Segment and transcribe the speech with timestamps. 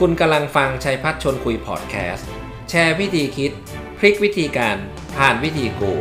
[0.00, 2.28] คุณกำลังฟังชัยพัฒชนคุยพอดแคสต์
[2.70, 3.52] แชร์วิธีคิด
[3.98, 4.76] พลิกวิธีการ
[5.16, 5.92] ผ่านวิธีกู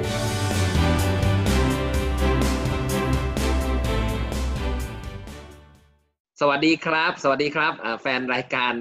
[6.39, 8.73] สวัสดีครับ สวัสดีครับ แฟนรายการ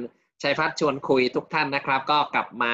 [0.42, 2.72] ชัยพัฒชวนคุยทุกท่านนะครับ ก็กลับมา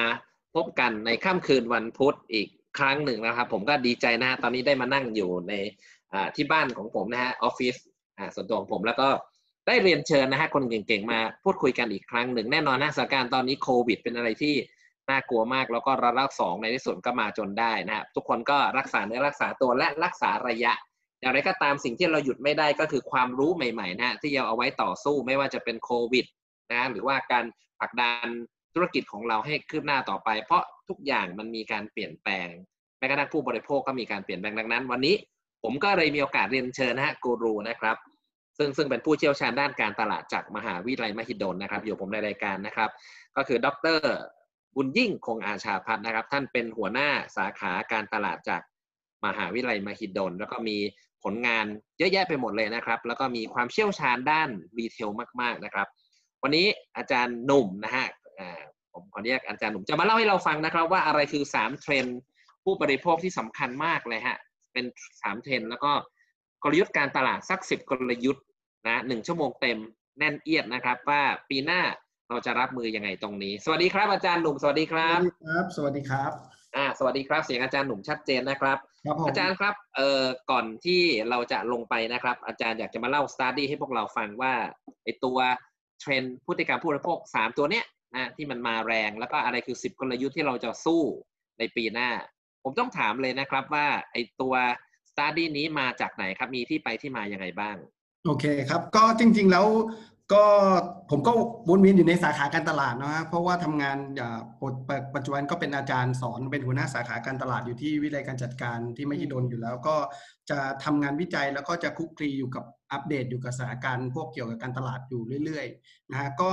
[0.55, 2.47] พบกันในค่ำคืนวันพุธอีก
[2.77, 5.53] ครั้งหนึ่งนะครับ ผมก็ดีใจนะตอนนี้ได้มานั่งอยู่ใน
[6.35, 7.75] ที่บ้านของผมนะฮะออฟฟิศ
[8.35, 9.09] ส่วนตัวของผมแล้วก็
[9.69, 14.55] ได้เรียนเชิญนะฮะคนเก่งๆมาพูดคุยกันอีกครั้งหนึ่งแน่นอนนะสถานการณ์ตอนนี้โควิด เป็นอะไรที่
[15.09, 20.73] น่ากลัวมากแล้วก็ระลอกสองในที่สุดก็มาจนได้นะครับทุกคนก็รักษาเนื้อรักษาตัวและรักษาระยะ
[21.19, 26.25] อย่างไรก็ตามสิ่งที่เราหยุดไม่ได้ก็คือความรู้ใหม่ๆนะฮะที่เราเอาไว้ต่อสู้ไม่ว่าจะเป็นโควิด
[26.71, 27.45] นะหรือว่าการ
[27.79, 28.27] ผลักดัน
[28.73, 32.49] ธุรกิจของเราให้คืบหน้าต่อไป เพราะทุกอย่างมันมีการเปลี่ยนแปลง
[32.97, 35.15] แม้กระทั่งผู้บริโภคก็มีการเปลี่ยนแปลงดังนั้น วันนี้
[35.63, 37.97] ผมก็เลยมีโอกาสเรียนเชิญนะฮะกูรูนะครับ
[38.59, 42.89] ซึ่งซึ่งเป็นผู้เชี่ยวชาญด้านการตลาดจากมหาวิทยาลัยมหิดลนะครับ อยู่ผมในรายการนะครับ
[43.37, 43.99] ก็คือดร
[44.75, 48.61] บุญยิ่งคงอาชาพัฒน์นะครับ ท่านเป็นหัวหน้าสาขาการตลาดจาก
[49.25, 50.77] มหาวิทยาลัยมหิดล แล้วก็มี
[51.23, 51.65] ผลงาน
[51.97, 55.09] เยอะแยะไปหมดเลยนะครับ แล้วก็มีความเชี่ยวชาญด้านรีเทล
[55.41, 55.87] มาก ๆนะครับ
[56.43, 56.65] วันนี้
[56.97, 58.07] อาจารย์หนุ่มนะฮะ
[58.93, 62.17] ผมขอเรียกอาจารย์หนุ่มจะมาเล่าให้เราฟังนะครับ ว่าอะไรคือ3เทรนด์
[62.63, 64.37] ผู้บริโภคที่สำคัญมากเลยฮะ
[64.73, 65.91] เป็น3เทรนด์แล้วก็
[66.63, 68.43] กลยุทธ์การตลาดสักสิบกลยุทธ์
[68.89, 69.77] นะหนึ่งชั่วโมงเต็ม
[70.17, 71.81] แน่นเอียดนะครับ ว่าปีหน้า
[72.29, 76.31] เราจะรับมือยังไงตรงนี้ สวัสดีครับอาจารย์หนุ่มสวัสดีครับสวัสดีครับ สวัสดีครับ
[76.75, 84.53] อ่าสวัสดีครับ เสียงอาจารย์หนุ่มชัดเจนนะครับครับผมอาจารย์ครับเอ่อก่อนที่เราจะลงไปนะครับ อาจารย์อยากจะมาเล่า story ให้พวกเราฟังว่า
[85.03, 85.37] ไอตัว
[85.99, 87.85] เทรนด์พฤติกรรมผู้บริโภคสามตัวเนี้ย
[88.15, 91.01] นะที่มันมาแรงแล้วก็อะไรคือสิบกลยุทธ์ที่เราจะสู้
[91.59, 92.09] ในปีหน้า
[92.63, 94.53] ผมต้องถามเลยนะครับว่าไอตัว
[95.11, 97.75] สตาร์ดี้นี้มาจากไหนครับมีที่ไปที่มายังไงบ้าง
[98.25, 99.65] โอเคครับ ก็จริง ๆ แล้ว
[100.33, 100.45] ก็
[101.09, 101.31] ผมก็
[101.69, 109.95] วนเวียนอยู่ในสาขาการตลาดนะฮะเพราะว่าทำงานอ่าปัจปัจจุบันก็เป็นอาจารย์สอนเป็นหัวหน้าสาขาการตลาดอยู่ที่วิทยาลัยการจัดการที่มหิดลอยู่แล้ว ก็
[110.49, 116.49] จะทำงานวิจัยแล้วก็จะคลุกคลีอยู่กับอัปเดตอยู่กับสถานการณ์พวกเกี่ยวกับการตลาดอยู่เรื่อยๆนะฮะก็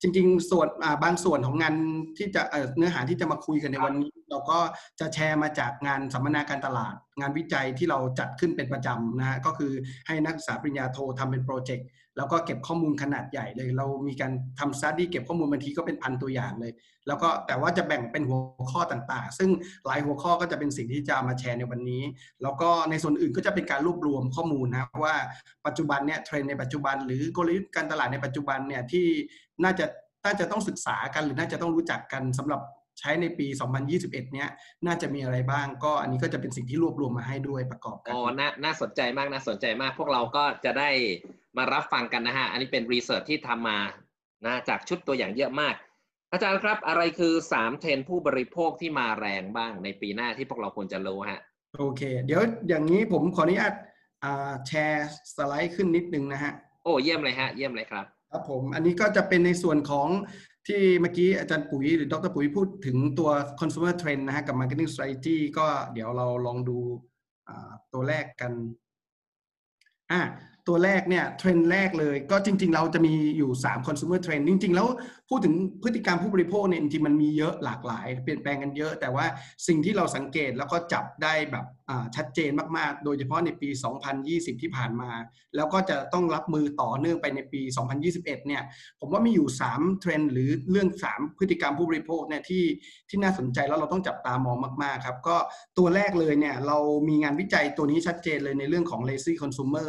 [0.00, 1.74] จริง ๆ ส่วนอ่าบางส่วนของงาน
[2.18, 4.58] ที่จะเอ่อเนื้อหาที่จะมาคุยกันในวันนี้ เราก็
[5.00, 9.72] จะแชร์มาจากงานสัมมนาการตลาด งานวิจัยที่เราจัดขึ้นเป็นประจำนะฮะก็คือ
[10.06, 11.86] ให้นักศึกษาปริญญาโททำเป็นโปรเจกต์
[12.16, 16.72] แล้วก็เก็บข้อมูลขนาดใหญ่เลย เรามีการทำสต u d ดี้เก็บข้อมูลบางทีก็เป็นพันตัวอย่างเลย
[17.06, 18.40] แล้วก็แต่ว่าจะแบ่งเป็นหัว
[18.72, 19.50] ข้อต่างๆ ซึ่ง
[19.86, 22.02] หลายหัวข้อก็จะเป็นสิ่งที่จะมาแชร์ในวันนี้
[22.42, 25.14] แล้วก็ในส่วนอื่นก็จะเป็นการรวบรวมข้อมูลนะว่า
[25.66, 29.06] ปัจจุบันเนี่ยเทรนในปัจจุบัน หรือกลยุทธ์การตลาดในปัจจุบันเนี่ยที่
[29.64, 29.86] น่าจะ
[30.24, 32.60] น่าจะต้องศึกษากันหรือน่าจะต้องรู้จักกันสำหรับ
[33.00, 33.46] ใช้ในปี
[33.90, 34.48] 2021 เนี่ย
[34.86, 40.90] น่าจะมีอะไรบ้าง ก็อันนี้ก็จะเป็นสิ่งที่รวบรวมมาให้ด้วยประกอบกันอ๋อน่าน่าสนใจมากน่าสนใจมาก พวกเราก็จะได้
[41.56, 43.78] มารับฟังกันนะฮะ อันนี้เป็นรีเสิร์ชที่ทำมา
[44.46, 45.74] นะจากชุดตัวอย่างเยอะมาก
[46.32, 51.40] อาจารย์ครับอะไรคือสามเทรนด์ผู้บริโภคที่มาแรงบ้างในปีหน้าที่พวกเราควรจะรู้ฮะ
[51.78, 53.74] โอเค เดี๋ยวอย่างนี้ผมขออนุญาต
[54.24, 60.08] อ่าแชร์สไลด์ขึ้นนิดนึงนะฮะโอ้เยี่ยมเลยฮะเยี่ยมเลยครับครับผมอันนี้ก็จะเป็นในส่วนของ
[60.66, 66.78] ที่เมื่อกี้อาจารย์ปุ๋ยหรือดรปุ๋ยพูดถึงตัว consumer trend นะฮะกับ marketing strategy ก็เดี๋ยวเราลองดู
[67.92, 68.52] ตัวแรกกัน
[70.10, 70.20] อ่า
[70.68, 74.86] ตัวแรกเนี่ยเทรนด์แรกเลย ก็จริง ๆ เราจะมีอยู่3 consumer trend จริง ๆ แล้ว
[75.28, 79.26] พูดถึงพฤติกรรมผู้บริโภคเนี่ยจริงๆมันมีเยอะหลากหลาย เปลี่ยนแปลงกันเยอะ แต่ว่า
[79.66, 81.66] สิ่งที่เราสังเกตแล้วก็จับได้แบบ
[82.16, 83.68] ชัดเจนมากๆ โดยเฉพาะในปี
[84.14, 85.10] 2020 ที่ผ่านมา
[85.56, 87.60] แล้วก็จะต้องรับมือต่อเนื่องไปในปี
[88.04, 88.62] 2021 เนี่ย
[89.00, 92.64] ผมว่ามีอยู่ 3 เทรนด์หรือเรื่อง 3 พฤติกรรมผู้บริโภคเนี่ยที่
[93.08, 95.36] ที่น่าสนใจแล้วเราต้องจับตามองมากๆครับ ก็
[95.78, 96.78] ตัวแรกเลยเนี่ยเรา
[97.08, 99.88] มีงานวิจัยตัวนี้ชัดเจนเลยในเรื่องของ lazy consumer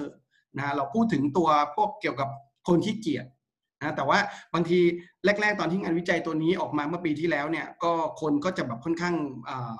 [0.57, 2.29] นะฮะเราพูดถึงตัวพวกเกี่ยวกับ
[2.67, 3.25] คนขี้เกียจ
[3.79, 4.19] นะแต่ว่า
[4.53, 4.79] บางที
[5.25, 9.15] แรก ๆ ตอนที่งานวิจัยตัวนี้ออกมาเมื่อปีที่แล้วเนี่ยก็คนก็จะแบบค่อนข้าง
[9.49, 9.75] อ่า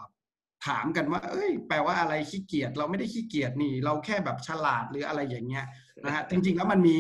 [0.68, 5.66] ถามกันว่า เอ้ย แปลว่าอะไรขี้เกียจเราไม่ได้ขี้เกียจนี่ เราแค่แบบฉลาดหรืออะไรอย่างเงี้ย
[6.06, 6.96] นะฮะจริงๆแล้วมันมี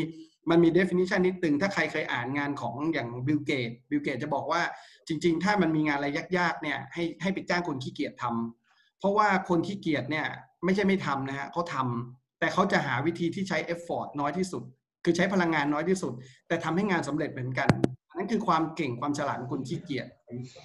[0.50, 4.62] มันมี definition นิดนึงถ้าใครเคยอ่านงานของอย่างบิลเกตส์บิลเกตส์จะบอกว่า
[5.08, 6.08] จริง ๆ ถ้ามันมีงานอะไร
[6.38, 10.28] ยากๆเนี่ยให้ให้ไปจ้างคนขี้เกียจทำเพราะว่าคนขี้เกียจเนี่ย
[10.66, 14.64] ไม่ใช่ไม่ทำนะฮะเขาทำ แต่เขาจะหาวิธีที่ใช้ effort น้อยที่สุด
[15.04, 16.14] คือใช้พลังงานน้อยที่สุด
[16.48, 17.70] แต่ทำให้งานสำเร็จเหมือนกัน
[18.14, 20.08] นนั้นคือความเก่งความฉลาดของคนขี้เกียจ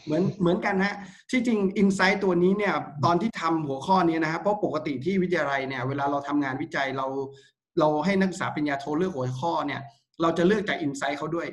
[0.04, 0.96] เหมือนเหมือนกันฮะ
[1.30, 2.74] ที่จริงอินไซต์ตัวนี้เนี่ย
[3.04, 7.06] ตอนที่ทำหัวข้อนี้นะฮะเพราะปกติที่วิทยาลัยเนี่ยเวลาเราทำงานวิจัยเรา
[7.78, 9.80] เราให้นักศึกษาปริญญาโทเลือกหัวข้อเนี่ย
[10.22, 11.48] เราจะเลือกจากอินไซต์เขาด้วย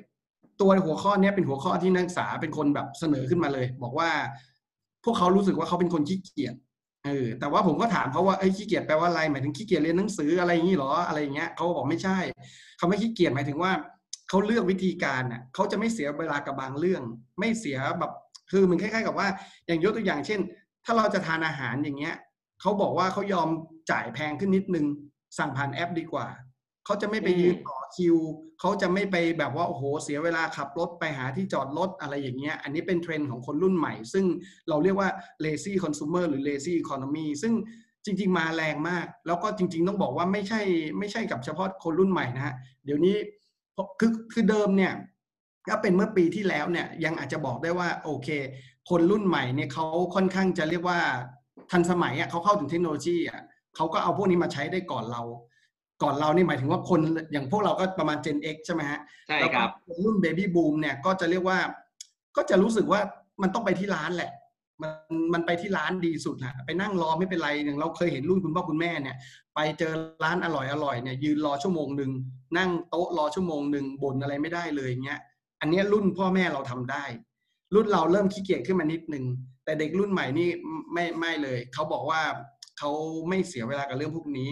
[0.62, 4.10] ตัวหัวข้อนี้เป็นหัวข้อที่นักศึกษาเป็นคนแบบเสนอขึ้นมาเลย บอกว่า
[5.04, 6.56] พวกเขารู้สึกว่าเขาเป็นคนขี้เกียจ
[7.06, 12.18] เออแต่ว่าผมก็ถามเขาว่าเอ้ยขี้เกียจแปลว่าอะไรหมายถึงขี้เกียจเรียนหนังสืออะไรอย่างนี้เหรออะไรอย่างเงี้ยเขาบอกไม่ใช่
[12.78, 13.72] เขาไม่ขี้เกียจหมายถึงว่า
[14.30, 17.02] เขาเลือกวิธีการอะเขาจะไม่เสียเวลากับบางเรื่อง
[17.40, 18.12] ไม่เสียแบบ
[18.52, 19.28] คือมันคล้ายๆกับว่า
[19.68, 20.40] อย่างยกตัวอย่างเช่น
[20.86, 22.16] ถ้าเราจะทานอาหารอย่างเงี้ย
[22.62, 23.50] เขาบอกว่าเขายอม
[23.92, 24.86] จ่ายแพงขึ้นนิดนึง
[25.38, 26.28] สั่งผ่านแอปดีกว่า
[26.86, 28.18] เขาจะไม่ไปยืนต่อคิว
[28.60, 34.26] เขาจะไม่ไปแบบว่าโอ้โหเสียเวลาขับรถไปหาที่จอดรถอะไรอย่างเงี้ย อันนี้เป็นเทรนด์ของคนรุ่นใหม่ ซึ่ง
[34.70, 35.10] เราเรียกว่า
[35.46, 37.54] lazy consumer หรือ lazy economy ซึ่ง
[38.06, 40.62] จริง ๆ มาแรงมาก แล้วก็จริง ๆ ต้องบอกว่าไม่ใช่
[41.00, 43.16] ไม่ใช่กับเฉพาะคนรุ่นใหม่นะฮะ เดี๋ยวนี้
[44.00, 44.94] คือคือเดิมเนี่ย
[45.68, 48.30] ถ้าเป็นเมื่อปีที่แล้วเนี่ยยังอาจจะบอกได้ว่าโอเค
[48.90, 49.86] คนรุ่นใหม่เนี่ยเขา
[50.16, 51.00] ค่อนข้างจะเรียกว่า
[51.72, 53.42] ทันสมัยอะเขาเข้าถึงเทคโนโลยีอะ
[53.76, 55.24] เขาก็เอาพวกนี้มาใช้ได้ก่อนเรา
[56.02, 57.00] ก่อนเรานี่หมายถึงว่าคน
[57.32, 61.60] อย่างพวกเราก็ประมาณ Gen X ใช่ไหมฮะใช่ครับแล้วก็รุ่น Baby Boom เนี่ยก็จะเรียกว่า
[62.38, 63.02] ก็จะรู้สึกว่า
[63.42, 64.32] มันต้องไปที่ร้านแหละ
[64.82, 64.92] มัน
[65.34, 69.18] มันไปที่ร้านดีสุดนะไปนั่งรอไม่เป็นไรอย่างเราเคยเห็นรุ่นคุณพ่อคุณแม่เนี่ย
[69.56, 69.94] ไปเจอ
[70.24, 72.12] ร้านอร่อยอร่อยเนี่ยยืนรอชั่วโมงหนึ่ง
[72.58, 75.20] นั่งโต๊ะรอชั่วโมงหนึ่งบ่นอะไรไม่ได้เลยเงี้ย
[75.62, 77.06] อันนี้รุ่นพ่อแม่เราทำได้
[77.76, 79.26] รุ่นเราเริ่มขี้เกียจขึ้นมานิดนึง
[79.66, 80.50] แต่เด็กรุ่นใหม่นี่
[80.94, 82.22] ไม่ไม่เลยเขาบอกว่า
[82.78, 82.92] เขา
[83.30, 84.50] ไม่เสียเวลากับเรื่องพวกนี้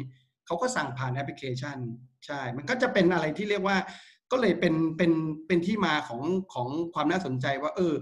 [0.51, 1.77] เขาก็สั่งผ่านแอปพลิเคชัน
[2.25, 3.77] ใช่ มันก็จะเป็นอะไรที่เรียกว่า
[4.31, 5.12] ก็เลยเป็นเป็น
[5.48, 6.21] เป็นที่มาของ
[6.53, 7.94] ของความน่าสนใจว่า เออ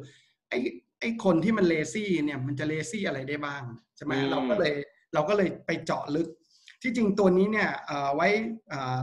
[0.50, 0.54] ไอ
[1.00, 3.64] ไอคนที่มันเลซี่เนี่ยมันจะเลซี่อะไรได้บ้าง
[3.96, 4.74] ใช่ไหมอืมเราก็เลย
[5.14, 6.28] เราก็เลยไปเจาะลึก
[6.82, 8.28] ที่จริงตัวนี้เนี่ยเอ่อไว้
[8.72, 9.00] อ่า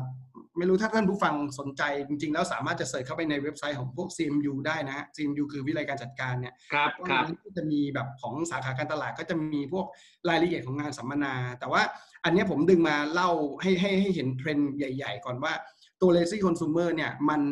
[0.59, 9.87] ไม่รู้ถ้าท่านผู้ฟังสนใจจริง ๆ แล้วสามารถจะเสิร์ชเข้าไปในเว็บไซต์ของพวก CMU ได้นะฮะ CMU คือวิทยาลัยการจัดการเนี่ยครับครับก็จะมีแบบของสาขาการตลาดก็จะมีพวก
[10.29, 11.83] รายละเอียดของงานสัมมนา แต่ว่า
[12.25, 13.31] อันเนี้ยผมดึงมาเล่า
[13.63, 15.53] ให้ให้ให้เห็นเทรนด์ใหญ่ ๆ ก่อนว่า
[16.01, 17.43] ตัว lazy consumer เนี่ยมัน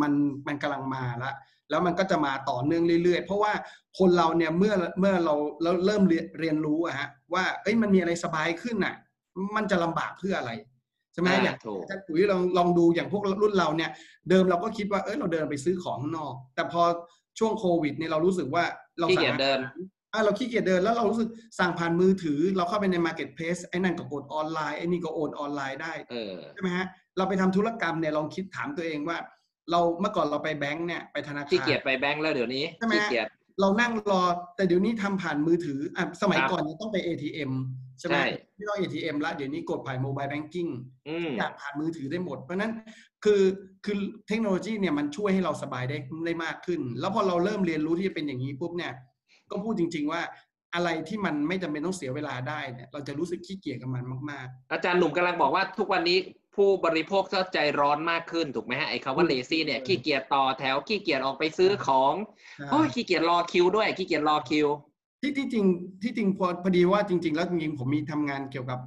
[0.00, 0.12] มัน
[0.46, 1.34] มันกำลังมาแล้ว
[1.70, 3.52] แล้วมันก็จะมาต่อเนื่องเรื่อยๆ เพราะว่า
[3.98, 8.94] คนเราเนี่ยเมื่อเมื่อเราเราเริ่มเรียนเรียนรู้อะฮะว่าเอ้ยมันมีอะไรสบายขึ้นน่ะ
[9.56, 10.52] มันจะลำบากเพื่ออะไร
[11.14, 13.90] ใช่ไหมอ่าอย่างถูกอาจารย์ปุ๋ยลองลองดูอย่างพวกรุ่นเราเนี่ย
[14.30, 16.82] เดิมเราก็คิดว่าเอ้ยเราเดินไปซื้อของข้างนอก แต่พอ
[17.38, 18.64] ช่วงโควิดเนี่ยเรารู้สึกว่า
[19.00, 19.58] เราขี้สั่เกียจงเดิน
[20.12, 21.28] อะเราขี้เกียจเดินแล้วเรารู้สึก
[21.58, 29.18] สั่งผ่านมือถือ เราเข้าไปใน Marketplace ไอ้นั่นก็กดออนไลน์ไอ้นี่ก็โอนออนไลน์ได้เออใช่ไหมฮะเราไปทำธุรกรรมเนี่ยลองคิดถามตัวเองว่า
[29.70, 33.28] เราเมื่อก่อนเราไปแบงก์เนี่ยไปธนาคารขี้เกียจไปแบงค์แล้วเดี๋ยวนี้ใช่ไหมขี้ฮะเกียจ
[33.60, 34.22] เรานั่งรอ
[34.56, 37.52] แต่เดี๋ยวนี้ทำผ่านมือถืออะสมัยครับก่อนเนี่ยต้องไป ATM
[38.00, 38.26] ใช่ไหมใช่
[38.64, 40.68] ไม่ต้อง ATM แล้วเดี๋ยวนี้กดผ่านโมบายแบงกิ้ง
[41.08, 42.72] อืมอยากผ่านมือถือได้หมด เพราะฉะนั้น
[43.24, 43.42] คือ
[43.84, 43.96] คือ
[44.28, 48.92] เทคโนโลยีเนี่ยมันช่วยให้เราสบายได้ได้มากขึ้น แล้วพอเราเริ่มเรียนรู้ที่จะเป็นอย่างนี้ปุ๊บเนี่ย
[49.50, 50.20] ก็พูดจริง ๆว่า
[50.74, 56.18] อะไรที่มันไม่จำเป็นต้องเสียเวลาได้เนี่ยเราจะรู้สึกขี้เกียจกับมันมากอาจารย์หนุ่มกำลังบอกว่าทุกวันนี้
[56.54, 64.68] ผู้บริโภคก็ใจร้อนมากขึ้นถูกไหมฮะไอ้คำว่าอืมเลซี่เนี่ยขี้เกียจต่อแถวขี้เกียจออกไปซื้อของๆโอ้ยขี้เกียจรอคิวด้วยขี้เกียจรอคิว
[65.24, 65.66] ที่ที่จริง
[66.02, 68.80] ที่จริงพอพอดีว่าจริง ๆ แล้วจริงๆผมมีทำงานเกี่ยวกับ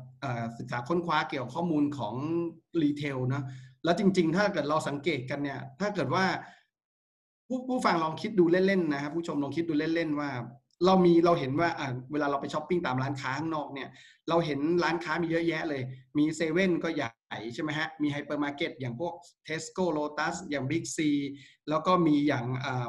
[0.58, 2.16] ศึกษาค้นคว้าเกี่ยวกับข้อมูลของ
[2.82, 3.44] retail นะ
[3.84, 6.26] แล้วจริง ๆ ถ้าเกิดเราสังเกตกันเนี่ยถ้าเกิดว่า
[7.48, 10.30] ผู้ผู้ฟังลองคิดดูเล่นๆนะครับผู้ชมลองคิดดูเล่นๆว่า
[10.86, 11.70] เรามีเราเห็นว่า
[12.12, 13.90] เวลาเราไปช้อปปิ้งตามร้านค้าข้างนอกเนี่ย
[14.30, 15.82] เราเห็นร้านค้ามีเยอะแยะเลย
[16.18, 17.12] มีเซเว่นก็ใหญ่
[17.54, 19.14] ใช่ไหมฮะมีไฮเปอร์มาร์เก็ตอย่างพวก
[19.46, 21.10] เทสโก้โ t ตัสอย่างบิ๊กซี
[21.70, 22.46] แล้วก็มีอย่าง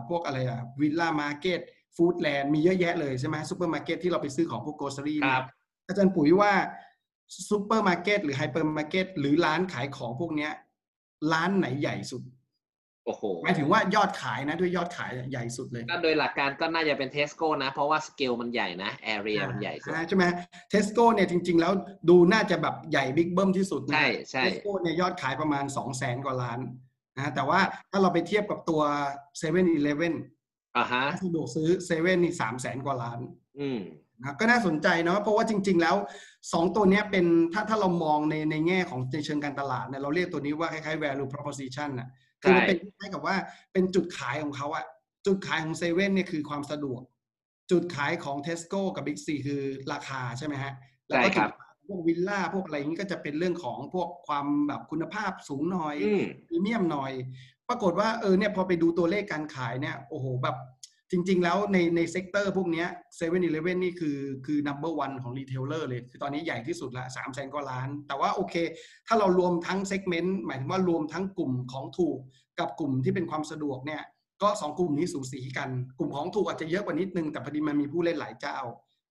[0.09, 1.61] พวกอะไรอะวิลล่ามาร์เก็ต
[1.99, 5.47] ฟู้ดแลนด์มีเยอะแยะเลยใช่ไหมซูเปอร์มาร์เก็ตที่เราไปซื้อของพวก grocery ครับ
[5.87, 6.53] อาจารย์ปุ๋ยว่า
[7.49, 10.53] ซูเปอร์มาร์เก็ตหรือไฮเปอร์มาร์เก็ตหรือร้านขายของพวกเนี้ย
[11.33, 12.23] ร้านไหนใหญ่สุด
[13.07, 20.25] โอ้โหหมายถึงว่ายอดขายนะด้วยยอดขายใหญ่สุดเลยก็โดยหลักการก็น่าจะเป็นเทสโก้นะ เพราะว่าสเกลมันใหญ่นะ area มันใหญ่สุดอ่าใช่ไหม
[20.71, 21.73] เทสโก้เนี่ยจริง ๆ แล้ว
[22.09, 26.61] ดูน่าจะแบบใหญ่บิ๊กเบิ้มที่สุดนะใช่ใช่เทสโก้เนี่ยยอดขายประมาณ2 0 0แสนกว่าล้าน
[27.17, 28.83] นะแต่ว่าถ้าเราไปเทียบกับตัว
[29.41, 30.15] 7 e เ e ่ e ออ่า
[30.93, 33.19] ฮะสะดวกซื้อเซเว่นนี่สามแสนกว่าล้าน
[33.61, 33.81] อืม
[34.21, 35.97] นะก็น่าสนใจเนาะเพราะว่าจริง ๆ แล้ว
[36.37, 42.09] 2 ตัวเนี้ยเป็นถ้าถ้าเรามองในในแง่ของในเชิงการตลาดเนี่ยเราเรียกตัวนี้ว่าคล้ายๆ value proposition น่ะ
[42.43, 43.37] คือมันใช่เป็นคล้ายๆกับว่า
[43.73, 44.85] เป็นจุดขายของเขาอะ
[45.27, 47.01] จุดขายของเซเว่นเนี่ยคือความสะดวก
[47.71, 50.73] จุดขายของ Tesco กับ Big C คือราคาใช่ไหมฮะ
[51.07, 57.13] แล้วก็ใช่คจุรัดบขายพวกวิลล่าพวกอะไรอย่างนี้ก็จะเป็นเรื่องของพวกความแบบคุณภาพสูงหน่อยอืมพรีเมียมหน่อย
[57.69, 60.57] ปรากฏว่าเออเนี่ยพอไปดูตัวเลขการขายเนี่ยโอ้โหแบบ
[61.11, 62.85] จริง ๆ แล้วในใน sector พวกนี้
[63.17, 68.55] เซเว่นอีเลฟเว่นนี่คือคือ number one ของ retailer เลย คือตอนนี้ใหญ่ที่สุดละสามแสนกว่าล้าน แต่ว่าโอเค
[69.07, 72.19] ถ้าเรารวมทั้ง segment หมายถึงว่ารวมทั้งกลุ่มของถูก
[72.59, 74.03] กับกลุ่มที่เป็นความสะดวกเนี่ย
[74.43, 78.59] ก็สองกลุ่มนี้สูสีกัน กลุ่มของถูกอาจจะเยอะกว่านิดนึง แต่พอดีมันมีผู้เล่นหลายเจ้า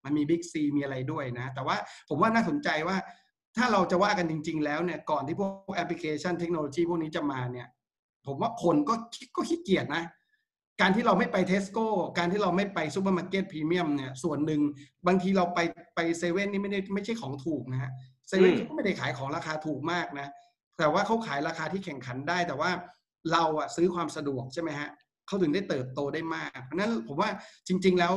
[0.03, 1.75] มันมีบิ๊กซีมีอะไรด้วยนะ แต่ว่า
[2.09, 2.97] ผมว่าน่าสนใจว่า
[3.57, 7.67] ถ้าเราจะว่ากันจริง ๆ แล้วเนี่ยก่อนที่พวกแอปพลิเคชันเทคโนโลยีพวกนี้จะมาเนี่ย
[8.27, 8.93] ผมว่าคนก็
[9.35, 10.03] ก็ขี้เกียจนะ
[10.81, 14.61] การที่เราไม่ไปเทสโก้ การที่เราไม่ไปซูเปอร์มาร์เก็ตพรีเมียมเนี่ยส่วนหนึ่ง
[15.07, 15.59] บางทีเราไป
[15.95, 17.91] ไปเซเว่นนี่ไม่ได้ไม่ใช่ของถูกนะฮะ
[18.27, 20.31] เซเว่นอืมก็ไม่ได้ขายของราคาถูกมากนะ
[20.77, 22.69] แต่ว่าเขาขายราคาที่แข่งขันได้ แต่ว่า
[23.31, 24.89] เราอะซื้อความสะดวกใช่ไหมฮะ
[25.27, 27.29] เขาถึงได้เติบโตได้มากเพราะนั้นผมว่า
[27.67, 28.13] จริง ๆแล้ว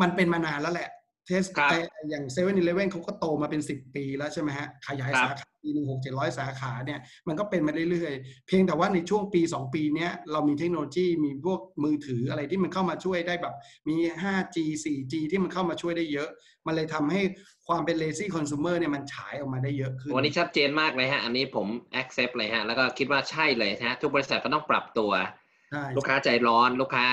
[0.00, 0.90] มันเป็นมานานแล้วแหละ
[1.26, 1.70] เทสครับ
[2.10, 13.54] อย่างเซเว่นอีเลฟเว่นเขาก็โตมาเป็นสิบปีแล้วใช่ไหมฮะ ขยายครับสาขาปีหนึ่งหกเจ็ดร้อยสาขาเนี่ย มันก็เป็นมาเรื่อยๆ เพียงแต่ว่าในช่วงปี2ปีเนี้ยเรามีเทคโนโลยีมีพวกมือถืออะไรที่มันเข้ามาช่วยได้แบบ
[13.88, 16.28] มี 5G 4G ที่มันเข้ามาช่วยได้เยอะ
[16.66, 17.20] มันเลยทำให้
[17.66, 21.66] ความเป็น lazy consumer เนี่ยมันฉายออกมาได้เยอะขึ้นวันนี้ชัดเจนมากเลยฮะ อันนี้ผม
[22.00, 25.12] accept เลยฮะ แล้วก็คิดว่าใช่เลยฮะ ทุกบริษัทก็ต้องปรับตัว
[25.70, 27.06] ใช่ลูกค้าใจร้อนลูกค้า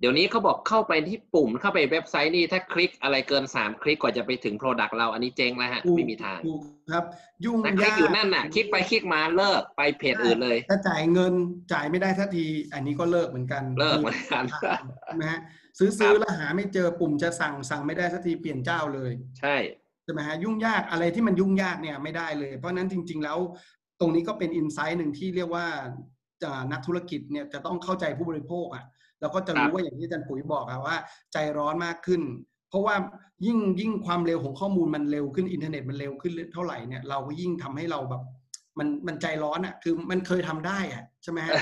[0.00, 6.60] เดี๋ยวนี้เขาบอกเข้าไปที่ปุ่มเข้าไปเว็บไซต์นี่ถ้าคลิกอะไรเกินสามคลิกกว่าจะไปถึง Product เราอันนี้เจ๊งแล้วฮะถูกไม่มีทางถูก
[6.92, 7.04] ครับ
[7.44, 11.34] ยุ่งนะคลิยากกอยู่นั่นน่ะ คลิกไปคลิกมาเลิกไปเพจอื่นเลย ถ้าจ่ายเงิน
[11.72, 14.44] จ่ายไม่ได้ทันที อันนี้ก็เลิกเหมือนกันเลิกเหมือนกัน
[15.04, 15.40] ใช่ไหมฮะ
[15.78, 19.56] ซื้อซื้อแล้วหาไม่เจอปุ่มจะสั่งสั่งไม่ได้สักทีเปลี่ยนเจ้าเลย ใช่
[20.04, 23.38] ใช่ไหมฮะยุ่งยากอะไรที่มันยุ่งยากเนี่ยไม่ได้เลย เพราะฉะนั้นจริง ๆ แล้ว
[24.00, 25.66] ตรงนี้ก็เป็นอินไซต์หนึ่งที่เรียกว่า
[26.42, 30.96] จะนักธุรกิจเนี่ยจะต้องเข้าใจผู้บริโภคอะ่ะแล้วก็จะรู้ว่าอย่างที่อาจารย์ปุ๋ยบอกอะว่า
[31.32, 32.22] ใจร้อนมากขึ้น
[32.68, 32.94] เพราะว่า
[33.46, 38.22] ยิ่งยิ่งความเร็วของข้อมูลมันเร็วขึ้นอินเทอร์เน็ตมันเร็วขึ้นเท่าไหร่เนี่ยเราก็ยิ่งทำให้เราแบบ
[38.78, 41.54] มันมันใจร้อนอะ่ะ คือมันเคยทำได้อะ่ะใช่ไหมฮะ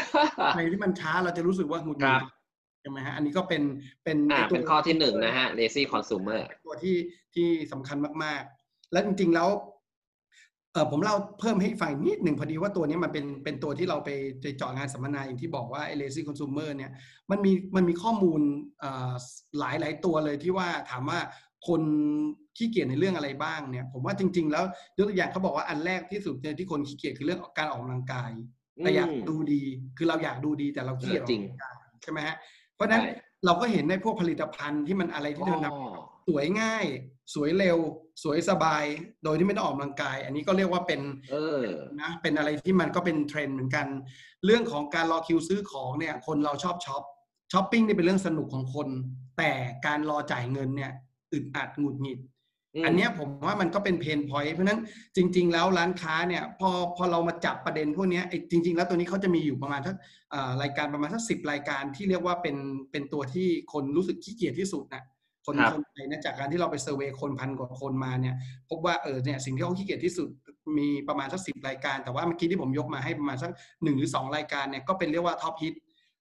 [0.53, 2.23] อะไรที่มันช้าเราจะรู้สึกว่าหงุดหคงิรัดบ
[2.81, 3.63] ใช่ไหมฮะอันนี้ก็เป็น
[4.05, 6.97] เป็นอ่าไตัวเป็นข้อที่หนึ่งนะฮะ lazy consumer ตัวที่
[7.35, 9.49] ที่สำคัญมากๆ และจริงๆแล้ว
[10.73, 14.11] เออผมเล่าเพิ่มให้ฟังนิดหนึ่งพอดีว่าตัวนี้มันเป็นเป็นตัวที่เราไป
[14.41, 16.91] ไปเจาะงานสัมมนาอย่างที่บอกว่าไอ lazy consumer เนี่ย
[17.31, 18.41] มันมีมันมีข้อมูล
[18.81, 19.13] เอ่อ
[19.59, 21.19] หลายหลายตัวเลยที่ว่าถามว่า
[21.69, 21.83] คน
[22.57, 24.65] ขี้เกียจในเรื่องอะไรบ้างเนี่ย ผมว่าจริง ๆ แล้ว
[24.97, 28.31] ยกตัวอย่างเขาบอกว่าอันแรกที่สุดเนี่ยที่คนขี้เกียจคือเรื่องการออกกำลังกาย
[28.83, 29.63] แต่อยากอืมดูดี
[29.97, 32.37] คือเราอยากดูดีแต่เราขี้เกียจออกจริงกำลังกายใช่ไหมฮะ
[32.75, 33.13] เพราะฉะนั้นใช่
[33.45, 36.87] เราก็เห็นในพวกผลิตภัณฑ์ที่มันอะไรที่อ๋มันทอำส วยง่าย
[37.35, 37.79] สวยเร็ว
[38.23, 38.85] สวยสบาย
[39.25, 41.65] โดยที่ไม่ต้องออกกำลังกาย อันนี้ก็เรียกว่าเป็นเออ
[42.01, 43.87] นะเป็นอะไรที่มันก็เป็นเทรนด์เหมือนกัน
[44.45, 47.03] เรื่องของการรอคิวซื้อของเนี่ย คนเราชอบช็อป
[47.53, 48.89] ช้อปปิ้งนี่เป็นเรื่องสนุกของคน
[49.39, 49.53] แต่
[49.87, 50.93] การรอจ่ายเงินเนี่ย
[51.33, 54.81] อึดอัดหงุดหงิดอันเนี้ยผมว่ามันก็เป็น pain point เพราะฉะนั้น
[55.17, 59.97] จริง ๆ แล้วร้านค้าเนี่ยพอพอเรามาจับประเด็นพวกเนี้ยไอ้จริง ๆ แล้วตัวนี้เขาจะมีอยู่ประมาณทัก
[60.35, 62.57] อ่ารายการประมาณสักสิบรายการที่เรียกว่าเป็น
[62.91, 65.03] เป็นตัวที่คนรู้สึกขี้เกียจที่สุดนะ
[65.47, 68.35] คนครับคนไทยนะจากการที่เราไป survey คนพันกว่าคนมาเนี่ย
[68.71, 70.29] พบว่าเออเนี่ยสิ่งที่เขาขี้เกียจที่สุด
[70.79, 73.51] มีประมาณสักสิบรายการ แต่ว่าเมื่อกี้ที่ผมยกมาให้ประมาณสัก
[73.83, 75.75] หนึ่งหรือสองรายการเนี่ยก็เป็นเรียกว่าท็อปฮิต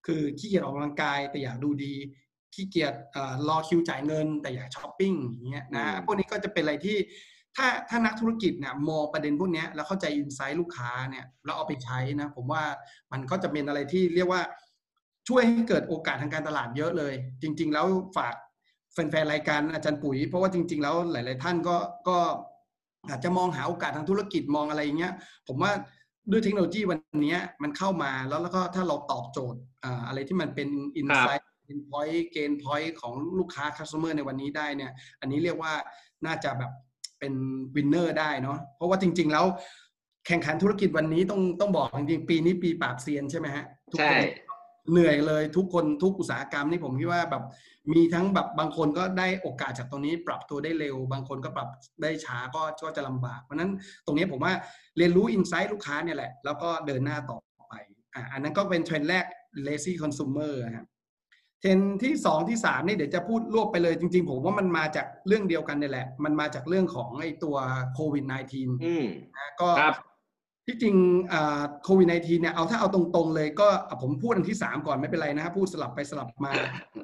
[0.06, 1.94] คือขี้เกียจออกกำลังกายแต่อยากดูดี
[2.54, 6.96] ขี้เกียจเอ่อรอคิวจ่ายเงิน แต่อยากช้อปปิ้งอย่างเงี้ยนะอืมพวกนี้ก็จะเป็นอะไรที่
[7.56, 12.62] ถ้าถ้านักธุรกิจเนี่ยมองประเด็นพวกเนี้ยแล้วเข้าใจ insight ลูกค้าเนี่ยแล้วเอาไปใช้นะผมว่า
[13.12, 14.42] มันก็จะเป็นอะไรที่เรียกว่า
[15.28, 17.86] ช่วยให้เกิดโอกาสทางการตลาดเยอะเลย จริง ๆ แล้ว
[18.16, 18.34] ฝาก
[18.92, 21.76] แฟนๆรายการอาจารย์ปุ๋ย เพราะว่าจริง ๆ แล้วหลาย ๆ ท่านก็
[22.08, 22.16] ก็
[23.08, 25.12] อาจจะมองหาโอกาสทางธุรกิจมองอะไรอย่างเงี้ย
[25.48, 25.72] ผมว่า
[26.30, 35.72] ด้วยเทคโนโลยีวันเนี้ยมันเข้ามาแล้วแล้วก็ถ้าเราตอบโจทย์อ่าอะไรที่มันเป็น insight เป็น point pain point ของลูกค้า customer ในวันนี้ได้เนี่ยอันนี้เรียกว่า
[36.26, 36.72] น่าจะแบบ
[37.18, 37.34] เป็น
[37.76, 39.46] winner ได้เนาะเพราะว่าจริง ๆ แล้ว
[40.26, 44.12] แข่งขันธุรกิจวันนี้ต้องต้องบอกจริงๆปีนี้ปีปราบเซียนใช่ไหมฮะทุกใช่ค
[44.48, 44.49] น
[44.90, 47.44] เหนื่อยเลยทุกคนทุกอุตสาหกรรมนี่ผมคิดว่าแบบ
[47.92, 51.68] มีทั้งแบบบางคนก็ได้โอกาสจากตรงนี้ ปรับตัวได้เร็ว บางคนก็ปรับ
[52.02, 53.70] ได้ช้าก็ก็จะลำบาก เพราะฉะนั้น
[54.06, 54.52] ตรงนี้ผมว่า
[54.96, 57.74] เรียนรู้อินไซต์ลูกค้าเนี่ยแหละ แล้วก็เดินหน้าต่อไป
[58.14, 59.24] อะอันนั้นก็เป็นเทรนด์แรก
[59.66, 60.86] lazy consumer นะครับ
[61.60, 67.56] เทรนด์ที่สองที่สามนี่เดี๋ยวจะพูดรวบไปเลยจริง ๆ ผมว่ามันมาจากเรื่องเดียวกันนี่แหละ มันมาจากเรื่องของไอ้ตัว
[67.94, 69.06] โควิด -19 อืม
[69.36, 69.94] นะก็ครับ
[70.70, 70.96] ที่จริง
[71.84, 76.52] โควิด -19 เนี่ยเอาถ้าเอาตรงๆเลยก็อะผมพูดอันที่สามก่อนไม่เป็นไรนะครับพูดสลับไปสลับมา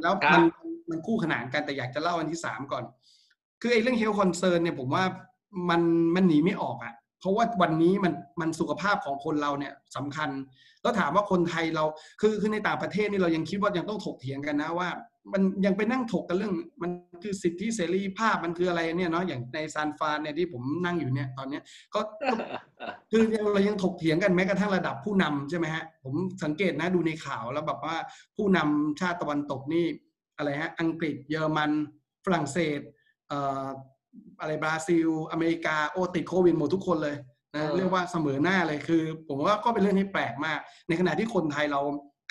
[0.03, 0.43] แล้วครับมัน
[0.91, 2.85] มันคู่ขนานกันแต่อยากจะเล่าอันที่สามก่อน
[3.61, 5.05] คือไอ้เรื่อง health concern เนี่ยผมว่า
[5.71, 5.83] มัน
[6.15, 10.31] มันหนีไม่ออกอะ่ะเพราะว่าวันนี้มันมันสุขภาพของคนเราเนี่ยสำคัญ
[10.83, 11.85] แล้วถามว่าคนไทยเรา
[12.21, 14.89] คือคือในต่างประเทศนี่เรายังคิดว่ายังต้องถกเถียงกันนะว่า
[15.33, 16.91] มันยังไปนั่งถกกันเรื่อง มัน
[17.23, 21.63] คือสิทธิเสรีภาพมันคืออะไรเนี่ยเนาะอย่างในซานฟรานเนี่ยที่ผมนั่งอยู่เนี่ยตอนเนี้ย
[21.95, 22.35] ก็ก็
[23.11, 26.15] คือเรายังถกเถียงกันแม้กระทั่งระดับผู้นำใช่ไหมฮะผม
[26.45, 27.97] สังเกตนะดูในข่าวแล้วแบบว่า
[28.37, 29.85] ผู้นำชาติตะวันตกนี่
[30.37, 31.71] อะไรฮะอังกฤษเยอรมัน
[32.25, 32.81] ฝรั่งเศส
[33.29, 33.67] เอ่อ
[34.41, 37.17] อะไรบราซิล อเมริกาโอติดโควิดหมดทุกคนเลย
[37.55, 41.81] นะเออเรียกว่าเสมอหน้าเลยคือ ผมว่าก็เป็นเรื่องที่แปลกมาก ในขณะที่คนไทยเรา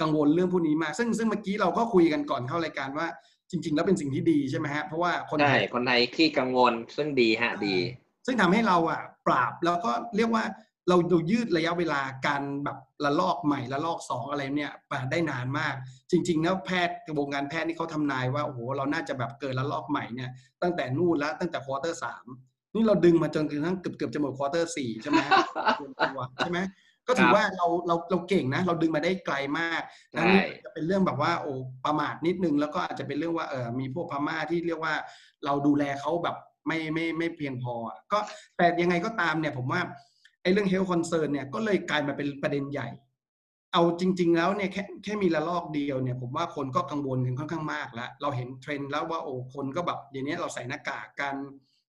[0.01, 3.07] กังวลเรื่องพวกนี้มาก ซึ่งซึ่งเมื่อกี้เราก็คุยกันก่อนเข้ารายการว่า
[3.51, 7.75] จริง ๆ แล้วเป็นสิ่งที่ดีใช่ไหมฮะเพราะว่าคนใช่ไทยคนไทยขี้กังวลซึ่งดีฮะดี
[8.25, 10.43] ซึ่งทำให้เราอะปราบแล้วก็เรียกว่า
[10.89, 15.73] เราดูยืดระยะเวลาการแบบระลอกใหม่ระลอกสองอะไรเนี่ยไปได้นานมาก
[16.11, 20.29] จริงๆแล้วแพทย์วงการแพทย์นี่เขาทำนายว่าโอ้โหเราน่าจะแบบเกิดระลอกใหม่เนี่ย
[20.61, 22.25] ตั้งแต่นู่นแล้วตั้งแต่ quarter สาม
[22.73, 25.31] นี่เราดึงมาจนกระทั่งเกือบเกือบจะหมด quarter สี่ใช่ไหมฮะ
[25.75, 26.59] เตรียมตัวใช่ไหม
[27.07, 29.81] ก็ถือครับว่าเราเราเราเก่งนะ เราดึงมาได้ไกลมาก
[30.11, 31.53] ใช่อันนี้จะเป็นเรื่องแบบว่าโอ้
[31.85, 34.93] ประมาทนิดนึง แล้วก็อาจจะเป็นเรื่องว่าเออมีพวกพม่าที่เรียกว่า
[35.45, 36.35] เราดูแลเขาแบบ
[36.67, 38.19] ไม่ไม่ไม่เพียงพออะก็
[38.57, 39.81] แต่ยังไงก็ตามเนี่ยผมว่า
[40.41, 42.89] ไอ้เรื่อง health concern เนี่ยก็เลยกลายมาเป็นประเด็นใหญ่
[43.73, 51.35] เอาจริง ๆ แล้วเนี่ยแค่แค่มีระลอกเดียวเนี่ยผมว่าคนก็กังวลกันค่อนข้างมากแล้ว เราเห็นเทรนด์แล้วว่าโอ้คนก็แบบเดี๋ยวนี้เราใส่หน้ากากกัน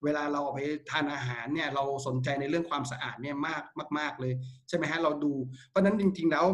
[0.05, 3.63] เวลาเราออกไปทานอาหารเนี่ยเราสนใจในเรื่องความสะอาดเนี่ยมาก
[3.99, 4.33] มาก ๆเลย
[4.69, 5.33] ใช่ไหมฮะเราดู
[5.69, 6.47] เพราะฉะนั้นจริง ๆ แล้ว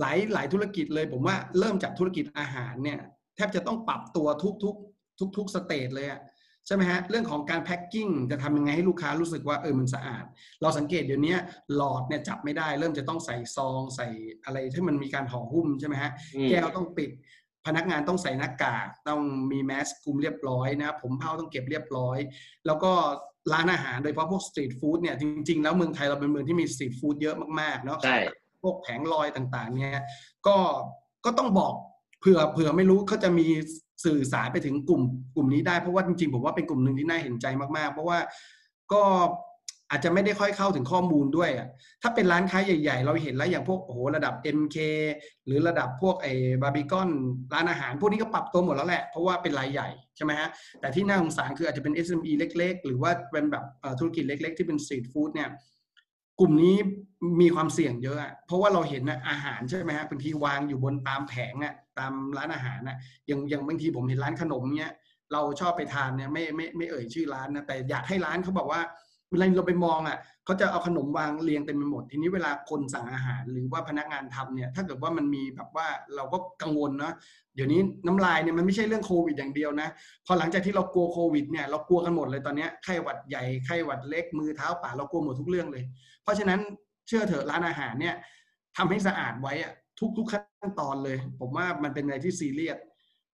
[0.00, 3.00] หลายหลายธุรกิจเลย ผมว่าเริ่มจากธุรกิจอาหารเนี่ย
[3.36, 4.76] แทบจะต้องปรับตัวทุกทุก
[5.18, 6.20] ทุกทุก stage เลยอะ
[6.66, 10.24] ใช่ไหมฮะเรื่องของการ packing จะทำยังไงให้ลูกค้ารู้สึกว่าเออมันสะอาด
[10.62, 11.36] เราสังเกตเดี๋ยวนี้
[11.76, 14.06] หลอดเนี่ยจับไม่ได้ เริ่มจะต้องใส่ซองใส่
[14.44, 17.10] อะไรที่มันมีการห่อหุ้มใช่ไหมฮะอืมแก้วต้องปิด
[17.66, 19.20] พนักงานต้องใส่หน้ากากต้อง
[19.52, 22.18] มีแมสคลุมเรียบร้อยนะผมเผ้าต้องเก็บเรียบร้อย
[22.66, 22.92] แล้วก็
[23.52, 28.18] ร้านอาหารโดยเฉพาะพวกสตรีทฟู้ดเนี่ยจริง ๆ แล้วเมืองไทยเราเป็นเมืองที่มีสตรีทฟู้ดเยอะมากๆเนาะใช่
[28.62, 30.02] พวกแผงลอยต่างๆ เนี่ย
[30.46, 30.56] ก็
[31.24, 31.72] ก็ต้องบอก
[32.20, 33.46] เผื่อเผื่อไม่รู้เขาจะมี
[34.04, 35.02] สื่อสารไปถึงกลุ่ม
[35.34, 37.46] กลุ่มนี้ได้เพราะว่าจริงๆผมว่าเป็นกลุ่มหนึ่งที่น่าเห็นใจ
[37.76, 38.18] มากๆ เพราะว่า
[38.92, 39.02] ก็
[39.90, 41.68] อาจจะไม่ได้ค่อยเข้าถึงข้อมูลด้วยอะ
[42.02, 44.76] ถ้าเป็นร้านค้าใหญ่ ๆ เราเห็นแล้วอย่างพวกโอ้โหระดับ MK
[45.46, 47.10] หรือระดับพวกไอ้บาร์บีคอน
[47.54, 50.48] ร้านอาหาร พวกนี้ก็ปรับตัวหมดแล้วแหละ เพราะว่าเป็นรายใหญ่ใช่ไหมฮะ
[50.80, 53.64] แต่ที่น่าสงสารคืออาจจะเป็น SME เล็ก ๆ หรือว่าเป็นแบบ
[53.98, 55.48] ธุรกิจเล็ก ๆ ที่เป็นสตรีทฟู้ดเนี่ย
[56.40, 56.76] กลุ่มนี้
[57.40, 64.92] มีความเสี่ยงเยอะเพราะว่าเราเห็นนะอาหารใช่ไหมฮะบางทีวางอยู่บนตามแผงอะตามร้านอาหารอะอย่างอย่างบางทีผมเห็นร้านขนมเนี้ย
[65.32, 68.80] เราชอบไปทานเนี่ยไม่ไม่ไม่เอ่ยชื่อร้านนะแต่อยากให้ร้านเขาบอกว่า
[69.30, 77.12] เวลาเราไปมองอะเขาจะเอาขนมวางเรียงเต็มไปหมด ทีนี้เวลาคนสั่งอาหารหรือว่าพนักงานทำเนี่ย ถ้าเกิดว่ามันมีแบบว่าเราก็กังวลนะ
[77.54, 79.88] เดี๋ยวนี้น้ำลายเนี่ยมันไม่ใช่เรื่องโควิดอย่างเดียวนะ
[80.26, 85.84] พอหลังจากที่เรากลัวโควิดเนี่ยเรากลัวกันหมดเลยตอนนี้ไข้หวัดใหญ่ไข้หวัดเล็กมือเท้าปากเรากลัวหมดทุกเรื่องเลย
[86.22, 86.60] เพราะฉะนั้น
[87.08, 88.14] เชื่อเถอะร้านอาหารเนี่ย
[88.76, 92.78] ทำให้สะอาดไว้อะทุกทุกขั้นตอนเลย ผมว่ามันเป็นอะไรที่ซีเรียส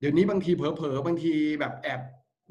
[0.00, 2.00] เดี๋ยวนี้บางทีเผลอๆบางทีแบบแอบ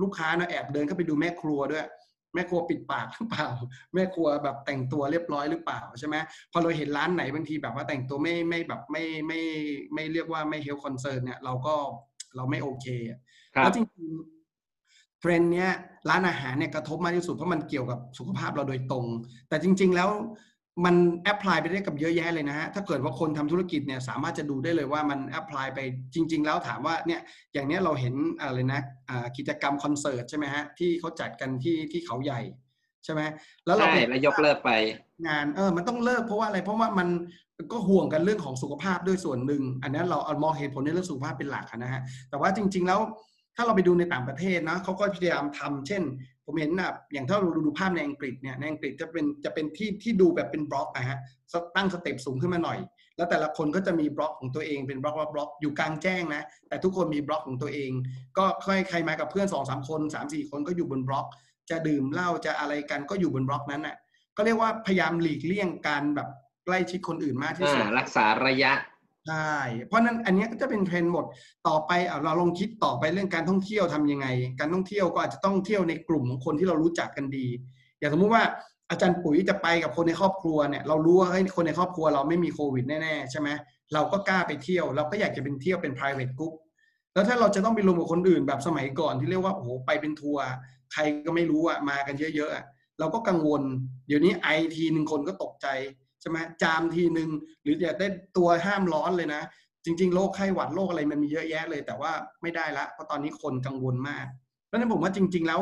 [0.02, 1.86] ลูกค้านะแอบเดินเข้าไปดูแม่ครัวด้วย
[2.34, 3.48] แม่ครัวปิดปากหรือเปล่า
[3.94, 6.15] แม่ครัวแบบแต่งตัวเรียบร้อยหรือเปล่าใช่ไหม
[6.52, 9.42] พอเราเห็นร้านไหนบางทีแบบว่าแต่งตัวไม่ไม่แบบไม่ไม่
[9.94, 11.76] ไม่เรียกว่าไม่ health concern เนี่ยเราก็
[12.36, 13.20] เราไม่โอเคอะ
[13.56, 15.70] ครับแล้วจริงๆเทรนด์เนี้ย
[16.10, 19.06] ร้านอาหารเนี่ยกระทบมากที่สุดเพราะมันเกี่ยวกับสุขภาพเราโดยตรง
[19.50, 20.10] แต่จริง ๆ แล้ว
[20.86, 25.79] มัน apply ไปได้กับเยอะแยะเลยนะฮะ ถ้าเกิดว่าคนทำธุรกิจเนี่ยสามารถจะดูได้เลยว่ามัน apply ไป
[26.13, 27.21] จริง ๆ แล้วถามว่าเนี่ย
[27.53, 32.41] อย่างเนี้ยเราเห็นอะไรนะอ่ากิจกรรมคอนเสิร์ตใช่ไหมฮะที่เขาจัดกันที่ที่เขาใหญ่
[33.03, 33.21] ใช่ไหม
[33.65, 34.71] แล้วเราใช่ไปแล้วยกเลิกไป
[35.27, 37.10] งานเออมันต้องเลิกเพราะว่าอะไรเพราะว่ามัน
[37.71, 42.99] ก็ห่วงกันเรื่องของสุขภาพด้วยส่วนหนึ่ง อันนั้นเราเอามองเหตุผลในเรื่องสุขภาพเป็นหลักอะนะฮะแต่ว่าจริง ๆ แล้ว
[43.55, 46.03] ถ้าเราไปดูในต่างประเทศนะเขาก็พยายามทำเช่น
[46.51, 51.17] ผมเห็นนะอย่างถ้าเราดูภาพในอังกฤษเนี่ยในอังกฤษจะเป็นจะเป็นที่ที่ดูแบบเป็นบล็อกนะฮะ
[51.75, 52.79] ตั้ง step สูงขึ้นมาหน่อย
[53.17, 57.91] แล้วแต่ละคนก็จะมีบล็อกของตัวเองเป็นบล็อกบล็อกบล็อกอยู่กลางแจ้งนะ แต่ทุกคนมีบล็อกของตัวเอง
[58.38, 61.25] ก็ค่อยใครมากับเพื่อนสองสามคนสามสี่คนก็อยู่บนบล็อก
[61.69, 63.95] จะดื่มเหล้าจะอะไรกันก็อยู่บนบล็อกนั้นน่ะ
[64.38, 66.29] ก็เรียกว่าพยายามหลีกเลี่ยงการแบบ
[66.65, 68.71] ใกล้ชิดคนอื่นมากที่สุดรักษาระยะ
[69.30, 71.26] ใช่เพราะนั้นอันนี้ก็จะเป็นเทรนด์หมด
[71.68, 74.28] ต่อไปอะเราลองคิดต่อไปเรื่องการท่องเที่ยวทำยังไง
[74.60, 77.48] การท่องเที่ยวก็อาจจะต้องเที่ยวในกลุ่มของคนที่เรารู้จักกันดี
[78.00, 78.44] อย่างสมมุติว่า
[78.89, 83.50] อาจารย์ปุ๋ยจะไปกับคนในครอบครัวเนี่ยเรารู้ว่าเฮ้ยคนในครอบครัวเราไม่มีโควิดแน่ๆใช่ไหม
[83.94, 86.54] เราก็กล้าไปเที่ยว เราก็อยากจะเป็นเที่ยวเป็น private group
[87.13, 90.46] แล้วถ้าเราจะต้องไปรวมกับคนอื่นแบบสมัยก่อนที่เรียกว่าโอ้โหไปเป็นทัวร์
[90.94, 92.65] ใครก็ไม่รู้อะมากันเยอะๆอะ
[93.00, 93.62] เราก็กังวล
[94.08, 95.68] เดี๋ยวนี้ไอทีหนึ่งคนก็ตกใจ
[96.21, 97.29] ใช่ไหมจามทีหนึ่ง
[97.63, 99.41] หรืออยากได้ตัวห้ามร้อนเลยนะ
[99.86, 104.25] จริง ๆ โรคไข้หวัดโรคอะไรมันมีเยอะแยะเลย แต่ว่าไม่ได้ละเพราะตอนนี้คนกังวลมาก
[104.65, 105.62] เพราะฉะนั้นผมว่าจริง ๆ แล้ว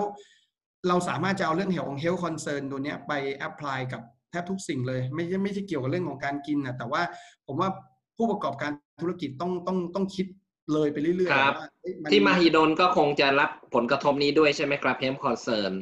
[0.88, 3.12] เราสามารถจะเอาเรื่องของ health concern ตัวเนี้ยไป
[3.48, 7.02] apply กับแทบทุกสิ่งเลย ไม่ใช่ไม่ใช่เกี่ยวกับเรื่องของการกินนะแต่ว่า
[7.48, 7.70] ผมว่า
[8.18, 10.28] ผู้ประกอบการธุรกิจต้องต้องต้องคิด
[10.74, 15.74] เลยไปเรื่อยๆครับว่าเอ๊ะนที่มหิดลก็คงจะรับผลกระทบนี้ด้วยใช่ไหมครับ health concern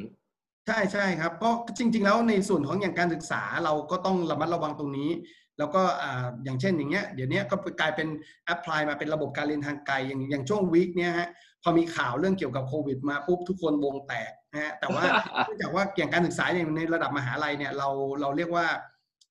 [0.66, 5.10] ใช่ใช่ครับก็จริง ๆ แล้วในส่วนของอย่างการศึกษาเราก็ต้องระมัดระวังตรงนี้
[5.58, 8.08] แล้วก็อ่าอย่างเช่นอย่างเงี้ยเดี๋ยวนี้ก็กลายเป็น
[8.46, 11.28] apply มาเป็นระบบการเรียนทางไกลอย่างอย่างช่วง week เนี้ยฮะ
[11.62, 15.02] พอมีข่าวเรื่องเกี่ยวกับโควิดมาปุ๊บทุกคนวงแตกนะฮะแต่ว่า
[15.44, 17.88] เนื่องจากว่าอย่างการศึกษาอย่างในระดับมหาลัยเนี่ยเรา
[18.20, 18.66] เราเรียกว่า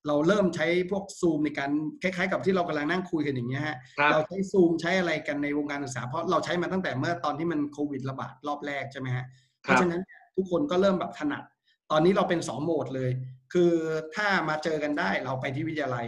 [0.07, 1.71] เราเริ่มใช้พวกซูมในการ
[2.01, 9.25] คล้ายๆ กับที่เรากำลังนั่งคุยกันอย่างเงี้ยฮะครับเราใช้ซูมใช้อะไรกันในวงการศึกษาเพราะเราใช้มาตั้งแต่เมื่อตอนที่มันโควิดระบาดรอบแรกใช่ไหมฮะ
[9.63, 11.43] เพครับราะฉะนั้นเนี่ย ทุกคนก็เริ่มแบบถนัด
[11.91, 13.11] ตอนนี้เราเป็นสองโหมดเลย
[13.53, 13.73] คือ
[14.15, 16.07] ถ้ามาเจอกันได้เราไปที่วิทยาลัย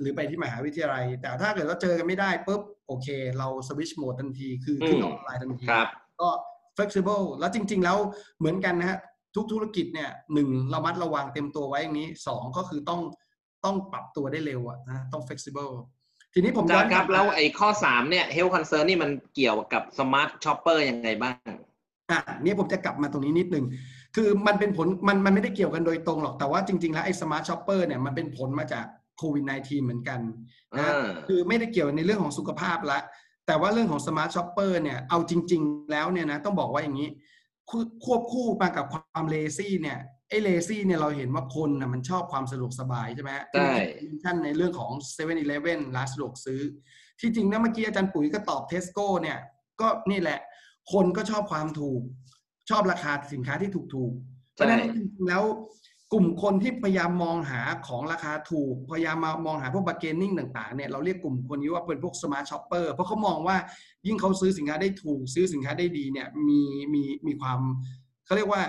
[0.00, 5.88] หรือไปที่มหาวิทยาลัย แต่ถ้าเกิดว่าเจอกันไม่ได้ปุ๊บโอเค เราสวิชโหมดทันทีคือขึ้นอืมออนไลน์ทันทีครับ
[6.20, 6.28] ก็
[6.76, 7.96] flexible แล้วจริง ๆ แล้ว
[8.38, 8.98] เหมือนกันนะฮะ
[9.36, 13.00] ทุกธุรกิจเนี่ยหนึ่งระมัดระวังเต็มตัวไว้อย่างนี้สองก็คือต้อง
[13.64, 15.72] ต้องปรับตัวได้เร็วอะนะต้อง flexible
[16.34, 21.50] ทีนี้ผมอาจารย์ครับแล้วกลับมาไอ้ข้อสามเนี่ย health concern นี่มันเกี่ยวกับ smart shopper ยังไงบ้าง
[22.12, 23.64] อะนี่ผมจะกลับมาตรงนี้นิดนึง
[24.16, 28.86] คือมันเป็นผลมันมันไม่ได้เกี่ยวกันโดยตรงหรอก แต่ว่าจริง ๆ แล้วไอ้ smart shopper เนี่ยมันเป็นผลมาจาก
[29.18, 30.20] โควิด -19 เหมือนกัน
[30.78, 32.98] นะอ่าคือไม่ได้เกี่ยวในเรื่องของสุขภาพละ
[33.46, 37.08] แต่ว่าเรื่องของ smart shopper เนี่ยเอาจริง ๆ แล้วเนี่ยนะต้องบอกว่าอย่างนี้
[37.70, 46.60] ควควบคู่มากับความ lazy เนี่ยไอ้ lazy เนี่ยเราเห็นว่าคนนะมันชอบความสะดวกสบายใช่ไหมฮะใช่ที่ท่านในเรื่องของ7 e เ e ่ e อร้านสะดวกซื้อ
[47.20, 49.38] ที่จริงนะเมื่อกี้อาจารย์ปุ๋ยก็ตอบเทสโก้เนี่ย
[49.80, 50.40] ก็นี่แหละ
[50.92, 52.00] คนก็ชอบความถูก
[52.70, 55.44] ชอบราคาสินค้าที่ถูกถูกๆเพราะฉะนั้นจริงๆแล้ว
[56.12, 63.56] กลุ่มคนที่พยายามมองหาของราคาถูก พยายามมามองหาพวก bargaining ต่างๆเนี่ยเราเรียกกลุ่มคนนี้ว่าเป็นพวก smart shopper เพราะเขามองว่า
[64.06, 66.60] ยิ่งเขาซื้อสินค้าได้ถูก ซื้อสินค้าได้ดีเนี่ยมี
[66.94, 67.58] มีมีความ
[68.26, 68.62] เขาเรียกว่า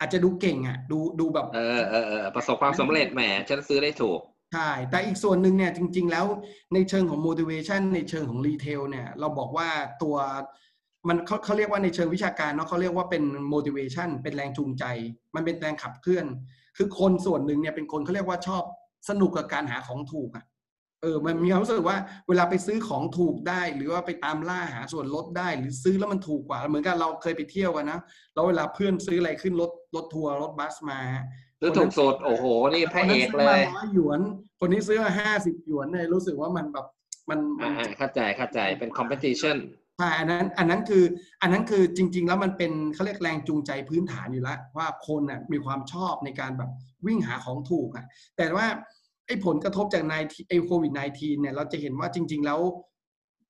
[0.00, 4.20] อาจจะดูเก่งอะดูดูแบบเออเออเออประสบความสำเร็จแหมฉันซื้อได้ถูก
[4.52, 6.26] ใช่ แต่อีกส่วนหนึ่งเนี่ยจริง ๆ แล้ว
[6.74, 9.68] ในเชิงของ motivation ในเชิงของ retail เนี่ยเราบอกว่า
[10.02, 10.16] ตัว
[11.08, 14.84] มันเขาเขาเรียกว่าในเชิงวิชาการเนาะเขาเรียกว่าเป็น motivation เป็นแรงจูงใจ
[15.34, 16.26] มันเป็นแรงขับเคลื่อน
[16.76, 18.62] คือคนส่วนหนึ่งเนี่ยเป็นคนเขาเรียกว่าชอบ
[19.08, 20.44] สนุกกับการหาของถูกอะ
[21.02, 28.00] เออ มันมีความรู้สึกว่าเวลาไปซื้อของถูกได้ หรือว่าไปตามล่าหาส่วนลดได้ หรือซื้อแล้วมันถูกกว่า เหมือนกันเราเคยไปเที่ยวกันนะ
[28.34, 31.00] แล้วเวลาเพื่อนซื้ออะไรขึ้นรถรถทัวร์รถบัสมา
[31.60, 34.20] ซื้อถูกสุดโอ้โห นี่พระเอกเลยคนนั้นซื้อมาร้อยหยวน
[34.60, 36.86] คนนี้ซื้อมาห้าสิบหยวนเนี่ยรู้สึกว่ามันแบบ
[37.30, 39.56] มันมัอ่านเข้าใจเข้าใจเป็น competition
[39.98, 41.04] ใช่อันนั้นอันนั้นคือ
[41.42, 46.70] อันนั้นคือจริง ๆ แล้วมันเป็นเขาเรียกแรงจูงใจพื้นฐานอยู่แล้ว ว่าคนน่ะมีความชอบในการแบบ
[47.06, 48.04] วิ่งหาของถูกอะ
[48.36, 48.66] แต่ว่า
[49.26, 50.14] ไอ้ผลกระทบจากใน
[50.48, 52.60] ไอ้โควิด -19 เนี่ยเราจะเห็นว่าจริง ๆ แล้ว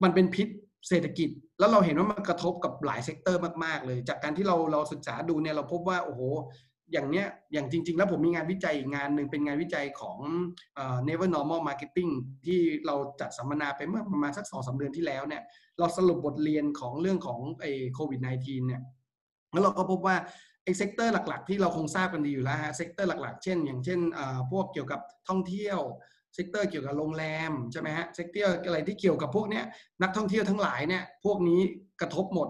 [0.03, 0.49] มันเป็นพิษ
[0.89, 6.21] เศรษฐกิจ แล้วเราเห็นว่ามันกระทบกับหลาย sector มากๆเลย จากการที่เราเราศึกษาดูเนี่ยเราพบว่าโอ้โห
[6.93, 10.19] อย่างเนี้ยอย่างจริง ๆ แล้วผมมีงานวิจัยงานหนึ่งเป็นงานวิจัยของ
[10.75, 12.13] เอ่อ Never Normal Marketing
[12.47, 15.43] ที่เราจัดสัมมนาไปเมื่อประมาณสักสองสามเดือนที่แล้วเนี่ย
[15.79, 18.83] เราสรุปบทเรียนของเรื่องของไอ้โควิด -19 เนี่ย
[19.53, 20.17] แล้วเราก็พบว่า
[20.65, 24.01] ไอ้ sector หลัก ๆ ที่เราคงทราบกันดีอยู่แล้วฮะ sector หลัก ๆ เช่น อย่างเช่น
[24.51, 25.79] พวกเกี่ยวกับท่องเที่ยว
[26.35, 29.65] sector เกี่ยวกับโรงแรมใช่ไหมฮะ sector อะไรที่เกี่ยวกับพวกเนี้ย
[30.03, 31.61] นักท่องเที่ยวทั้งหลายเนี่ยพวกนี้
[32.01, 32.49] กระทบหมด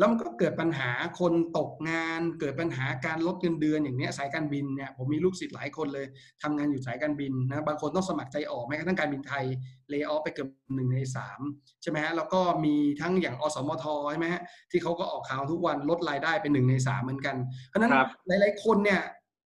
[0.00, 6.06] แล้วมันก็เกิดปัญหาคนตกงาน เกิดปัญหาการลดเงินเดือนอย่างเนี้ยสายการบินเนี่ยผมมีลูกศิษย์หลายคนเลย
[6.42, 9.44] ทำงานอยู่สายการบินนะบางคนต้องสมัครใจออกแม้กระทั่งการบินไทย
[9.90, 11.40] เล y o อ f ไปเกือบหนึ่งในสาม
[11.82, 17.36] ใช่ไหมฮะแล้วก็มีทั้งอย่างอสมทใช่ไหมฮะที่เขาก็ออกข่าวทุกวันลดรายได้เป็นหนึ่งในสามเหมือนกัน
[17.68, 19.00] เพราะฉะนั้นครับหลาย ๆ คนเนี่ย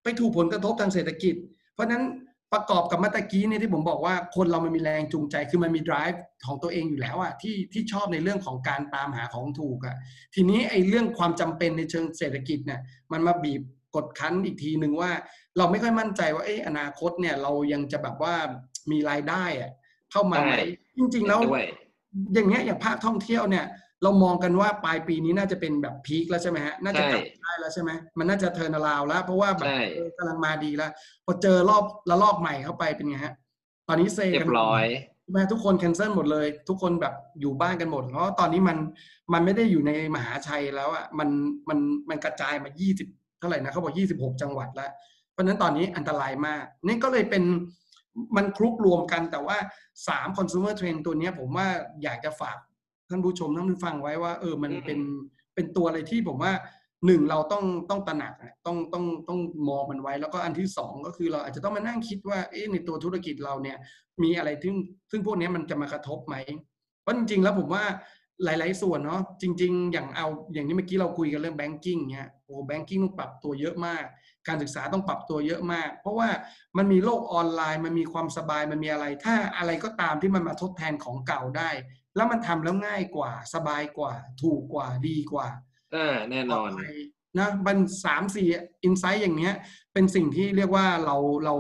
[0.05, 1.35] ไปถูกผลกระทบทางเศรษฐกิจ
[1.75, 2.03] เพราะฉะนั้น
[2.53, 9.97] ประกอบกับเมื่อตะกี้เนี่ยที่ผมบอกว่าคนเรามันมีแรงจูงใจคือมันมี drive ของตัวเองอยู่แล้วอะที่ที่ชอบในเรื่องของการตามหาของถูกอะ
[10.35, 12.81] ทีนี้ไอ้เรื่องความจำเป็นในเชิงเศรษฐกิจเนี่ย
[13.13, 13.63] มันมาบีบ
[13.97, 15.11] กดคั้นอีกทีหนึ่งว่า
[15.59, 18.35] เราไม่ค่อยมั่นใจว่าเอ้อนาคตเนี่ยเรายังจะแบบว่า
[18.91, 19.71] มีรายได้อะ
[20.13, 20.65] เข้ามาไหมใช่
[20.97, 21.67] จริง ๆ แล้วด้วย
[22.35, 23.65] อย่างเงี้ยอย่างภาคท่องเที่ยวเนี่ย
[24.03, 30.91] เรามองกันว่าปลายปีนี้น่าจะเป็นแบบพีคแล้วใช่ไหมฮะน่าจะกลับใช่ได้แล้วใช่ไหมมันน่าจะเทิร์นาราวแล้ว เพราะว่าแบบใช่เออกำลังมาดีแล้ว
[31.27, 33.35] พอเจอรอบละลอกใหม่เข้าไปเป็นไงฮะ
[33.89, 34.87] ตอนนี้เซเรียกันบร้อย
[35.33, 38.79] แม่ทุกคนแคนเซิลหมดเลย ทุกคนแบบอยู่บ้านกันหมด เพราะว่าตอนนี้มัน
[39.33, 41.29] มันไม่ได้อยู่ในมหาชัยแล้วอะมัน
[41.69, 42.71] มันมันกระจายมา
[43.05, 44.91] 20 เท่าไหร่นะเขาบอก 26 จังหวัดแล้ว
[45.33, 47.43] เพราะฉะนั้นตอนนี้อันตรายมากนี่ก็เลยเป็น
[48.37, 49.57] มันคลุกรวมกันแต่ว่า
[49.99, 51.67] 3 consumer trend ตัวเนี้ยผมว่า
[52.03, 52.57] อยากจะฝาก
[53.13, 55.01] ท่านผู้ชมท่านผู้ฟังไว้ว่า เออมันเป็น
[55.55, 56.53] เป็นตัวอะไรที่ผมว่า
[57.07, 63.77] หนึ่งเราต้องต้องตระหนักอะต้องต้องต้องมองมันไว้ แล้วก็อันที่สองก็คือเราอาจจะต้องมานั่งคิดว่าเอ๊ะในตัวธุรกิจเราเนี่ย
[64.23, 64.77] มีอะไรซึ่ง
[65.11, 66.37] ซึ่งพวกเนี้ยมันจะมากระทบไหม
[67.03, 67.85] เพราะจริงๆแล้วผมว่า
[68.45, 74.05] หลาย ๆ ส่วนเนาะจริง ๆ อย่างเอาอย่างที่เมื่อกี้เราคุยกันเรื่องแบงกิ้งเนี่ยโอ้แบงกิ้งต้องปรับตัวเยอะมาก
[74.49, 76.29] การศึกษาต้องปรับตัวเยอะมาก เพราะว่า
[76.79, 81.71] มันมีโลกออนไลน์มันมีความสบายมันมีอะไร ถ้าอะไรก็ตามที่มันมาทดแทนของเก่าได้
[82.17, 85.49] แล้วมันทำแล้วง่ายกว่า สบายกว่า ถูกกว่าดีกว่า
[85.95, 86.97] อ่าแน่นอนปลดภัย
[87.39, 88.49] นะมันสามสี่
[88.85, 89.55] อินไซต์อย่างเนี้ย
[89.93, 91.55] เป็นสิ่งที่เรียกว่าเราเรา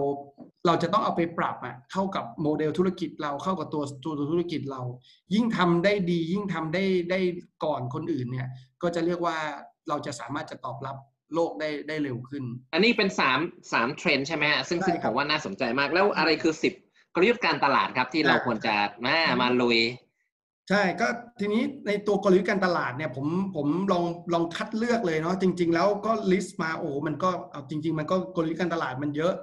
[0.66, 4.82] เราจะต้องเอาไปปรับอะเข้ากับโมเดลธุรกิจเราเข้ากับตัวตัวธุรกิจเรา
[5.34, 7.20] ยิ่งทำได้ดี ยิ่งทำได้ได้
[7.64, 8.48] ก่อนคนอื่นเนี่ย
[8.82, 9.36] ก็จะเรียกว่า
[9.88, 10.96] เราจะสามารถจะตอบรับ
[11.34, 13.38] โลกได้ได้เร็วขึ้น อันนี้เป็นสาม
[13.72, 16.72] สามเทรนด์ใช่ไหมฮะซึ่งใช่ซึ่งครับผมว่าน่าสนใจมากแล้วอะไรคือสิบ
[17.14, 18.74] กลยุทธ์การตลาดครับที่เราอ่าควรจะ
[19.06, 19.78] มามาลุย
[20.68, 21.06] ใช่ก็
[21.40, 29.34] ทีนี้ในตัวกลยุทธ์การตลาดเนี่ยผมผมลองลองคัดเลือกเลยเนาะจริง ๆ แล้วก็ list มาโอ้โหมันก็เอาจริง ๆ มันก็กลยุทธ์การตลาดมันเยอะ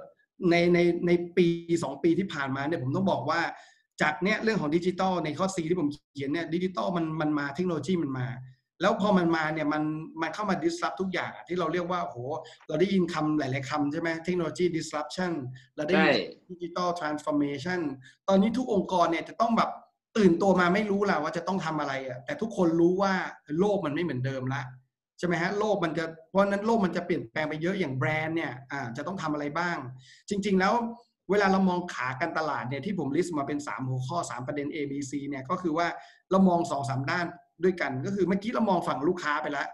[0.50, 1.46] ในในในปี
[1.82, 3.40] สองปีที่ผ่านมาเนี่ยผมต้องบอกว่า
[4.02, 8.28] จากเนี่ยเรื่องของดิจิตอลในข้อ C ที่ผมเขียนเนี่ยดิจิตอลมันมันมาเทคโนโลยีมันมา
[8.80, 9.82] แล้วพอมันมาเนี่ยมัน
[10.22, 12.18] มันเข้ามา disrupt ทุกอย่างอะที่เราเรียกว่าโอ้โห
[12.68, 15.32] เราได้ยินคำหลาย ๆคำใช่ไหมเทคโนโลยี disruption
[15.76, 17.80] เราได้ยินใช่ digital transformation
[18.28, 19.70] ตอนนี้ทุกองค์กรเนี่ยจะต้องแบบ
[20.16, 23.12] ตื่นตัวมาไม่รู้แหละว่าจะต้องทำอะไรอะแต่ทุกคนรู้ว่า
[23.58, 24.62] โลกมันไม่เหมือนเดิมละ
[25.18, 29.76] ใช่ไหมฮะโลกมันจะเพราะนั้นโลกมันจะเปลี่ยนแปลงไปเยอะอย่างแบรนด์เนี่ยอ่าจะต้องทำอะไรบ้าง
[30.30, 30.74] จริง ๆ แล้ว
[31.30, 35.86] เวลาเรามองขาการตลาดเนี่ยที่ผมลิสต์มาเป็น 3 หัวข้อ 3 ประเด็น A B C เนี่ยก็คือว่า
[36.30, 37.26] เรามอง2อสด้าน
[37.64, 39.68] ด้วยกัน ก็คือเมื่อกี้เรามองฝั่งลูกค้าไปแล้ว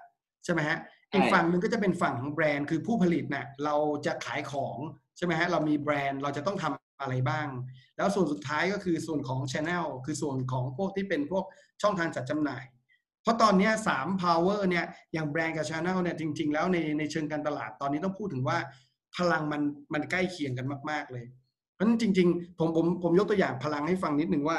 [0.45, 0.79] ใช่ไหมฮะ
[1.13, 4.79] อีกฝั่งหนึ่งก็จะเป็นฝั่งของแบรนด์คือผู้ผลิตน่ะเราจะขายของ
[5.17, 7.49] ใช่ไหมฮะเรามีแบรนด์เราจะต้องทำ อะไรบ้าง
[7.97, 11.45] แล้วส่วนสุดท้ายก็คือส่วนของ Channel คือส่วนของพวกที่เป็นพวก
[11.83, 12.65] ช่องทางจัดจำหน่าย
[13.23, 18.59] เพราะตอนนี้สาม power เนี่ยอย่างแบรนด์กับ Channel เนี่ยจริง ๆ แล้วในในเชิงการตลาดตอนนี้ต้องพูดถึงว่า
[19.17, 19.63] พลังมัน
[19.95, 21.27] มันใกล้เคียงกันมาก ๆ เลย
[21.75, 24.59] เพราะฉะนั้นจริง ๆ ผมผมผมยกตัวอย่างพลังให้ฟังนิดนึงว่า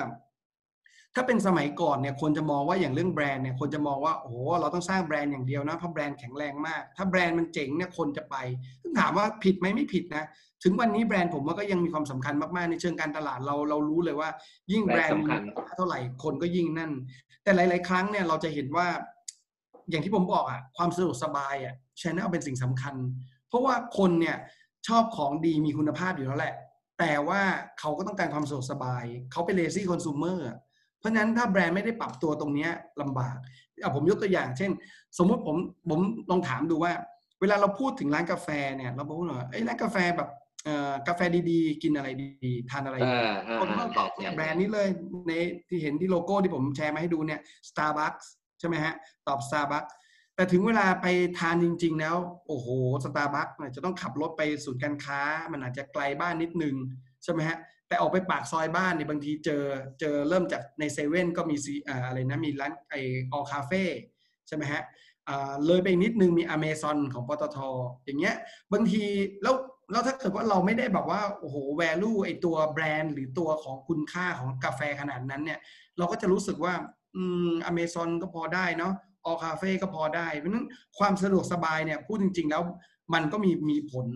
[1.15, 8.35] ถ้าเป็นสมัยก่อนเนี่ยคนจะมองว่าอย่างเรื่องแบรนด์เนี่ยคนจะมองว่าโอ้โหเราต้องสร้างแบรนด์อย่างเดียวนะเพราะแบรนด์แข็งแรงมาก ถ้าแบรนด์มันเจ๋งเนี่ยคนจะไป
[8.81, 10.23] ซึ่งถามว่าผิดไหมไม่ผิดนะ
[10.63, 14.29] ถึงวันนี้แบรนด์ผมว่าก็ยังมีความสำคัญมาก ๆ ในเชิงการตลาดเราเรารู้เลยว่า
[14.71, 15.35] ยิ่งแบรนด์มี
[15.77, 16.91] เท่าไหร่คนก็ยิ่งนั่น
[17.43, 18.87] แต่หลาย ๆ ครั้งเนี่ยเราจะเห็นว่า
[19.89, 22.95] อย่างที่ผมบอกอะความสะดวกสบายอะ channel เป็นสิ่งสำคัญ
[23.47, 24.37] เพราะว่าคนเนี่ย
[24.87, 26.55] ชอบของดีมีคุณภาพอยู่แล้วแหละ
[26.99, 27.41] แต่ว่า
[27.79, 30.39] เขาก็ต้องการความสะดวกสบาย เขาเป็นเลซี่คอน sumer
[30.99, 33.35] เพราะฉะนั้นถ้าแบรนด์ไม่ได้ปรับตัวตรงเนี้ยลำบาก
[33.81, 34.71] เอาผมยกตัวอย่าง เช่น
[35.17, 35.55] สมมุติผม
[35.89, 36.93] ผมลองถามดูว่า
[37.41, 40.29] เวลาเราพูดถึงร้านกาแฟเนี่ย เราบอกว่าเอ้ร้านกาแฟแบบ
[41.07, 42.07] กาแฟดีๆ กินอะไร
[42.45, 44.87] ดีๆทานอะไรดีเออเออคนก็ตอบใช่เนี่ยแบรนด์นี้เลย
[45.27, 45.31] ใน
[45.69, 48.25] ที่เห็นที่โลโก้ที่ผมแชร์มาให้ดูเนี่ย Starbucks
[48.59, 48.93] ใช่ไหมฮะ
[49.27, 49.91] ตอบ Starbucks
[50.35, 51.07] แต่ถึงเวลาไป
[51.39, 52.15] ทานจริง ๆ แล้ว
[52.47, 52.67] โอ้โห
[53.05, 56.75] Starbucks เนี่ยจะต้องขับรถไปศูนย์การค้า มันอาจจะไกลบ้านนิดนึง
[57.23, 59.63] ใช่ไหมฮะแต่ออกไปปากซอยบ้านเนี่ยบางทีเจอ
[59.99, 62.95] เจอเริ่มจากในเซเว่นก็มีซีอ่าอะไรนะมีร้านไอ
[63.33, 63.83] All Café
[64.47, 64.83] ใช่ไหมฮะ
[65.29, 67.57] อ่าเลยไปอีกนิดนึงมีอเมซอนของปตท
[68.05, 68.35] อย่างเงี้ย
[68.73, 69.03] บางที
[69.43, 69.55] แล้ว
[69.91, 75.59] แล้วถ้าเกิดว่าเราไม่ได้แบบว่าโอ้โห value ไอตัวแบรนด์ หรือตัวของคุณค่าของกาแฟขนาดนั้นเนี่ย
[75.97, 76.73] เราก็จะรู้สึกว่า
[77.15, 78.93] อืมอเมซอนก็พอได้เนาะ
[79.25, 82.61] ออคาเฟ่ก็พอได้ เพราะนั้นความสะดวกสบายเนี่ยพูดจริง ๆ แล้ว
[83.13, 84.07] มันก็มีมีผล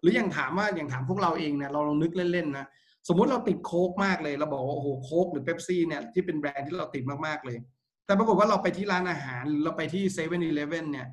[0.00, 2.66] หรืออย่างถามว่าอย่างถามพวกเราเองเนี่ยเราลองนึกเล่นๆนะ
[3.08, 7.58] สมมุติเราติดโค้กมากเลยเราบอกว่าโอ้โหโค้กหรือเ e ปซี่เนี่ยที่เป็นแบรนด์ที่เราติดมากๆเลย
[8.06, 11.08] แต่ปรากฏว่าเราไปที่ร้านอาหารหรือเราไปที่เซเว่นอีเลฟเว่นเนี่ย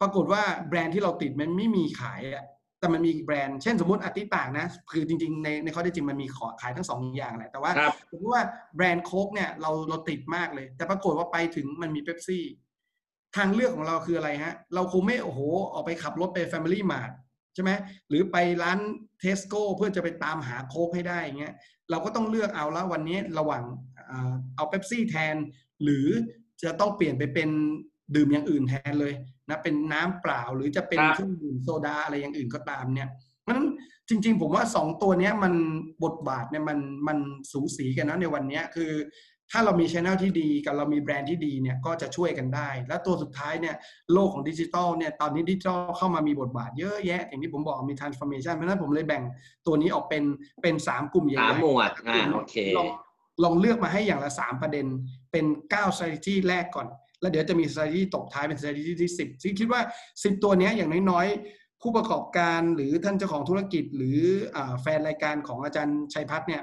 [0.00, 2.44] ปรากฏว่าแบรนด์ที่เราติดมันไม่มีขายอะ
[2.82, 8.44] แต่มันมีแบรนด์ เช่นสมมติอติต่างนะ คือจริงๆ ในในข้อเท็จจริงมันมีขอขายทั้งสองอย่างแหละ แต่ว่าครับสมมติว่า
[8.76, 12.44] แบรนด์โค้กเนี่ยเราเราติดมากเลย แต่ปรากฏว่าไปถึงมันมีเ e ปซี่
[13.36, 15.40] ทางเลือกของเราคืออะไรฮะ เราคงไม่โอ้โห
[15.72, 17.12] ออกไปขับรถไป Family Mart
[17.54, 17.70] ใช่ไหม
[18.08, 18.78] หรือไปร้าน
[19.20, 21.54] เทสโก้เพื่อจะไปตามหาโค้กให้ได้อย่างเงี้ย
[21.90, 23.62] เราก็ต้องเลือกเอาแล้ววันนี้ระหว่าง
[24.10, 25.36] อ่าเอาเ e ปซี่แทน
[25.82, 26.06] หรือ
[26.62, 27.50] จะต้องเปลี่ยนไปเป็น
[28.16, 29.14] ดื่มอย่างอื่นแทนเลย
[29.48, 33.08] นะเป็นน้ำเปล่าหรือจะเป็นครับเครื่องดื่มโซดาอะไรอย่างอื่นก็ตามเนี่ย
[33.40, 33.66] เพราะฉะนั้น
[34.08, 35.54] จริง ๆ ผมว่าสองตัวเนี้ยมัน
[36.04, 36.78] บทบาทเนี่ยมัน
[37.08, 37.18] มัน
[37.52, 38.92] สูสีกันนะในวันเนี้ยคือ
[39.54, 43.76] ถ้าเรามีช anel ที่ดีกับเรามีแบรนด์ที่ดีเนี่ยก็จะช่วยกันได้ แล้วตัวสุดท้ายเนี่ย
[44.12, 49.22] โลกของดิจิทัลเนี่ยตอนนี้ดิจิทัลเข้ามามีบทบาทเยอะแยะ อย่างที่ผมบอกมี transformation เพราะฉะนั้นผมเลยแบ่ง
[49.66, 50.24] ตัวนี้ออกเป็น
[50.62, 52.88] เป็นสามกลุ่มใหญ่ๆสามหมวดอ่าโอเคลอง
[53.44, 54.86] ลองเลือกมาให้อย่างละสามประเด็น
[55.32, 56.86] เป็นเก้า strategy แรกก่อน
[57.22, 59.80] แล้วเดี๋ยวจะมี strategy ตกท้ายเป็น strategy ที่สิบซึ่งคิดว่า
[60.24, 64.18] สิบตัวเนี้ยอย่างน้อยๆ ผู้ประกอบการหรือท่านเจ้าของธุรกิจ หรือ
[64.56, 66.62] อาแฟนรายการของอาจารย์ชัยพัฒน์เนี่ย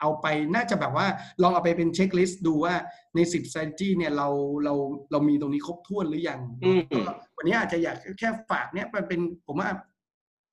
[0.00, 1.06] เอาไปน่าจะแบบว่า
[1.42, 2.74] ลองเอาไปเป็นเช็คลิสต์ดูว่า
[3.14, 4.28] ใน 10 strategy เนี่ยเรา
[4.64, 4.74] เรา
[5.12, 9.70] เรามีตรงนี้ครบถ้วนหรือยังอืมก็วันนี้อาจจะอยากแค่ฝากเนี่ยมันเป็นผมว่า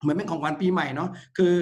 [0.01, 1.53] เหมือนเป็นของขวัญปีใหม่เนาะคือ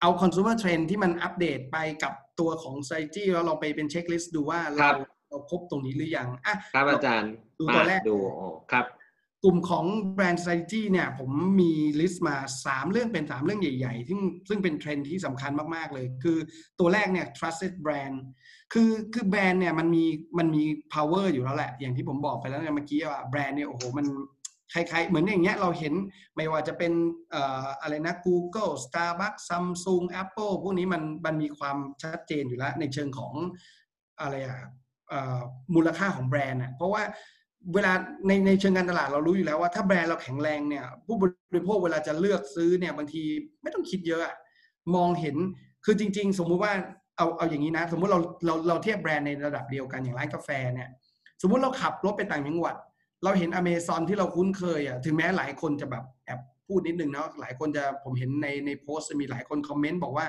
[0.00, 4.96] เอา consumer trend ที่มันอัปเดตไปกับตัวของ strategy แล้วเราไปเป็น checklist ดูว่าคเรารับ
[5.36, 8.86] เราครบตรงนี้หรือยังอะครับอาจารย์ดูมาตัวแรกดูโอ้ครับ
[9.44, 16.38] กลุ่มของแบรนด์ strategy เนี่ยผมมี list มา 3 เรื่องเป็น 3 เรื่องใหญ่ ๆ ซึ่งซึ่งเป็นเทรนด์ที่สำคัญมากๆเลย คือ
[16.80, 18.16] ตัวแรกเนี่ย trusted brand
[18.72, 20.04] คือคือแบรนด์เนี่ยมันมี
[20.38, 20.62] มันมี
[20.94, 24.06] power อยู่แล้วแหละ อย่างที่ผมบอกไปแล้วเนี่ยเมื่อกี้ว่าแบรนด์เนี่ยโอ้โหมัน
[24.74, 25.94] คล้ายๆเหมือนอย่างเงี้ยเราเห็น
[26.36, 26.92] ไม่ว่าจะเป็น
[27.30, 33.32] เอ่ออะไรนะ Google Starbucks Samsung Apple พวกนี้มันมันมีความชัดเจนอยู่แล้ว ในเชิงของ
[34.20, 34.66] อะไรอะเอ่อ
[35.74, 37.02] มูลค่าของแบรนด์อะเพราะว่า
[37.74, 37.92] เวลา
[38.26, 41.22] ในในเชิงการตลาดเรารู้อยู่แล้วว่าถ้าแบรนด์เราแข็งแรงเนี่ย ผู้บ
[41.56, 43.22] ริโภคเวลาจะเลือกซื้อเนี่ยบางที
[43.62, 44.34] ไม่ต้องคิดเยอะอะ
[44.94, 45.36] มองเห็น
[45.84, 46.72] คือจริง ๆ สมมุติว่า
[47.16, 50.88] เอาเอาอย่างนี้นะ สมมุติเราเราเราเทียบแบรนด์ในระดับเดียวกันอย่างร้านกาแฟเนี่ย
[51.42, 52.74] สมมุติเราขับรถไปต่างจังหวัด
[53.24, 60.26] เราเห็นอเมซอนที่เราคุ้นเคยอะถึงแม้หลายคนจะแบบแอบพูดนิดนึงเนาะหลายคนจะผมเห็นในในโพสต์มีหลายคนคอมเมนต์บอกว่า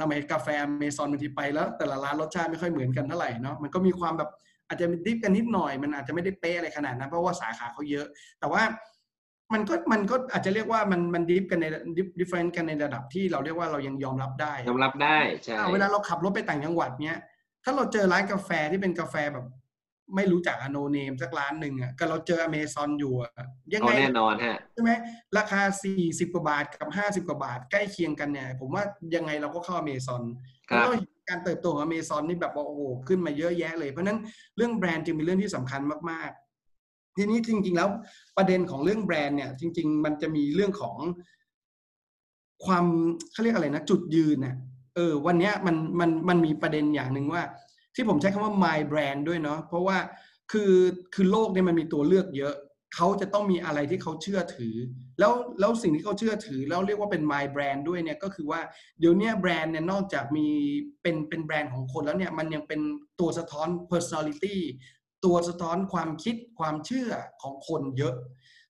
[0.00, 4.30] ทำไมกาแฟอเมซอนบางทีไปแล้ว แต่ละร้านรสชาติไม่ค่อยเหมือนกันเท่าไหร่เนาะมันก็มีความแบบ
[4.68, 8.06] อาจจะ diff กันนิดหน่อย มันอาจจะไม่ได้เป๊ะอะไรขนาดนั้นเพราะว่าสาขาเขาเยอะ
[8.40, 8.62] แต่ว่า
[9.52, 17.18] มันก็มันก็อาจจะเรียกว่ามันมัน diff กันใน diff different กันในระดับที่เราเรียกว่าเรายังยอมรับได้ยอมรับได้ใช่อ่าเวลาเราขับรถไปต่างจังหวัดเนี้ย
[17.64, 19.46] ถ้าเราเจอร้านกาแฟที่เป็นกาแฟแบบ
[20.16, 23.30] ไม่รู้จักอโนเนมสักร้านหนึ่งอะก็เราเจออเมซอนอยู่อะ
[23.72, 24.90] ยังเอาไงแน่นอนฮะใช่ไหม
[25.38, 25.60] ราคา
[25.98, 28.84] 40กว่าบาทกับ50กว่าบาทใกล้เคียงกันเนี่ย ผมว่า
[29.16, 30.22] ยังไงเราก็เข้าอเมซอน
[30.68, 34.18] ครับแล้วเห็นการเติบโตของอเมซอนนี่แบบว่าโอ้โหขึ้นมาเยอะแยะเลย เพราะฉะนั้น
[34.56, 37.88] เรื่องแบรนด์จึงเป็นเรื่องที่สำคัญมากๆ ทีนี้จริง ๆ แล้ว
[38.36, 40.96] ประเด็นของเรื่องแบรนด์เนี่ย จริง ๆ มันจะมีเรื่องของ
[42.64, 42.86] ความ
[43.32, 44.56] เขาเรียกอะไรนะจุดยืนน่ะ
[44.96, 47.42] เออวันเนี้ยมันมันมันมีประเด็นอย่างหนึ่งว่า
[47.94, 49.98] ที่ผมใช้คำว่า my brand ด้วยเนาะเพราะว่า
[50.52, 50.72] คือ
[51.14, 52.54] คือโลกเนี่ยมันมีตัวเลือกเยอะ
[52.96, 54.76] เขาจะต้องมีอะไรที่เขาเชื่อถือ
[55.18, 58.60] แล้วแล้วสิ่งที่เขาเชื่อถือ แล้วเรียกว่าเป็น my brand ด้วยเนี่ยก็คือว่า
[59.00, 60.46] เดี๋ยวนี้แบรนด์เนี่ยนอกจากมี
[61.02, 62.80] เป็นเป็นแบรนด์ของคนแล้วเนี่ยมันยังเป็น
[63.20, 64.56] ตัวสะท้อน personality
[65.24, 67.10] ตัวสะท้อนความคิดความเชื่อ
[67.42, 68.14] ของคนเยอะ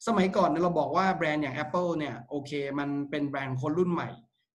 [0.06, 4.09] สมัยก่อนเนี่ยเราบอกว่าแบรนด์อย่าง Apple เนี่ยโอเค มันเป็นแบรนด์คนรุ่นใหม่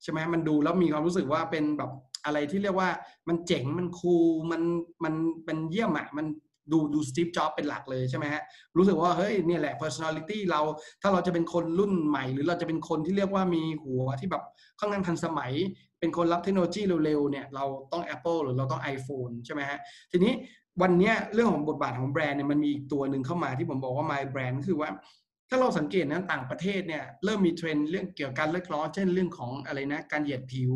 [0.04, 1.91] ใช่ไหมมันดูแล้วมีความรู้สึกว่าเป็นแบบ
[2.26, 2.90] อะไรที่เรียกว่า
[3.28, 4.62] มันเจ๋งมันคูลมัน
[5.04, 5.14] มัน
[5.46, 6.26] เป็นเยี่ยมอะมัน
[6.72, 8.42] ดูดูสตีฟจ็อบเป็นหลักเลยใช่ไหมฮะ
[8.78, 10.62] รู้สึกว่าเฮ้ยเนี่ยแหละ personality เรา
[11.02, 14.44] ถ้าเราจะเป็นคนรุ่นใหม่ หรือเราจะเป็นคนที่เรียกว่ามีหัวที่แบบ
[14.80, 15.52] ค่อนข้างทันสมัย
[16.00, 19.80] เป็นคนรับเทคโนโลยีเร็วๆเนี่ยเราต้อง Apple หรือเราต้อง iPhone ใช่ไหมฮะ
[20.12, 20.34] ทีนี้
[20.82, 24.90] วันนี้เรื่องของบทบาทของแบรนด์เนี่ยมันมีอีกตัวหนึ่งเข้ามาที่ผมบอกว่า my brand ก็คือว่า
[25.50, 30.74] ถ้าเราสังเกตนะต่างประเทศเนี่ยเริ่มมีเทรนด์เรื่องเกี่ยวกับการเลิกร้อเช่นเรื่องของอะไรนะการเหยียดผิว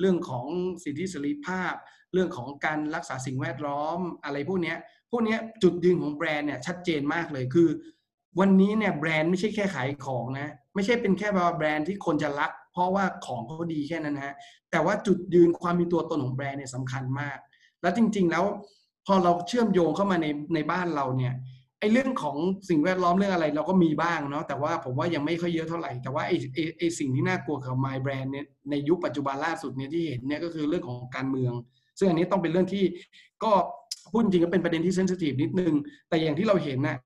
[0.00, 0.46] เรื่องของ
[0.84, 1.74] สิทธิเสรีภาพ
[2.12, 4.74] เรื่องของการรักษาสิ่งแวดล้อมอะไรพวกนี้
[5.10, 7.68] พวกนี้จุดยืนของแบรนด์เนี่ยชัดเจนมากเลยคือ
[8.40, 14.34] วันนี้เนี่ยแบรนด์ไม่ใช่แค่ขายของนะไม่ใช่เป็นแค่แบรนด์ที่คนจะรัก เพราะว่าของเขาดีแค่นั้นนะฮะ
[14.70, 17.38] แต่ว่าจุดยืนความมีตัวตนของแบรนด์เนี่ยสำคัญมาก
[17.82, 18.44] แล้วจริง ๆ แล้ว
[19.06, 21.34] พอเราเชื่อมโยงเข้ามาในในบ้านเราเนี่ย
[21.84, 22.36] ไอ้เรื่องของ
[22.68, 31.52] สิ่งแวดล้อมเรื่องอะไรเราก็มีบ้างเนาะแต่ว่าผมว่ายังไม่ค่อยเยอะเท่าไหร่ แต่ว่าไอ้ไอ้ไอ้สิ่งที่น่ากลัวกับ My Brand เนี่ยในยุคปัจจุบันล่าสุดเนี่ยที่เห็นเนี่ยก็คือเรื่องของการเมือง
[31.98, 32.84] ซึ่งอันนี้ต้องเป็นเรื่องที่
[33.44, 33.52] ก็
[34.12, 35.74] พูดจริงก็เป็นประเด็นที่เซนซิทีฟนิดนึง
[36.08, 36.98] แต่อย่างที่เราเห็นน่ะ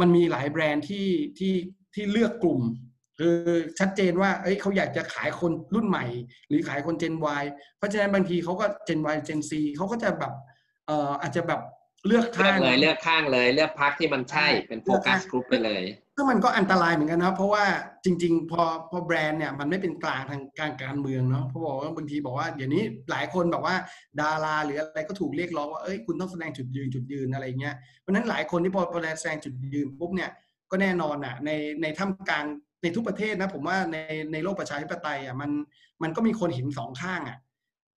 [0.00, 1.06] มันมีหลายแบรนด์ที่
[1.38, 1.54] ที่
[1.94, 2.60] ที่เลือกกลุ่ม
[3.18, 3.36] คือ
[3.78, 6.04] ชัดเจนว่าเอ้ยเขาอยากจะขายคนรุ่นใหม่
[6.48, 7.44] หรือขายคน Gen Y
[7.78, 10.32] เพราะฉะนั้นบางทีเขาก็ Gen Y Gen Z เขาก็จะแบบ
[10.86, 11.60] เอ่ออาจจะแบบ
[12.06, 15.82] เลือกเลือข้ากงเลยเลือกข้างเลย เลือกพักที่มันใช่เป็นโฟกัสกลุ่มไปเลย
[16.16, 17.64] ซึ่งมันก็อันตรายเหมือนกันนะเพราะว่า
[18.04, 23.76] จริง ๆ พอพอแบรนด์เนี่ยมันไม่เป็นกลางทางการการเมืองเนาะเพราะบอกว่าบางทีบอกว่าเดี๋ยวนี้หลายคนบอกว่า
[24.20, 30.30] ดาราหรืออะไรก็ถูกเรียกร้องว่าเอ้ยคุณต้องแสดงจุดยืนจุดยืนอะไรเงี้ยเพราะฉะนั้นหลายคนที่พอพอแสดงจุดยืนปุ๊บเนี่ย
[30.70, 31.50] ก็แน่นอนอะใน
[31.82, 32.44] ในท่ามกลาง
[32.82, 33.96] ในทุกประเทศนะผมว่าใน
[34.32, 35.50] ในโลกประชาธิปไตยอะมัน
[36.02, 37.38] มันก็มีคนเห็นสองข้างอะ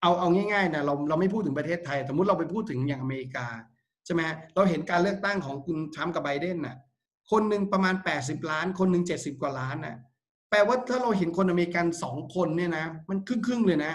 [0.01, 4.23] เอาเอาง่ายๆนะเราเราไม่พูดถึงประเทศไทย สมมติเราไปพูดถึงอย่างอเมริกาใช่ไหม
[4.55, 6.77] เราเห็นการเลือกตั้งของคุณทรัมป์กับไบเดนน่ะ
[7.31, 9.95] คนหนึ่งประมาณ 80 ล้าน คนหนึ่ง70 กว่าล้านน่ะ
[10.49, 13.93] แปลว่าถ้าเราเห็นคนอเมริกันสองคนเนี่ยนะ มันครึ่งครึ่งๆเลยนะ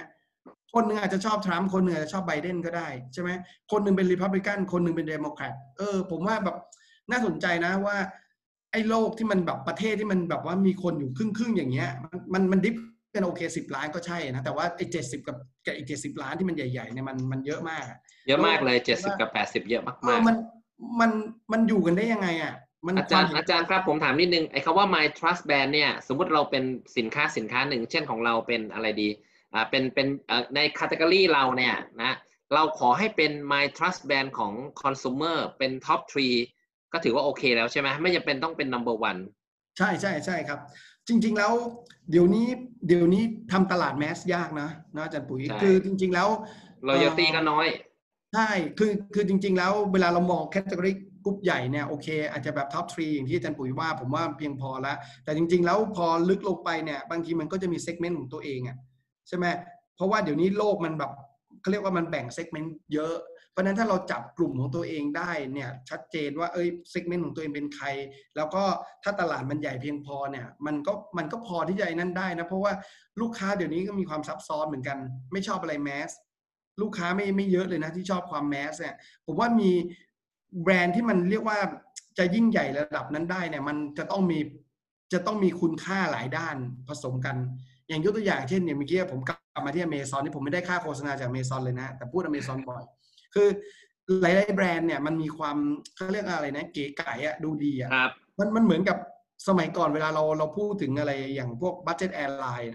[0.74, 3.31] คนหนึ่งอาจจะชอบทรัมป์ คนหนึ่งอาจจะชอบไบเดนก็ได้ใช่ไหม
[3.70, 6.57] คนหนึ่งเป็นรีพับลิกัน คนหนึ่งเป็นเดโมแครต เออ ผมว่าแบบ
[7.11, 7.96] น่าสนใจนะว่า
[8.72, 12.77] ไอ้โลกที่มันแบบประเทศที่มันแบบว่ามีคนอยู่ครึ่งครึ่งๆอย่างเงี้ย มันมันมันดิฟ
[13.14, 17.98] กันโอเคสิบล้านก็ใช่นะ แต่ว่าไอ้เจ็ดสิบกับกับอีกเจ็ดสิบล้านที่มันใหญ่ๆเนี่ยมันมันเยอะมากอะ
[18.29, 20.37] เยอะมากเลยเจ็ดสิบกับแปดสิบเยอะเอมาอกมัน
[21.00, 21.11] มัน
[21.53, 22.55] มันอยู่กันได้ยังไงอะ
[22.87, 26.64] มันๆอาจารย์ควมเห็นอาจารย์ครับผมถามนิดนึงไอ้คำว่า my trust brand เนี่ย สมมติเราเป็น
[26.96, 29.09] สินค้าสินค้าหนึ่ง เช่นของเราเป็นอะไรดี
[29.55, 32.12] อ่าเป็นเป็นเอ่อในค a t e g o r y เราเนี่ยนะ
[32.55, 36.37] เราขอให้เป็น my trust brand ของ consumer เป็น top three
[36.92, 39.20] ก็ถือว่าโอเคแล้วใช่ไหมไม่จำเป็นต้องเป็น number one
[39.79, 40.59] ใช่ใช่ใช่ครับ
[41.09, 41.53] จริง ๆ แล้ว
[42.11, 42.47] เดี๋ยวนี้
[42.87, 46.29] เดี๋ยวนี้ทำตลาด mass ยากนะนะอาจารย์ปุ๋ยใช่คือจริง ๆ แล้ว
[46.88, 47.67] loyalty ก็น้อย
[48.35, 58.77] ใช่คือคือจริง ๆ แล้วเวลาเรามอง category กลุ่มใหญ่เนี่ยโอเค อาจจะแบบ top three อย่างที่อาจารย์ปุ๋ยว่าผมว่าเพียงพอแล้วแต่จริง ๆ แล้วพอลึกลงไปเนี่ยบางทีมันก็จะมี segment ของตัวเองอะ
[59.29, 59.47] ใช่ไหม
[59.97, 61.12] เพราะว่าเดี๋ยวนี้โลกมันแบบ
[61.61, 63.14] เขาเรียกว่ามันแบ่ง segment เยอะ
[63.55, 67.87] เพราะนั้นถ้าเราจับกลุ่มของตัวเองได้เนี่ยชัดเจนว่าเอ้ย segment ของตัวเองเป็นใคร
[68.37, 68.63] แล้วก็
[69.02, 72.73] ถ้าตลาดมันใหญ่เพียงพอเนี่ยมันก็มันก็พอที่จะนั่นได้นะเพราะว่า
[73.21, 74.98] ลูกค้าเดี๋ยวนี้ก็มีความซับซ้อนเหมือนกัน
[75.33, 76.11] ไม่ชอบอะไร mass
[76.83, 78.94] ลูกค้าไม่ไม่เยอะเลยนะที่ชอบความ mass เนี่ย
[79.27, 79.71] ผมว่ามี
[80.63, 81.59] แบรนด์ที่มันเรียกว่า
[82.19, 84.38] จะยิ่งใหญ่ระดับนั้นได้เนี่ยมันจะต้องมี
[85.13, 86.57] จะต้องมีคุณค่าหลายด้าน
[86.88, 87.37] ผสมกัน
[87.88, 92.83] อย่างยกตัวอย่างเช่นเนี่ยเมื่อกี้ผมกลับมาที่อเมซอนนี่ผมไม่ได้ค่าโฆษณาจากอเมซอนเลยนะ แต่พูดอเมซอนบ่อย
[93.35, 93.49] คือ
[94.23, 95.57] หลายๆแบรนด์เนี่ยมันมีความ
[95.95, 98.99] เขาเรียกอะไรนะเก๋ไก๋อะดูดีอะครับมันมันเหมือนกับ
[99.49, 102.73] สมัยก่อนเวลาเราเราพูดถึงอะไรอย่างพวกบั d เจ็ตแอร์ไลน์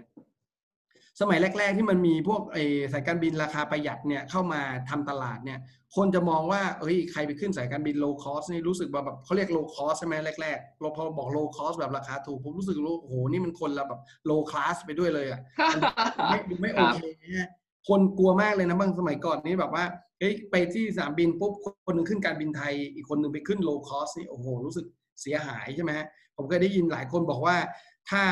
[1.20, 2.56] สมัยแรก ๆ ที่มันมีพวกไอ
[2.92, 5.58] สายการบินราคาประหยัดเนี่ยเข้ามาทำตลาดเนี่ย
[5.96, 14.00] คนจะมองว่าเอ้ยใครไปขึ้นสายการบิน low cost นี่รู้สึกว่าแบบเขาเรียก low cost ใช่ไหมแรกๆเราพอบอก low cost แบบราคาถูกผมรู้สึกว่าโอ้โหนี่มันคนละแบบ
[14.30, 15.40] low class ไปด้วยเลยอะ
[16.30, 16.98] ไม่ไม่โอเค
[17.36, 17.50] นะ
[17.88, 19.84] คนกลัวมากเลยนะบางสมัยก่อนนี่แบบว่า
[20.20, 21.52] เฮ้ยไปที่สนามบินปุ๊บ
[21.86, 24.86] คนหนึ่งขึ้นการบินไทย อีกคนหนึ่งไปขึ้น low cost นี่โอ้โหรู้สึก
[25.22, 25.92] เสียหายใช่ไหม
[26.36, 27.56] ผมเคยได้ยินหลายคนบอกว่า
[28.10, 28.22] ถ้า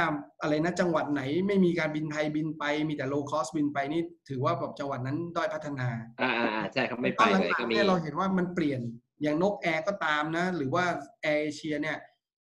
[0.42, 5.88] อะไรนะจังหวัดไหนไม่มีการบินไทยบินไป มีแต่ low cost บินไปนี่ถือว่าแบบจังหวัดนั้นด้อยพัฒนา
[6.20, 8.80] อ่าอ่าใช่ครับไม่ไปเลยก็มีเนี่ยเราเห็นว่ามันเปลี่ยน
[9.22, 10.84] อย่างนกแอร์ก็ตามนะ หรือว่า
[11.22, 11.96] แอร์เอเชียเนี่ย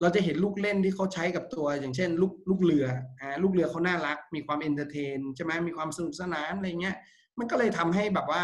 [0.00, 2.86] เราจะเห็นลูกเล่นที่เขาใช้กับตัวอย่างเช่น ลูกลูกเรือ
[3.20, 6.96] อ่าลูกเรือเขาน่ารัก มีความ entertain ใช่ไหมมีความสนุกสนานอะไรเงี้ย
[7.38, 8.42] มันก็เลยทำให้แบบว่า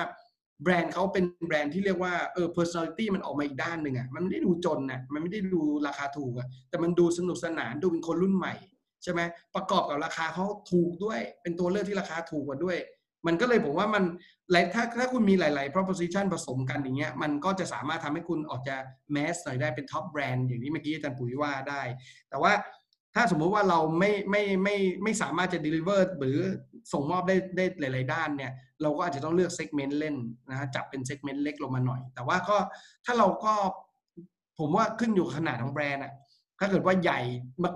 [0.63, 8.55] แบรนด์เขาเป็นแบรนด์ที่เรียกว่าเออ personality มันออกมาอีกด้านหนึ่งอะมันไม่ได้ดูจนอะมันไม่ได้ดูราคาถูกอะแต่มันดูสนุกสนานดูเป็นคนรุ่นใหม่
[9.03, 9.21] ใช่ไหม
[9.55, 12.79] ประกอบกับราคาเขาถูกด้วย เป็นตัวเลือกที่ราคาถูกกว่าด้วย
[13.27, 14.05] มันก็เลยผมว่ามัน
[14.53, 18.77] หลายถ้าถ้าคุณมีหลาย ๆ proposition ผสมกันอย่างเงี้ยมันก็จะสามารถทำให้คุณออกจะ
[19.15, 21.83] mass หน่อยได้เป็น top brand อย่างที่เมื่อกี้อาจารย์ปุ๋ยว่าได้
[22.31, 22.53] แต่ว่า
[23.15, 26.39] ถ้าสมมุติว่าเราไม่ไม่ไม่ไม่สามารถจะ deliver หรือ
[26.93, 30.17] ส่งมอบได้ได้หลาย ๆ ด้านเนี่ยเราก็อาจจะต้องเลือก segment เล่น
[30.51, 32.57] นะฮะจับเป็น segment เล็กลงมาหน่อย แต่ว่าก็
[33.05, 33.53] ถ้าเราก็
[34.59, 36.13] ผมว่าขึ้นอยู่ขนาดของแบรนด์อะ
[36.61, 37.21] ถ้าเกิดว่าใหญ่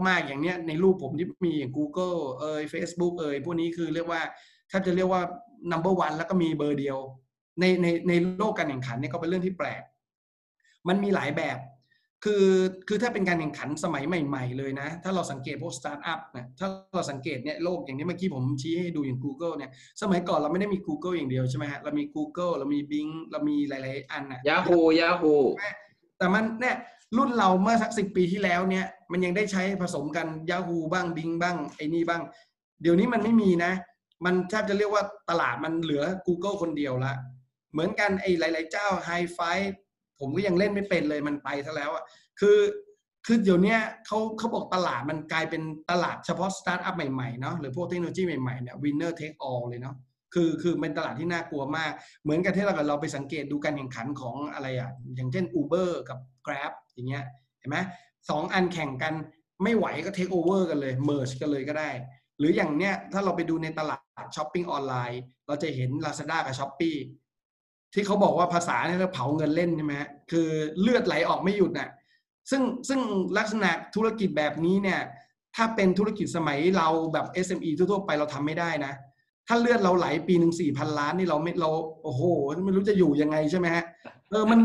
[0.08, 4.20] มาก ๆ อย่างเนี้ยในรูปผมที่มีอย่าง Google เอ่ย Facebook เอ่ยพวกนี้คือเรียกว่า
[4.70, 5.22] ถ้าจะเรียกว่า
[5.72, 6.98] number one แล้วก็มีเบอร์เดียว
[7.60, 9.82] ในในในโลกการแข่งขันเนี่ยก็เป็นเรื่องที่แปลก
[10.88, 11.58] มันมีหลายแบบ
[12.24, 12.46] คือ
[12.88, 19.70] คือถ้าเป็นการแข่งขันสมัยใหม่ ๆ เลยนะ ถ้าเราสังเกตพวกสตาร์ทอัพนะถ้าเราสังเกตเนี่ยโลกอย่างที่เมื่อกี้ผมชี้ให้ดูอย่าง Google เนี่ย
[20.02, 25.38] สมัยก่อนเราไม่ได้มี Google อย่างเดียวใช่ไหมฮะเรามี Google เรามี Bing เรามีหลาย ๆ อันนะ Yahoo Yahoo
[26.18, 26.76] แต่มันเนี่ย
[27.16, 32.22] รุ่นเราเมื่อสักสิปีที่แล้วเนี่ยมันยังได้ใช้ผสมกัน Yahoo บ้าง Bing บ้างไอ้นี่บ้าง
[32.82, 33.72] เดี๋ยวนี้มันไม่มีนะ
[34.24, 37.12] มันแทบจะเรียกว่าตลาดมันเหลือ Google คนเดียวละ
[37.72, 39.58] เหมือนกันไอ้หลาย ๆ เจ้า Hi Fi
[40.20, 42.04] ผมก็ยังเล่นไม่เป็นเลยมันไปซะแล้วอะ
[42.40, 42.58] คือ
[43.26, 49.96] คือเดี๋ยวนี้เขาเขาบอกตลาดมันกลายเป็นตลาดเฉพาะสตาร์ทอัพใหม่ๆเนาะหรือพวกเทคโนโลยีใหม่ๆเนี่ย winner take all เลยเนาะ
[50.34, 51.92] คือคือเป็นตลาดที่น่ากลัวมาก
[52.22, 57.24] เหมือนกับที่เราเราไปสังเกตดูการแข่งขันของอะไรอะอย่างเช่น Uber กับ Grab อย่างเงี้ย
[57.58, 57.78] เห็นไหม
[58.30, 59.14] สองอันแข่งกัน
[59.62, 61.90] ไม่ไหวก็ take over กันเลย merge กันเลยก็ได้
[62.38, 66.96] หรืออย่างเนี้ยถ้าเราไปดูในตลาดช้อปปิ้งออนไลน์เราจะเห็น Lazada กับ Shopee
[67.94, 69.94] ที่เขาบอกว่าภาษาเนี่ยเราเผาเงินเล่นใช่ไหม
[70.30, 70.48] คือ
[70.80, 71.88] เลือดไหลออกไม่หยุดน่ะ
[72.50, 73.00] ซึ่งซึ่ง
[73.38, 75.00] ลักษณะธุรกิจแบบนี้เนี่ย
[75.56, 78.92] ถ้าเป็นธุรกิจสมัยเราแบบ SME ทั่วๆไปเราทำไม่ได้นะ
[79.48, 81.70] ถ้าเลือดเราไหลปีหนึ่งสี่พันล้านนี่เราไม่เรา
[82.02, 82.22] โอ้โห
[82.64, 83.84] ไม่รู้จะอยู่ยังไงใช่ไหมฮะ
[84.30, 84.58] เออมัน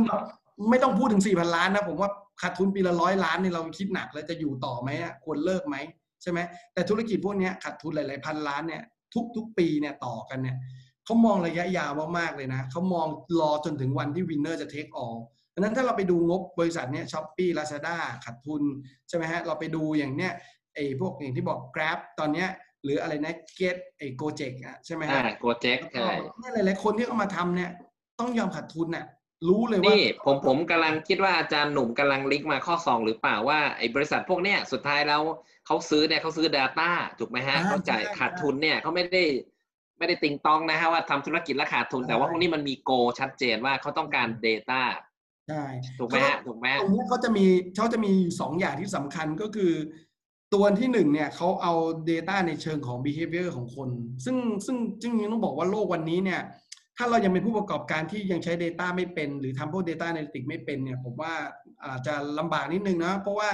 [0.69, 2.09] ไม่ต้องพูดถึงสี่พันล้านนะผมว่า
[2.41, 4.89] ขาดทุนปีละร้อยล้านนี่เราคิดหนักแล้วจะอยู่ต่อไหม
[5.23, 5.75] ควรเลิกไหม
[6.21, 6.39] ใช่ไหม
[6.73, 10.57] แต่ธุรกิจพวกนี้ขาดทุนหลายๆพันล้านเนี่ยทุกทุกปีเนี่ยต่อกันเนี่ย
[11.05, 13.07] เขามองระยะยาวมากๆเลยนะเขามอง
[13.39, 15.15] รอจนถึงวันที่ winner จะ take all
[15.53, 18.63] ดังนั้นถ้าเราไปดูงบบริษัทเนี้ย Shopee Lazada ขาดทุน
[19.07, 20.31] ใช่ไหมฮะเราไปดูอย่างเนี้ย
[20.75, 22.49] ไอ้พวกอย่างที่บอก Grab ตอนเนี้ย
[22.83, 27.71] หรืออะไรนะ Get ไอ้ Gojek อะใช่ไหมฮะ Gojek ใช่เนี่ยหลายๆคนที่เขามาทำเนี่ย
[28.19, 29.05] ต้องยอมขาดทุนน่ะ
[29.47, 35.21] รู้เลยว่านี่ผมผมกำลังคิดว่าอาจารย์หนุ่มกำลังลิงก์มาข้อสองหรือเปล่าว่าไอ้บริษัทพวกเนี้ยสุดท้ายแล้ว
[35.65, 36.89] เขาซื้อเนี่ยเขาซื้อ Data
[37.19, 39.23] ถูกไหมฮะอ่าเขาจ่ายใช่ขาดทุนเนี่ยเขาไม่ได้
[39.97, 44.81] ไม่ได้ติงตองนะฮะว่าทำธุรกิจและขาดทุนใช่แต่ว่าพวกนี้มันมีโก ชัดเจนว่าเขาต้องการ Data
[45.49, 45.63] ใช่
[45.99, 49.73] ถูกไหมฮะถูกไหมตรงนี้เขาจะมีเขาจะมีอยู่สองอย่างที่สำคัญก็คือ
[50.53, 51.73] ตัวที่หนึ่งเนี่ยเขาเอา
[52.09, 53.89] Data ในเชิงของ behavior ของคน
[54.25, 56.41] ซึ่งซึ่งจริงๆต้องบอกว่าโลกวันนี้เนี่ย
[56.97, 61.33] ถ้าเรายังเป็นผู้ประกอบการที่ยังใช้ Data ไม่เป็น หรือทำพวก Data Analytics ไม่เป็นเนี่ย ผมว่า
[61.85, 63.49] อาจจะลำบากนิดนึงนะ เพราะว่า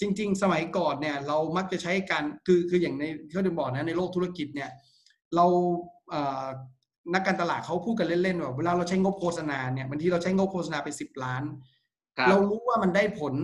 [0.00, 4.70] จริง ๆ สมัยก่อนเนี่ย เรามักจะใช้การคือคืออย่างในเขาจะบอกนะในโลกธุรกิจเนี่ย
[5.36, 5.46] เรา
[6.10, 6.46] เอ่อ
[7.14, 11.42] นักการตลาดเขาพูดกันเล่นๆว่าเวลาเราใช้งบโฆษณาเนี่ยบางทีเราใช้งบโฆษณาไปสิบล้าน
[12.18, 13.34] ครับเรารู้ว่ามันได้ผล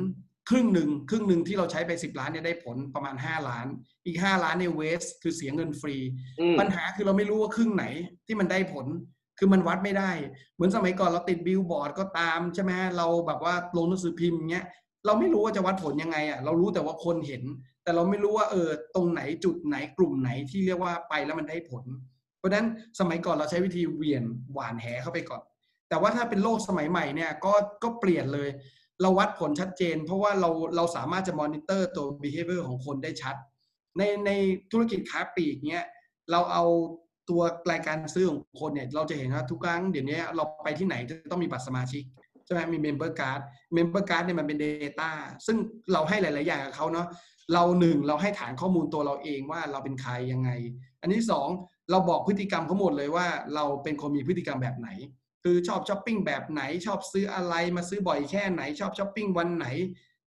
[0.50, 3.66] ครึ่งหนึ่งครึ่งหนึ่งที่เราใช้ไปสิบล้านเนี่ยได้ผลประมาณห้าล้าน
[4.06, 5.96] อีกห้าล้านเนี่ยเวสคือเสียเงินฟรี
[6.40, 7.84] อืมปัญหาคือเราไม่รู้ว่าครึ่งไหน
[8.26, 8.86] ที่มันได้ผล
[9.38, 10.10] คือมันวัดไม่ได้
[10.54, 14.66] เหมือนสมัยก่อนเราติดบิลบอร์ดก็ตามใช่ไหมเราแบบว่าลงหนังสือพิมพ์เงี้ย
[15.06, 17.42] เราไม่รู้ว่าจะวัดผลยังไงอะเรารู้แต่ว่าคนเห็น
[17.84, 21.84] แต่เราไม่รู้ว่าเออตรงไหนจุดไหนกลุ่มไหนที่เรียกว่าไปแล้วมันได้ผล
[22.38, 22.66] เพราะฉะนั้น
[23.00, 25.42] สมัยก่อนเราใช้วิธีเวียนหวานแหเข้าไปก่อน
[25.88, 28.48] แต่ว่าถ้าเป็นโลกสมัยใหม่เนี่ยก็ก็เปลี่ยนเลย
[29.02, 33.36] เราวัดผลชัดเจน เพราะว่าเราเราสามารถจะมอนิเตอร์ตัว behavior ของคนได้ชัด
[33.98, 34.30] ในใน
[34.72, 35.84] ธุรกิจค้าปลีกเนี้ย
[36.30, 36.64] เราเอา
[37.30, 42.02] ตัวรายการซื้อของคนเนี่ยเราจะเห็นว่าทุกครั้งเดี๋ยวนี้เราไปที่ไหนจะต้องมีบัตรสมาชิก
[42.44, 43.40] ใช่ไหมมี member card
[43.76, 45.10] member card เนี่ยมันเป็น data
[45.46, 45.56] ซึ่ง
[45.92, 47.06] เราให้หลาย ๆ อย่างกับเขาเนาะ
[47.52, 50.50] เราหนึ่งเราให้ฐานข้อมูลตัวเราเองว่าเราเป็นใครยังไง
[51.00, 51.48] อันที่สอง
[51.90, 54.88] เราบอกพฤติกรรมเขาหมดเลยว่าเราเป็นคนมีพฤติกรรมแบบไหน
[55.42, 59.66] คือชอบช้อปปิ้งแบบไหน ชอบซื้ออะไรมาซื้อบ่อยแค่ไหน ชอบช้อปปิ้งวันไหน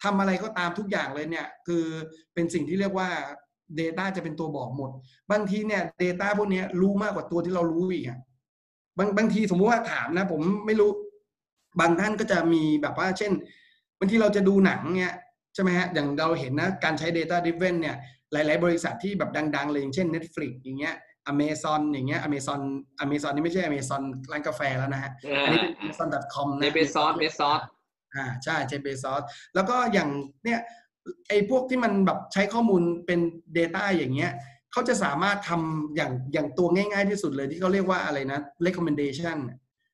[0.04, 1.86] ทำอะไรก็ตามทุกอย่างเลยเนี่ยคือ
[2.34, 3.10] เป็นสิ่งที่เรียกว่า
[3.80, 4.90] Data จะเป็นตัวบอกหมด
[5.32, 8.20] บางทีเนี่ย Data พวกนี้รู้มากกว่าตัวที่เรารู้อีกอะ
[8.98, 10.90] บางบางทีสมมุติว่าถามนะ ผมไม่รู้
[11.80, 13.32] บางท่านก็จะมีแบบว่า เช่น
[14.00, 15.16] บางทีเราจะดูหนังเนี่ย
[15.58, 17.96] ใช่ไหมฮะอย่างเราเห็นนะการใช้ Data Driven เนี่ย
[18.34, 20.96] หลาย ๆ บริษัทที่แบบดัง ๆ เลยอย่างเช่น Netflix อย่างเงี้ย
[21.32, 22.62] Amazon อย่างเงี้ย Amazon
[23.04, 24.02] Amazon นี่ไม่ใช่ Amazon
[24.32, 25.12] ร้านกาแฟแล้วนะฮะ
[25.44, 27.62] อันนี้เป็น amazon.com ในนะเบซอสเบซอส
[28.16, 29.22] อ่าใช่เจเบซอส
[29.56, 30.10] แล้วก็อย่าง
[30.46, 30.60] เนี่ย
[31.30, 33.20] ไอ้พวกที่มันแบบใช้ข้อมูลเป็น
[33.58, 34.32] Data อย่างเงี้ย
[34.72, 39.38] เขาจะสามารถทำอย่างอย่างตัวง่าย ๆ ที่สุดเลยที่เขาเรียกว่าอะไรนะ recommendation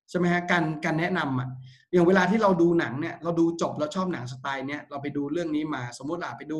[0.09, 1.49] ใช่ไหมฮะการการแนะนำอะ
[1.93, 6.59] อย่างเวลาที่เราดูหนังเนี่ยเราดูจบเราชอบหนังสไตล์เนี้ยเราไปดูเรื่องนี้มาสมมติอะไปดู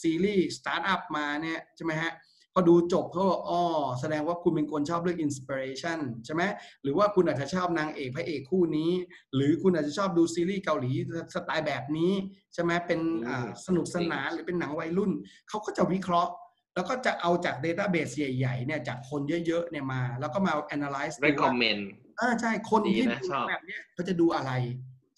[0.00, 2.12] ซีรีส์สตาร์ทอัพมาเนี่ยใช่ไหมฮะ
[2.54, 3.62] พอดูจบเขาบอกอ๋อ
[4.00, 6.42] แสดงว่าคุณเป็นคนชอบเรื่อง inspiration ใช่ไหม
[6.82, 8.92] หรือว่าคุณอาจจะชอบนางเอกพระเอกคู่นี้
[9.34, 10.92] หรือคุณอาจจะชอบดูซีรีส์เกาหลี
[11.34, 12.12] สไตล์แบบนี้
[12.54, 15.10] ใช่ไหมเป็นอ่าสนุกสนานหรือเป็นหนังวัยรุ่น
[15.48, 16.32] เขาก็จะวิเคราะห์
[16.74, 21.82] แล้วก็จะเอาจาก Database ใหญ่ๆเนี่ยจากคนเยอะๆเนี่ยมา แล้วก็มา analyze ดูว่า recommend
[22.20, 24.52] อ่าใช่คนดีที่นะดูชอบแบบเนี้ยเขาจะดูอะไร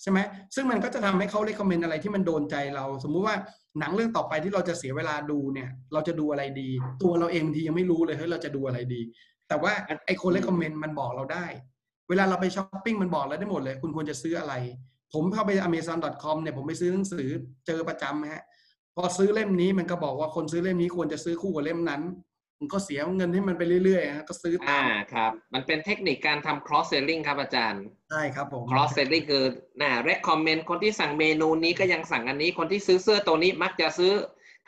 [0.02, 0.18] ใช่ไหม
[0.54, 3.36] ซึ่งมันก็จะทำให้เขา recommend อะไรที่มันโดนใจเรา สมมุติว่า
[3.78, 6.68] หนังเรื่องต่อไปที่เราจะเสียเวลาดูเนี่ย เราจะดูอะไรดี
[7.02, 9.00] ตัวเราเองบางทียังไม่รู้เลยเฮ้ยเราจะดูอะไรดี
[9.48, 9.72] แต่ว่า
[10.06, 11.46] ไอ้คน recommend มันบอกเราได้
[12.08, 14.54] เวลาเราไปช้อปปิ้งมันบอกเราได้หมดเลย คุณควรจะซื้ออะไร
[15.12, 17.28] ผมเข้าไป amazon.com เนี่ยผมไปซื้อหนังสือ
[17.66, 18.44] เจอประจำฮะ
[18.96, 22.02] พอซื้อเล่มนี้มันก็บอกว่าคนซื้อเล่มนี้ควรจะซื้อคู่กับเล่มนั้น
[22.62, 29.44] มันก็เสียเงินให้มันไปเรื่อยๆฮะก็ซื้อตาอ่ามครับ มันเป็นเทคนิคการทำ cross selling ครับอาจารย์ ใช่ครับผม cross selling คือ
[29.80, 34.12] น่ะ recommend คนที่สั่งเมนูนี้ก็ยังสั่งอันนี้ คนที่ซื้อเสื้อตัวนี้มักจะซื้อ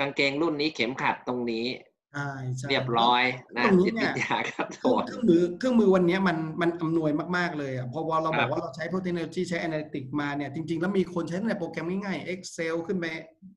[0.01, 1.67] กางเกงรุ่นนี้เข็มขัดตรงนี้
[2.15, 3.23] ใช่ใช่เรียบร้อย
[3.57, 13.05] นะตรงนี้จิตเนี่วิยทยาครับเคโทรื่องษเครื่องมือเครื่องมือวันเนี้ยมันมันอำนวยมาก ๆ เลยอะเพราะว่าเราครับบอกว่าเราใช้พวกเทคโนโลยีใช้ Analytics มาเนี่ย จริง ๆ แล้วมีคนใช้ในโปรแกรมง่ายๆ Excel ขึ้นไป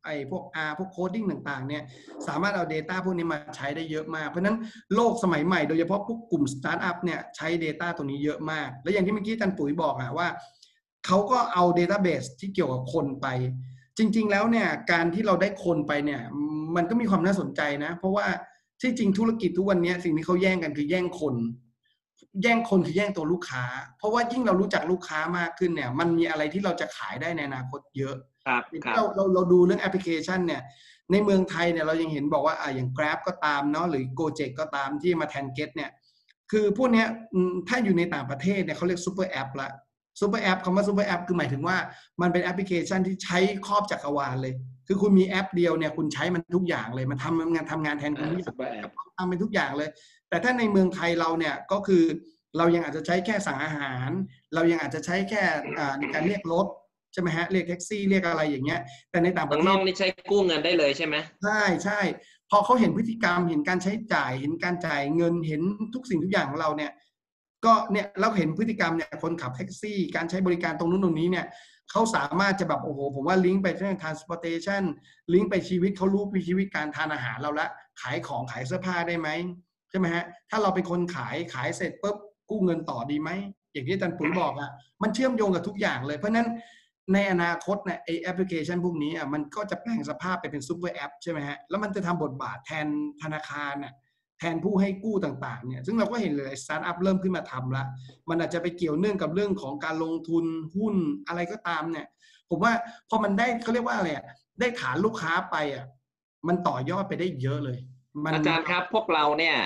[0.06, 1.84] ไอ้พวก R พวกโคดิ้งต่าง ๆ เนี่ย
[2.28, 4.58] สามารถเอา Data พวกนี้มาใช้ได้เยอะมาก เพราะฉะนั้น
[4.96, 10.28] โลกสมัยใหม่โดยเฉพาะพวกกลุ่มสตาร์ทอัพเนี่ยใช้ Data ตัวนี้เยอะมาก แล้วอย่างที่เมื่อกี้อาจารย์ปุ๋ยบอกอะว่า
[11.06, 13.28] เขาก็เอา Database ที่เกี่ยวกับคนไป
[13.98, 16.22] จริง ๆ แล้วเนี่ยการที่เราได้คนไปเนี่ย
[16.76, 18.26] มันก็มีความน่าสนใจนะ เพราะว่า
[18.82, 21.36] ที่จริงธุรกิจทุกวันเนี้ยสิ่งที่เขาแย่งกันคือแย่งคน
[22.44, 23.64] แย่งคนคือแย่งตัวลูกค้า
[23.98, 30.62] เพราะว่ายิ่งเรารู้จักลูกค้ามากขึ้นเนี่ย มันมีอะไรที่เราจะขายได้ในอนาคตเยอะครับอย่างครัที่เราเราเราดูเรื่องแอปพลิเคชันเนี่ย
[31.12, 35.92] ในเมืองไทยเนี่ยเรายังเห็นบอกว่าอ่าอย่าง Grab ก็ตามเนาะหรือ Gojek ก็ตามที่มาแทน Get เนี่ย
[36.52, 39.70] คือพวกเนี้ยอืมถ้าอยู่ในต่างประเทศเนี่ยเขาเรียก super app ละ
[40.20, 41.78] super app คำว่า super app คือหมายถึงว่า
[42.22, 44.54] มันเป็นแอปพลิเคชันที่ใช้ครอบจักรวาลเลย
[44.88, 49.90] คือคุณมีแอปเดียวเนี่ยคุณใช้มันทุกอย่างเลย มันทำงานทำงานแทนคุณทุกอย่าง super app ทำเป็นทุกอย่างเลย
[50.30, 52.04] แต่ถ้าในเมืองไทยเราเนี่ยก็คือ
[52.58, 54.10] เรายังอาจจะใช้แค่สั่งอาหาร
[54.56, 55.44] เรายังอาจจะใช้แค่
[55.78, 56.68] อ่าในการเรียกรถ
[57.14, 62.00] ใช่ไหมฮะเรียกแท็กซี่เรียกอะไรอย่างเงี้ย แต่ในต่างปเมือระงเทนอศกนี่ใช้กู้เงินได้เลยใช่ไหมใช่ใช่
[62.50, 65.62] พอเขาเห็นพฤติกรรมเห็นการใช้จ่ายเห็นการจ่ายเงินเห็น
[65.94, 66.92] ทุกสิ่งทุกอย่างของเราเนี่ย
[67.66, 71.46] ก็เนี่ยเราเห็นพฤติกรรมเนี่ยคนขับแท็กซี่ การใช้บริการตรงนู้นตรงนี้เนี่ย
[71.92, 74.84] เขาสามารถจะแบบโอ้โหผมว่าลิงก์ไปเรื่อง transportation
[75.34, 77.68] ลิงก์ไปชีวิตเขารู้วิชีวิตการทานอาหารเราละ
[78.02, 79.30] ขายของขายเสื้อผ้าได้ไหม
[79.90, 82.18] ใช่ไหมฮะถ้าเราเป็นคนขายขายเสร็จปุ๊บ
[82.50, 83.30] กู้เงินต่อดีไหม
[83.74, 84.72] อย่างที่อาจารย์ปุ๋ยบอกอะ
[85.04, 86.48] มันเชื่อมโยงกับทุกอย่างเลยเพราะฉะนั้น
[87.14, 92.88] ในอนาคตเนี่ยไอ้แอปพลิเคชันพวกนี้อะมันก็จะแปลงสภาพไปเป็น super app ใช่ไหมฮะแล้วมันจะทำบทบาทแทน
[93.24, 93.94] ธนาคารน่ะ
[94.40, 97.84] แทนผู้ให้กู้ต่างๆเนี่ยซึ่งเราก็เห็นหลายสตาร์ทอัพเริ่มขึ้นมาทำละ
[98.30, 100.96] มันอาจจะไปเกี่ยวเนื่องกับเรื่องของการลงทุนหุ้น
[101.28, 102.08] อะไรก็ตามเนี่ย
[102.50, 102.74] ผมว่า
[103.10, 104.26] พอมันได้เขาเรียกว่าอะไรอะ
[104.60, 105.86] ได้ฐานลูกค้าไปอะ
[106.48, 107.78] มันต่อยอดไปได้เยอะเลย
[108.34, 109.58] อาจารย์ครับพวกเราเนี่ย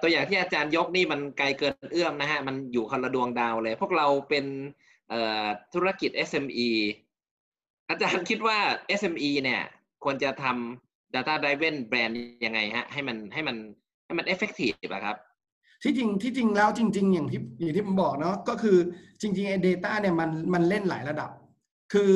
[0.00, 4.44] ตัวอย่างที่อาจารย์ยกนี่มันไกลเกินเอื้อมนะฮะ มันอยู่คนละดวงดาวเลย พวกเราเป็น
[5.74, 6.70] ธุรกิจ SME
[7.90, 8.58] อาจารย์คิดว่า
[9.00, 9.62] SME เนี่ย
[10.04, 13.56] ควรจะทำ data driven brand ยังไงฮะให้มันให้มัน
[14.06, 15.16] ให้มัน effective อะครับ
[15.82, 18.76] ที่จริงที่จริงแล้วจริง ๆ อย่างที่อย่างที่ผมบอกเนาะก็คือ
[19.20, 21.30] จริงๆไอ้ data เนี่ยมันมันเล่นหลายระดับ
[21.92, 22.12] คือ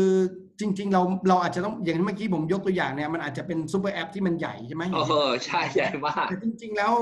[0.60, 5.12] จริง ๆ เราเราอาจจะต้องอย่างที่เมื่อกี้ผมยกตัวอย่างเนี่ยมันอาจจะเป็น super app ที่มันใหญ่ใช่ไหมโอ้โห
[5.46, 6.92] ใช่ใหญ่มากแต่จริง ๆ แล้ว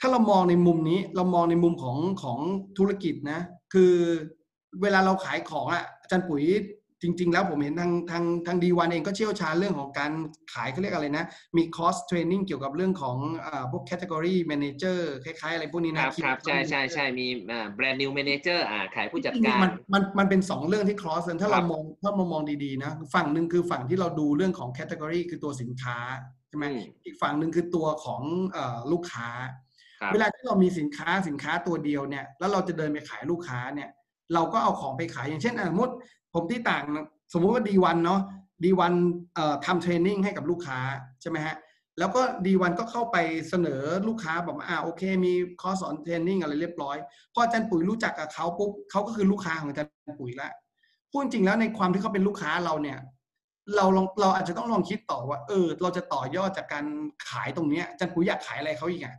[0.00, 2.38] ถ้าเรามองในมุมนี้เรามองในมุมของของ
[2.78, 3.40] ธุรกิจนะ
[3.72, 3.92] คือ
[4.82, 6.44] เวลาเราขายของอะอาจารย์ปุ๋ย
[7.02, 10.12] จริง ๆ แล้วผมเห็นทางทางทางดีวันเองก็เชี่ยวชาญเรื่องของการ
[10.52, 11.24] ขายเขาเรียกอะไรนะ
[11.56, 25.98] มีคอร์ส training เกี่ยวกับเรื่องของอ่าพวก category manager คล้ายๆ อะไรพวกนี้นะครับครับใช่ใช่ใช่มีอ่า brand new manager อ่าขายผู้จัดการมันมันมันเป็นสองเรื่องที่ cross กันถ้าครัเราบมองถ้าเรามองดีๆนะฝั่งหนึ่งคือฝั่งที่เราดูเรื่องของแคตตากรีคือตัวสินค้า
[26.48, 29.28] ใช่ไหมอืมอีกฝั่งหนึ่งคือตัวของเออลูกค้า
[30.00, 33.90] ครับเวลาที่เรามีสินค้าสินค้าตัวเดียวเนี่ยแล้วเราจะเดินไปขายลูกค้าเนี่ย
[34.34, 35.94] เราก็เอาของไปขายอย่างเช่นอะสมมติ
[36.34, 38.20] ผมที่ต่างนะสมมุติว่าดีวันเนาะ
[38.64, 38.92] ดีวัน
[39.34, 40.78] เอ่อทำเทรนนิ่งให้กับลูกค้า
[41.20, 41.56] ใช่ไหมฮะ
[41.98, 43.16] แล้วก็ดีวันก็เข้าไป
[43.48, 46.96] เสนอลูกค้าบอกว่าอ่าโอเค มีคอร์สสอน training อะไรเรียบร้อย
[47.32, 50.50] พออาจารย์ปุ๋ยรู้จักกับเขาปุ๊บเขาก็คือลูกค้าของอาจารย์ปุ๋ยละ
[51.10, 52.98] พูดจริงแล้วในความที่เขาเป็นลูกค้าเราเนี่ย
[53.76, 56.84] เราลองเราอาจจะต้องลองคิดต่อว่า เออ เราจะต่อยอดจากการ
[57.28, 59.14] ขายตรงเนี้ยอาจารย์ปุ๋ยอยากขายอะไรเขาอีกอะ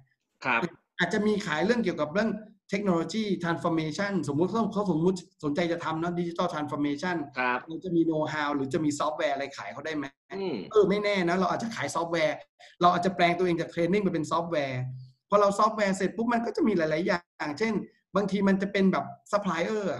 [0.45, 0.61] ครับ
[0.97, 2.29] อาจจะมีขายเรื่องเกี่ยวกับเรื่อง
[2.71, 10.05] เทคโนโลยี transformation สมมุติเขาเขาสมมุติสนใจจะทำนะดิจิตอล transformation ครับเราจะมีโน้ตฮาวหรือจะมีซอฟต์แวร์อะไรขายเขาได้ไหม
[10.35, 12.35] อืมเออไม่แน่นะ เราอาจจะขายซอฟต์แวร์
[12.81, 14.81] เราอาจจะแปลงตัวเองจาก training ไปเป็นซอฟต์แวร์
[15.29, 17.73] พอเราซอฟต์แวร์เสร็จปุ๊บมันก็จะมีหลาย ๆ อย่าง เช่น
[18.15, 19.95] บางทีมันจะเป็นแบบซัพพลายเออร์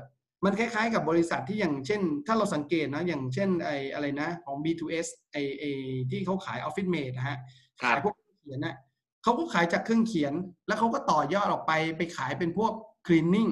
[0.45, 5.63] มันคล้าย ๆ กับบริษัทที่อย่างเช่น ถ้าเราสังเกตนะอย่างเช่นไอ้อะไรนะของ B2S ไอ้ไอ้
[6.11, 7.37] ที่เขาขาย OfficeMate นะฮะ
[7.81, 8.75] ครับขายพวกเครื่องเขียนนะ
[9.23, 10.33] เขาก็ขายจากเครื่องเขียน
[10.67, 12.71] แล้วเขาก็ต่อยอดออกไปไปขายเป็นพวก
[13.05, 13.51] cleaning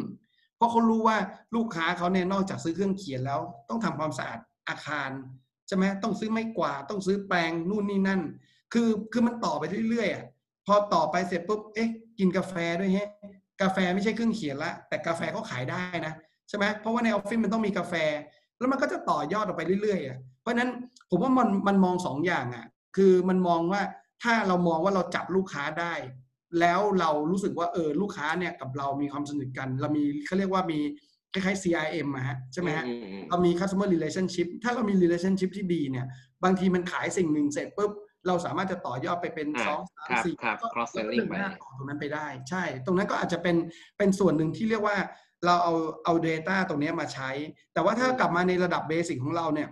[0.57, 1.17] เพราะเขารู้ว่า
[1.55, 3.39] ลูกค้าเขาเนี่ยนอกจากซื้อเครื่องเขียนแล้ว
[3.69, 4.39] ต้องทำความสะอาด
[4.69, 5.09] อาคาร
[5.67, 8.21] ใช่ไหมต้องซื้อไม้กวาดต้องซื้อแปรงนู่นนี่นั่น
[8.73, 10.25] คือคือมันต่อไปเรื่อยๆอะ
[10.65, 11.89] พอต่อไปเสร็จปุ๊บเอ๊ะ
[12.19, 13.05] กินกาแฟด้วยเฮ้
[13.61, 16.13] กาแฟไม่ใช่เครื่องเขียนละแต่กาแฟก็ขายได้นะ
[16.49, 17.93] ใช่ไหมเพราะว่าในออฟฟิศมันต้องมีกาแฟ
[18.57, 20.69] แล้วมันก็จะต่อยอดออกไปเรื่อยๆอะเพราะฉะนั้น
[21.09, 22.65] ผมว่ามันมันมองสองอย่างอะ
[22.97, 23.81] คือมันมองว่า
[24.23, 25.93] ถ้าเรามองว่าเราจับลูกค้าได้
[26.59, 30.79] แล้วเรารู้สึกว่าเออลูกค้าเนี่ยกับเรามีความสนิทกัน เรามีเขาเรียกว่ามี
[31.33, 36.05] คล้ายๆ CRM อะฮะใช่ไหมฮะอือืมเรามี customer relationship ถ้าเรามี relationship ที่ดีเนี่ย
[36.43, 37.91] บางทีมันขายสิ่งหนึ่งเสร็จปุ๊บ
[38.27, 43.55] เราสามารถจะต่อยอดไปเป็นอ่าสองสามครับสี่ครับก็ cross เราก็ selling เดินหน้าไปต่อตรงนั้นไปได้ ใช่ ตรงนั้นก็อาจจะเป็น
[43.97, 44.97] เป็นส่วนหนึ่งที่เรียกว่า
[45.45, 45.73] เราเอา
[46.05, 47.29] เอา data ตรงเนี้ยมาใช้
[47.73, 49.69] แต่ว่าถ้ากลับมาในระดับเบสิกของเราเนี่ย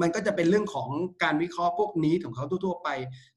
[0.00, 0.88] มันก็จะเป็นเรื่องของ
[1.22, 2.88] การวิเคราะห์พวกนี้ของเขาทั่ว ๆ ไป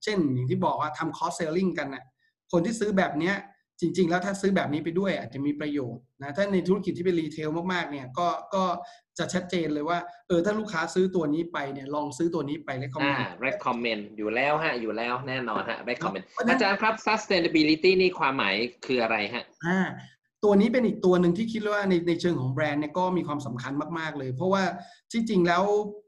[0.04, 2.04] เช่นอย่างที่บอกว่าทำ cross selling กันน่ะ
[2.52, 3.36] คนที่ซื้อแบบเนี้ย
[3.82, 8.64] จริง ๆ แล้วถ้าซื้อแบบนี้ไปด้วยอาจจะมีประโยชน์นะถ้าในธุรกิจที่เป็น retail มากๆเนี่ยก็ก็
[9.18, 18.56] จะชัดเจนเลยว่าเออถ้าลูกค้าซื้อตัวนี้ไปเนี่ยลองซื้อตัวนี้ไปแล้ว recommend recommend อยู่แล้วฮะอยู่แล้วแน่นอนฮะ recommend เพราะฉะนั้นอาจารย์ครับ sustainability นี่ความหมาย
[18.86, 19.80] คืออะไรฮะอ่า
[20.44, 24.64] ตัวนี้เป็นอีกตัวหนึ่งที่คิดว่าในในเชิงของแบรนด์เนี่ยก็มีความสำคัญมากๆเลย เพราะว่า
[25.12, 26.07] ที่จริงแล้วเอ่อ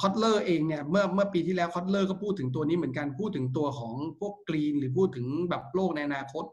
[0.00, 6.44] Kotler เองเนี่ยเมื่อเมื่อปีที่แล้ว Kotler ก็พูดถึงตัวนี้เหมือนกันพูดถึงตัวของพวกกรีนหรือพูดถึงแบบโลกในอนาคต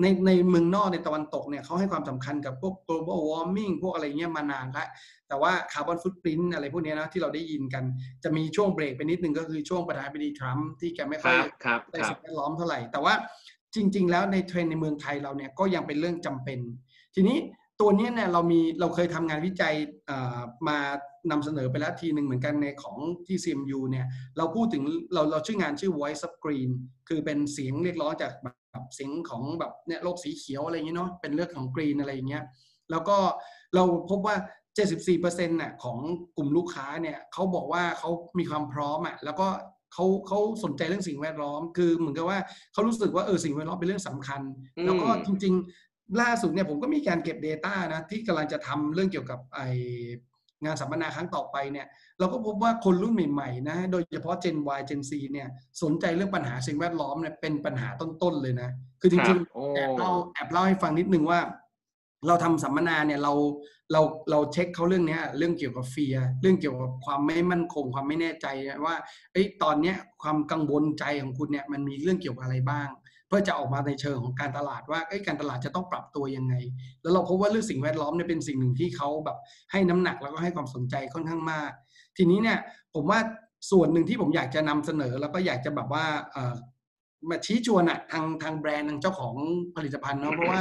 [0.00, 4.88] ในในเมืองนอกในตะวันตกเนี่ยเขาให้ความสำคัญกับพวก global warming พวกอะไรเงี้ยมานานแล้ว
[5.28, 7.84] แต่ว่าคาร์บอนฟุตปรินต์อะไรพวกเนี้ยนะที่เราได้ยินกัน
[8.24, 13.14] จะมีช่วงเบรกไปนิดนึงก็คือช่วงประธานาธิบดีทรัมป์ที่แกไม่คค่อยรับครับได้ครัสิ่บงแวดล้อมเท่าไหร่ แต่ว่า
[13.74, 16.58] จริง ๆ แล้วในเทรนด์ในเมืองไทยเราเนี่ยก็ยังเป็นเรื่องจำเป็น
[17.14, 17.36] ทีนี้
[17.80, 19.74] ตัวเนี้ยเนี่ยเรามีเราเคยทำงานวิจัย
[20.06, 20.38] เอ่อ
[20.68, 20.78] มา
[21.30, 24.06] นำเสนอไปแล้วทีหนึ่งเหมือนกันในของที่ CMU เนี่ย
[24.36, 26.70] เราพูดถึงเราเราชื่องานชื่อ Voice of Green
[27.08, 28.46] คือเป็นเสียงเรียกร้องจากแบ
[28.80, 32.44] บเสียงของแบบเนี่ยโลกสีเขียวอะไรอย่างเงี้ยเนาะเป็นเรื่องของ Green อะไรอย่างเงี้ย
[32.90, 33.16] แล้วก็
[33.74, 34.36] เราพบว่า
[34.76, 35.98] 74%น่ะของ
[36.36, 39.48] กลุ่มลูกค้าเนี่ยเขาบอกว่าเขามีความพร้อมอะแล้วก็
[39.92, 42.38] เขาเขาสนใจเรื่องสิ่งแวดล้อม คือเหมือนกับว่า
[42.72, 44.42] เขารู้สึกว่าเออสิ่งแวดล้อมเป็นเรื่องสำคัญ
[44.76, 45.54] อืมแล้วก็จริง
[45.86, 49.60] ๆ ล่าสุดเนี่ยผมก็มีการเก็บ Data นะที่กำลังจะทำเรื่องเกี่ยวกับไอ
[50.64, 51.86] งานสัมมนาครั้งต่อไปเนี่ย
[52.18, 55.48] เราก็พบว่าคนรุ่นใหม่ๆนะโดยเฉพาะ Gen Y Gen Z เนี่ย
[55.82, 61.40] สนใจเรื่องปัญหาสิ่งแวดล้อมเนี่ยเป็นปัญหาต้นๆเลยนะ คือจครัริบงโอ้ๆแอบเล่าแอบเล่าให้ฟังนิดนึงว่า
[62.26, 63.32] เราทำสัมมนาเนี่ยเรา
[63.92, 64.00] เรา
[64.30, 68.46] เราเช็คเขาเรื่องเนี้ยเรื่องเกี่ยวกับเฟียเรื่องเกี่ยวกับความไม่มั่นคง ความไม่แน่ใจ
[68.84, 68.94] ว่า
[69.32, 76.54] เอ้ยตอนเนี้ยความกังวลใจของคุณเนี่ยมันมีเรื่องเกี่ยวกับอะไรบ้างเพื่อจะออกมาในเชิงของการตลาดว่าเอ้ยการตลาดจะต้องปรับตัวยังไง
[77.02, 79.38] แล้วเราพบว่าเรื่องสิ่งแวดล้อมเนี่ยเป็นสิ่งหนึ่งที่เขาแบบ
[79.72, 81.70] ให้น้ำหนักแล้วก็ให้ความสนใจค่อนข้างมาก
[82.16, 82.58] ทีนี้เนี่ย
[82.94, 83.18] ผมว่า
[83.70, 86.54] ส่วนหนึ่งที่ผมอยากจะนำเสนอแล้วก็อยากจะแบบว่าเอ่อ
[87.28, 89.34] มาชี้ชวนอะทางทางแบรนด์ทางเจ้าของ
[89.76, 90.60] ผลิตภัณฑ์เนาะเพราะว่า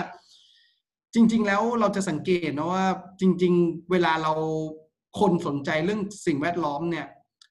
[1.14, 2.86] จริง ๆ แล้วเราจะสังเกตนะว่า
[3.22, 4.34] จริง ๆ เวลาเรา
[5.20, 7.08] คนสนใจเรื่องสิ่งแวดล้อมเนี่ย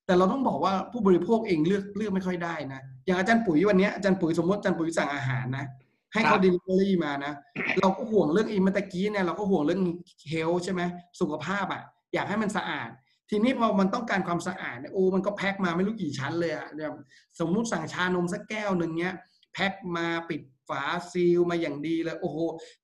[0.06, 2.80] แต่เราต้องบอกว่าผู้บริโภคเองเลือกเลือกไม่ค่อยได้นะ
[3.10, 5.66] อย่างอาจารย์ปุ๋ยวันเนี้ยอาจารย์ปุ๋ยสมมติอาจารย์ปุ๋ยสั่งอาหารนะ
[6.12, 7.32] ให้เขาครับเดลิเวอรี่มานะ
[7.80, 9.82] เราก็ห่วงเรื่องไอ้เมื่อตะกี้เนี่ยเราก็ห่วงเรื่อง
[10.28, 10.82] health ใช่ไหม
[11.20, 11.82] สุขภาพอะ
[12.14, 12.90] อยากให้มันสะอาด
[13.30, 16.90] ทีนี้พอมันต้องการความสะอาดเนี่ยโอ้มันก็แพ็คมาไม่รู้กี่ชั้นเลยอะเนี่ย
[17.40, 19.14] สมมุติสั่งชานมสักแก้วหนึ่งเนี้ย
[19.52, 20.82] แพ็คมาปิดฝา
[21.12, 22.38] ซีลมาอย่างดีเลย โอ้โห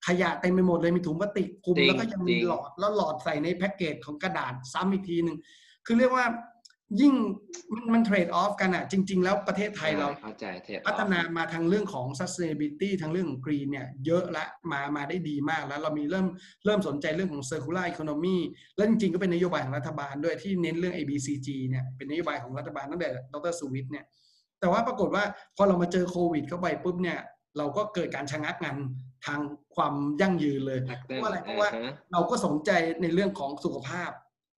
[0.06, 5.36] ขยะเต็มไปหมดเลยมีถุงพลาสติกคลุมจริงแล้วก็ยังมีจริงหลอดแล้วหลอดใส่ในแพ็กเกจของกระดาษซ้ำอีกทีหนึ่ง
[5.86, 6.26] คือเรียกว่า
[7.00, 7.14] ยิ่ง
[7.72, 16.26] มันมัน trade-off กันอะ จริง ๆ แล้วประเทศไทยเราเข้าใจที่พัฒนามาทางเรื่องของ sustainability ทางเรื่องของ green เนี่ย เยอะละมามาได้ดีมากแล้วเรามีเริ่ม
[16.64, 18.38] เริ่มสนใจเรื่องของ circular economy
[18.76, 24.04] และจริง ๆ ก็เป็นนโยบายของรัฐบาลด้วยที่เน้นเรื่อง ABCG เนี่ย เป็นนโยบายของรัฐบาลตั้งแต่ดรสุวิทย์เนี่ย
[24.60, 25.24] แต่ว่าปรากฏว่า
[25.56, 27.18] พอเรามาเจอโควิดเข้าไปปุ๊บเนี่ย
[27.58, 28.76] เราก็เกิดการชะงักงาน
[29.26, 29.40] ทาง
[29.74, 32.70] ความยั่งยืนเลยนักเพเต้นราะอะไรเพราะว่าอ่าฮะเราก็สนใจ
[33.02, 34.10] ในเรื่องของสุขภาพ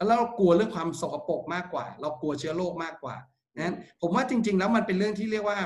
[0.07, 3.17] แล้วเรากลัวเรื่องความสกปรกมากกว่า เรากลัวเชื้อโรคมากกว่า
[3.63, 5.59] นั้นผมว่าจริง ๆ แล้วมันเป็นเรื่องที่เรียกว่า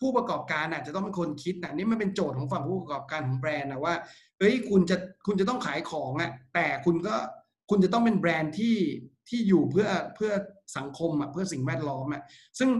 [0.00, 3.94] ผู้ประกอบการอาจจะต้องเป็นคนคิดนะนี่มันเป็นโจทย์ของฝั่งผู้ประกอบการของแบรนด์นะว่า
[4.38, 7.14] เฮ้ยคุณจะคุณจะต้องขายของอะแต่คุณก็
[7.70, 8.76] คุณจะต้องเป็นแบรนด์ที่
[9.28, 10.32] ที่อยู่เพื่อเพื่อ
[10.76, 12.22] สังคมอะเพื่อสิ่งแวดล้อมอะ
[12.58, 12.70] ซึ่ง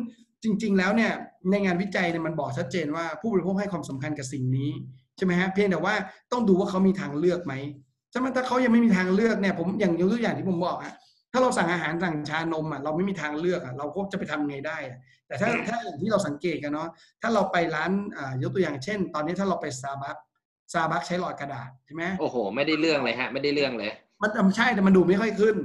[0.42, 1.12] จริง ๆ แล้วเนี่ย
[1.50, 4.70] ในงานวิจัยเนี่ยมันบอกชัดเจนว่าผู้บริโภคให้ความสำคัญกับสิ่งนี้
[5.16, 5.94] ใช่ไหมฮะเพียงแต่ว่า
[6.32, 7.55] ต้องดูว่าเขามีทางเลือกไหม
[8.15, 10.95] ใช่ไหมถ้าเขายังไม่มีทางเลือกเนี่ยผมอย่างยกตัวอย่างที่ผมบอกฮะ
[11.33, 16.89] ถ้าเราสั่งอาหารสั่งชานมอะเราไม่มีทางเลือกอะเราก็จะไปทำไงได้อะแต่ถ้าถ้าอย่างที่เราสังเกตกันเนาะ
[17.23, 20.17] ถ้าเราไปร้านอ่ายกตัวอย่างเช่น ตอนนี้ถ้าเราไปซาบัก
[20.73, 23.93] ซาบักใช้หลอดกระดาษใช่ไหมโอ้โห ไม่ได้เรื่องเลยฮะ ไม่ได้เรื่องเลย
[24.23, 25.57] มันมันใช่แต่มันดูไม่ค่อยขึ้น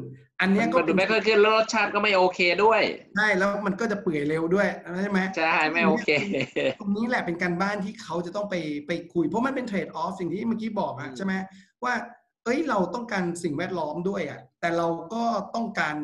[0.41, 2.81] อันเนี้ยก็มันดูไม่ค่อยขึ้นแล้วรสชาติก็ไม่โอเคด้วย
[3.15, 4.67] ใช่แล้วมันก็จะเปื่อยเร็วด้วย
[5.01, 6.09] ใช่ไหมใช่ไม่โอเค
[6.79, 8.55] ตรงนี้แหละเป็นการบ้านที่เขาจะต้องไป
[8.87, 11.33] ไปคุย เพราะมันเป็นเทรดออฟสิ่งที่เมื่อกี้บอกอะอืมใช่ไหม
[11.83, 11.93] ว่า
[12.49, 15.23] เอ้ยเราต้องการสิ่งแวดล้อมด้วยอะแต่เราก็
[15.55, 15.95] ต้องการ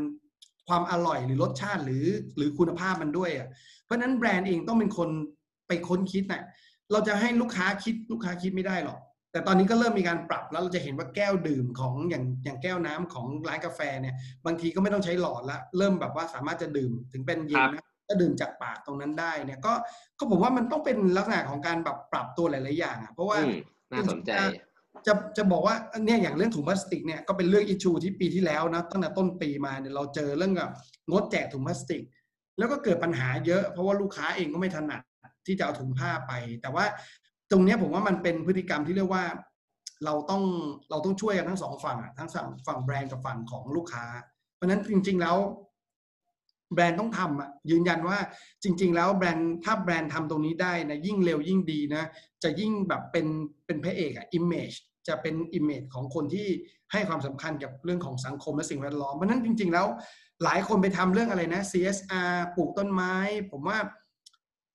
[0.67, 2.05] ความอร่อยหรือรสชาติหรือ
[2.37, 3.47] หรือคุณภาพมันด้วยอะ
[3.85, 5.09] เพราะฉะนั้นแบรนด์เองต้องเป็นคน
[5.67, 6.43] ไปค้นคิดน่ะ
[6.91, 8.99] เราจะให้ลูกค้าคิดลูกค้าคิดไม่ได้หรอก
[9.31, 14.15] แต่ตอนนี้ก็เริ่มมีการปรับแล้วเราจะเห็นว่าแก้วดื่มของอย่างอย่างแก้วน้ำของร้านกาแฟเนี่ย
[14.45, 19.73] บางทีก็ไม่ต้องใช้หลอดละเริ่มแบบว่าสามารถจะดื่มถึงเป็นเย็นนะก็ดื่มจากปากตรงนั้นได้เนี่ยก็
[20.17, 23.57] ก็ผมว่ามันต้องเป็นลักษณะของการแบบปรับตัวหลาย ๆ อย่างอะเพราะว่าอืม
[23.93, 24.31] น่าสนใจ
[25.07, 25.75] จะจะบอกว่า
[26.05, 30.69] เนี่ยอย่างเรื่องถุงพลาสติกเนี่ยก็เป็นเรื่องอิชูที่ปีที่แล้วนะตั้งแต่ต้นปีมาเนี่ยเราเจอเรื่องกับ
[31.09, 32.01] งดแจกถุงพลาสติก
[32.57, 35.01] แล้วก็เกิดปัญหาเยอะ เพราะว่าลูกค้าเองก็ไม่ถนัด
[35.45, 36.85] ที่จะเอาถุงผ้าไป แต่ว่า
[37.51, 39.23] ตรงนี้ผมว่ามันเป็นพฤติกรรมที่เรียกว่า
[40.05, 40.43] เราต้อง
[40.89, 44.05] เราต้องช่วยกันทั้งสองฝั่งอะทั้งฝั่งฝั่งแบรนด์กับฝั่งของลูกค้า
[44.55, 45.37] เพราะฉะนั้นจริง ๆแล้ว
[46.73, 48.17] แบรนด์ต้องทำอะยืนยันว่า
[48.63, 52.03] จริง ๆ แล้วแบรนด์ถ้าแบรนด์ทำตรงนี้ได้นะยิ่งเร็วยิ่งดีนะ
[52.43, 53.27] จะยิ่งแบบเป็น
[53.65, 54.53] เป็นพระเอกอะอิมเม
[55.07, 56.47] จจะเป็น image ของคนที่
[56.91, 59.87] ให้ความสำคัญกับเรื่องของสังคมและสิ่งแวดล้อมเพราะฉะนั้นจริง ๆ แล้ว
[60.43, 63.13] หลายคนไปทำเรื่องอะไรนะ CSR ปลูกต้นไม้
[63.51, 63.77] ผมว่า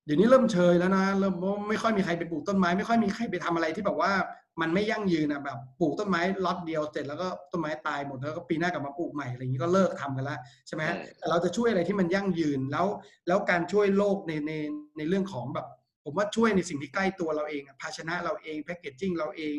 [0.05, 1.35] เดี๋ยวนี้เริ่มเชยแล้วนะเริ่ม
[1.69, 4.13] ไม่ค่อยมีใครไปปลูกต้นไม้ ไม่ค่อยมีใครไปทำอะไรที่แบบว่า
[4.61, 12.87] มันไม่ยั่งยืนอะแบบปลูกต้นไม้ล็อตเดียวเสร็จแล้วก็ต้นไม้ตายหมดแล้วก็ปีหน้ากลับมาปลูกใหม่อะไรอย่างนี้ก็เลิกทำกันแล้วใช่ไหมฮะใช่แต่เราจะช่วยอะไรที่มันยั่งยืนแล้ว
[13.29, 14.53] แล้วการช่วยโลกในใน
[14.97, 15.67] ในเรื่องของแบบ
[16.05, 19.57] ผมว่าช่วยในสิ่งที่ใกล้ตัวเราเองอะภาชนะเราเองแพคเกจจิ้งเราเอง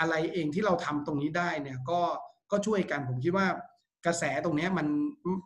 [0.00, 2.00] อะไรเองที่เราทำตรงนี้ได้เนี่ยก็
[2.50, 3.46] ก็ช่วยกันผมคิดว่า
[4.06, 4.86] กระแสตรงเนี้ยมัน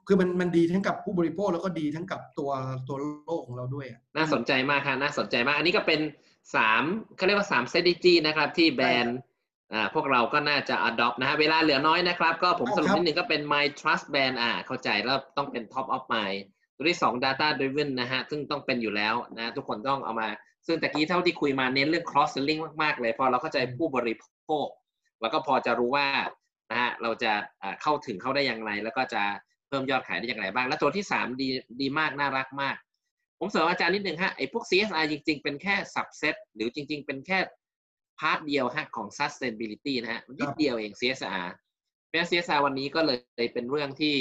[0.06, 2.50] คือมันมันดีทั้งกับผู้บริโภคแล้วก็ดีทั้งกับตัว
[2.88, 6.00] ตัวโลกของเราด้วยอะน่าสนใจมากค่ะน่าสนใจมาก อันนี้ก็เป็น
[6.56, 6.82] สาม
[7.16, 9.18] เขาเรียกว่าสาม strategy นะครับที่แบรนด์
[9.72, 16.38] อ่าพวกเราก็น่าจะ adopt นะฮะเวลาเหลือน้อยนะครับ ก็ผมสรุปนิดหนึ่งก็เป็น my trust brand อ่าเข้าใจแล้วต้องเป็น top of mind
[16.76, 20.28] ตัวที่สอง data driven นะฮะซึ่งต้องเป็นอยู่แล้วนะทุกคนต้องเอามา
[20.66, 24.14] ซึ่งตะกี้เท่าที่คุยมาเน้นเรื่อง cross selling มาก ๆ เลย พอเราเข้าใจผู้บริ
[24.44, 24.68] โภค
[25.20, 26.06] เราก็พอจะรู้ว่า
[26.70, 29.22] นะฮะเราจะอ่าเข้าถึงเขาได้อย่างไร แล้วก็จะ
[29.68, 31.48] เพิ่มยอดขายได้อย่างไรบ้าง และตัวที่สามดี
[31.80, 32.76] ดีมากน่ารักมาก
[33.38, 37.38] ผมเสริมอาจารย์นิดนึงฮะไอ้พวก CSR จริง ๆ เป็นแค่ subset หรือจริง ๆ เป็นแค่
[38.18, 41.46] พาร์ทเดียวฮะของ sustainability นะฮะนิดเดียวเอง CSR
[42.06, 43.10] เพราะฉะนั้น CSR วันนี้ก็เล
[43.46, 44.16] ยเป็นเรื่องที่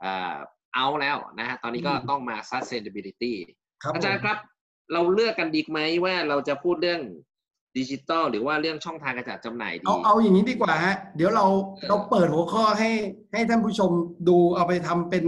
[0.00, 0.36] เอ่อ
[0.74, 3.32] เอาแล้วนะฮะตอนนี้ก็อืมต้องมา sustainability
[3.82, 4.38] ครับอาจารย์ครับ
[4.92, 7.00] เราเลือกกันดีไหมว่าเราจะพูดเรื่อง
[7.76, 11.46] ดิจิตอลหรือว่าเรื่องช่องทางการจัดจำหน่ายดีเอาเอาอย่างนี้ดีกว่าฮะ เดี๋ยวเรา
[11.88, 12.90] เราเปิดหัวข้อให้
[13.32, 13.90] ให้ท่านผู้ชม
[14.28, 15.24] ดูเอาไปทำเป็น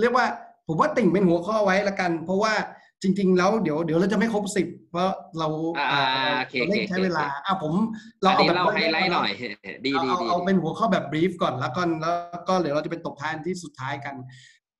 [0.00, 0.26] เรียกว่า
[0.68, 2.54] ผมว่าติ่งเป็นหัวข้อไว้ละกัน เพราะว่า
[3.02, 5.48] จริง ๆ แล้วเดี๋ยวเดี๋ยวเราจะไม่ครบสิบเพราะเรา
[5.78, 7.72] อ่าอ่าโอเคเราเร่งโอเคใช้เวลาโอเคอะผม
[8.22, 9.30] อันนี้แบบเล่าไฮไลท์หน่อย
[9.84, 14.14] ดีเอาดีเอาดีเอาเป็นหัวข้อแบบ brief ก่อนแล้วก็แล้วก็เดี๋ยวเราจะเป็นตบท้ายที่สุดท้ายกัน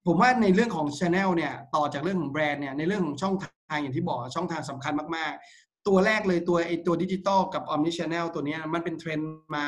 [0.07, 9.65] ผมว่าในเรื่องของ Channel เนี่ยต่อจากเรื่องของแบรนด์เนี่ยในเรื่องของช่องทางอย่างที่บอกช่องทางสำคัญมากๆ ตัวแรกเลยตัวไอ้ตัวดิจิตอลกับ Omni Channel ตัวเนี้ยมันเป็นเทรนด์มา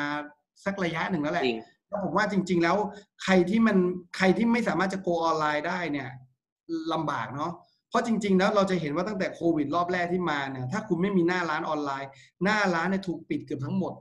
[0.65, 2.77] สักระยะหนึ่งแล้วแหละจริงแล้วผมว่าจริง ๆ แล้ว
[3.23, 3.77] ใครที่มัน
[4.17, 6.09] ใครที่ไม่สามารถจะ go online ได้เนี่ย
[6.93, 7.51] ลำบากเนาะ
[7.89, 12.09] เพราะจริง ๆ แล้วเราจะเห็นว่าตั้งแต่โควิดรอบแรกที่มาเนี่ยถ้าคุณไม่มีหน้าร้านออนไลน์
[12.43, 13.93] หน้าร้านเนี่ยถูกปิดเกือบทั้งหมด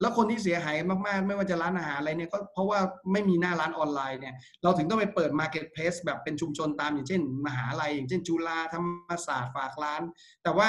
[0.00, 0.76] แล้วคนที่เสียหาย
[1.06, 2.78] มากๆ ไม่ว่าจะร้านอาหารอะไรเนี่ยก็เพราะว่า
[3.12, 10.02] ไม่มีหน้าร้านออนไลน์เนี่ยเราถึงต้องไปเปิด Marketplace แบบเป็นชุมชนตามอย่างเช่น มหาลัย อย่างเช่น จุฬาธรรมศาสตร์ฝากร้าน
[10.42, 10.68] แต่ว่า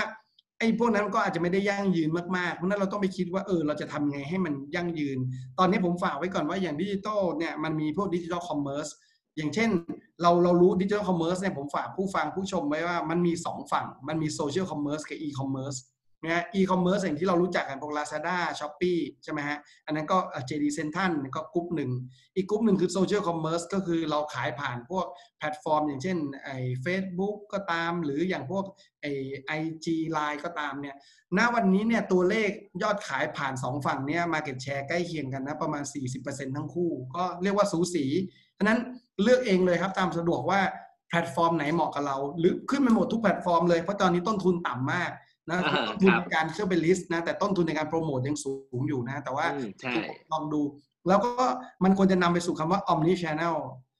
[0.60, 5.18] ไอ้พวกนั้นก็อาจจะไม่ได้ยั่งยืนมากๆ เพราะนั้นเราต้องไปคิดว่าเออเราจะทำไงให้มันยั่งยืน
[5.60, 8.88] ตอนนี้ผมฝากไว้ก่อนว่าอย่างดิจิทัลเนี่ยมันมีพวก digital commerce
[9.38, 9.70] อย่างเช่น
[10.22, 15.76] เราเรารู้ digital commerce เนี่ยผมฝากผู้ฟังผู้ชมไว้ว่ามันมี 2 ฝั่งมันมี social commerce กับอีคอมเมอร์ส
[16.24, 20.18] นะฮะอีคอมเมิร์ซอย่างที่เรารู้จักกันพวก Lazada Shopee ใช่ไหมฮะ อันนั้นก็
[20.50, 21.92] JD Central ก็กลุ่มหนึ่ง
[22.36, 25.06] อีกกลุ่มหนึ่งคือ social commerce ก็คือเราขายผ่านพวก
[25.38, 28.64] แพลตฟอร์ม อย่างเช่นไอ้ Facebook ก็ตาม หรืออย่างพวก
[29.02, 29.12] ไอ้
[29.46, 30.96] IG LINE ก็ตามเนี่ย
[31.38, 32.50] ณ วันนี้เนี่ยตัวเลข
[32.84, 35.84] ยอดขายผ่าน 2 ฝั่งเนี่ย Market Share ใกล้เคียงกันนะ ประมาณ
[36.20, 38.06] 40%ทั้งคู่ ก็เรียกว่าสูสี
[38.58, 38.80] ฉะนั้น
[39.22, 40.62] เลือกเองเลยครับตามสะดวกว่า
[41.10, 45.12] แพลตฟอร์มไหนเหมาะกับเรา หรือขึ้นไปหมดทุกแพลตฟอร์มเลยเพราะตอนนี้ต้นทุนต่ำมาก
[45.50, 49.94] นะอ่าต้นทุนครับในการเข้าไป list นะแต่ต้นทุนในการโปรโมทยังสูงอยู่นะ แต่ว่าอืมใช่
[50.32, 50.62] ลองดู
[51.08, 51.46] แล้วก็
[51.84, 53.56] มันควรจะนำไปสู่คำว่า omni channel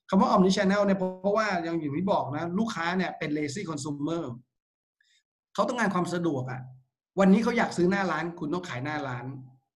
[0.10, 4.24] คำว่า omni channel เนี่ยเพราะว่าอย่างอย่างที่บอกนะ ลูกค้าเนี่ยเป็น lazy consumer
[5.54, 6.62] เขาต้องการความสะดวกอะ
[7.20, 9.26] วันนี้เขาอยากซื้อหน้าร้าน คุณต้องขายหน้าร้าน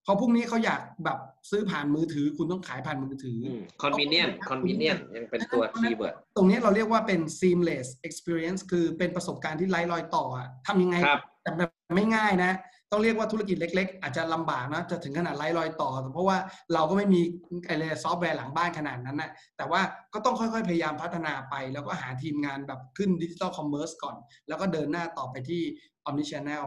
[0.06, 1.18] พอพรุ่งนี้เขาอยากแบบ
[1.50, 3.50] ซื้อผ่านมือถือ คุณต้องขายผ่านมือถืออ
[3.82, 12.52] convenient convenientยังเป็นตัวคีย์เวิร์ดตรงนี้เราเรียกว่าเป็น seamless experience คือเป็นประสบการณ์ที่ไร้รอยต่ออะทำยังไงครับแต่แบบไม่ง่ายนะ
[12.92, 16.38] ต้องเรียกว่าธุรกิจเล็ก ๆ อาจจะลำบากนะจะถึงขนาดไร้รอยต่อ เพราะว่า
[16.74, 17.22] เราก็ไม่มี
[17.68, 19.82] อะไรซอฟต์แวร์หลังบ้านขนาดนั้นนะแต่ว่า
[20.14, 24.16] ก็ต้องค่อยๆ พยายามพัฒนาไป แล้วก็หาทีมงานแบบขึ้นดิจิ t a ลคอมเมอร์สก่อน
[24.48, 25.62] แล้วก็เดินหน้าต่อไปที่
[26.08, 26.66] omni channel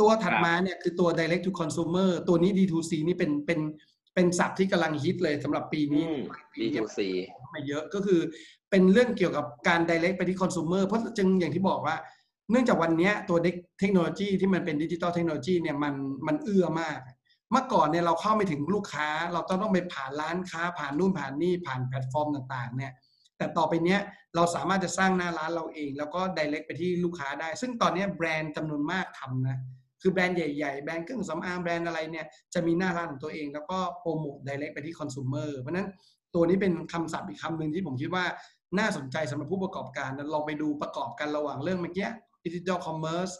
[0.00, 3.60] ตัวถัดมาเนี่ยคือตัว direct to consumer ตัวนี้ D2C นี่เป็นเป็น
[4.14, 6.04] เป็นศัพท์ที่กำลังฮิตเลยสำหรับปีนี้
[6.58, 6.98] D2C
[7.54, 8.20] มาเยอะก็คือ
[8.70, 11.96] เป็นเรื่องเกี่ยวกับการ direct ไปที่ consumer เพราะจึงอย่างที่บอกว่า
[12.50, 13.38] เนื่องจากวันเนี้ยตัว
[13.80, 15.94] เทคโนโลยีที่มันเป็นดิจิ t a ลเทคโนโลยีเนี่ยมัน
[16.26, 16.98] มันเอื้อมาก
[17.50, 22.92] เมื่อก่อนเนี่ยเราเข้าไม่ถึงลูกค้า เราต้องต้องไปผ่านร้านค้า ผ่านนู่นผ่านนี่ผ่านแพลตฟอร์มต่างๆ เนี่ย
[23.38, 24.00] แต่ต่อไปเนี้ย
[24.34, 29.58] เราสามารถจะสร้างหน้าร้านเราเอง แล้วก็ direct ไปที่ลูกค้าได้ ซึ่งตอนเนี้ยแบรนด์จำนวนมากทำนะ
[30.06, 35.88] คือแบรนด์ใหญ่ๆ แบรนด์เครื่องสำอางแบรนด์อะไรเนี่ยจะมีหน้าร้านของตัวเอง แล้วก็โปรโมท direct ไปที่ consumer เพราะฉะนั้น
[36.34, 38.24] ตัวนี้เป็นคำศัพท์อีกคำหนึ่งที่ผมคิดว่า
[38.78, 42.08] น่าสนใจสำหรับผู้ประกอบการลองไปดูประกอบกันระหว่างเรื่องเมื่อกี้
[42.44, 43.32] digital commerce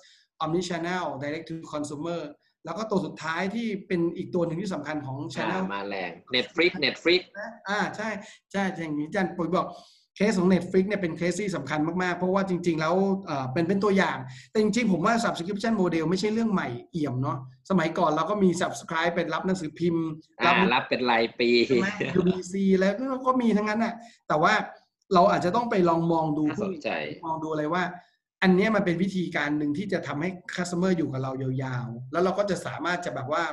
[0.42, 2.20] omni channel direct to consumer
[2.64, 8.08] แล้วก็ตัวสุดท้ายที่เป็นอีกตัวหนึ่งที่สำคัญของอ่า channel มาแรง Netflix Netflix นะอ่าใช่
[8.52, 9.66] ใช่อย่างนี้อาจันปุ๋ยบอก
[10.16, 12.94] เคสของ Netflix เนี่ยเป็นเคสที่สำคัญมากๆ เพราะว่าจริง ๆ แล้ว
[13.26, 14.18] เอ่อเป็นเป็นตัวอย่าง
[14.50, 17.38] แต่จริง ๆ ผมว่า subscription model ไม่ใช่เรื่องใหม่เอี่ยมเนาะ
[17.70, 20.06] สมัยก่อนเราก็มี subscribe เป็นรับหนังสือพิมพ์
[20.40, 21.86] อ่ารับเป็นรายปีใช่ไหม
[22.18, 23.94] UBC แล้วก็ก็มีทั้งนั้นน่ะ
[24.28, 24.52] แต่ว่า
[25.14, 26.90] เราอาจจะต้องไปลองมองดูน่าสนใจ
[27.26, 27.82] มองดูเลยว่า
[28.42, 33.44] อันเนี้ยมันเป็นวิธีการหนึ่งที่จะทำให้ customer อยู่กับเรายาวๆ แล้วเราก็จะสามารถจะแบบว่า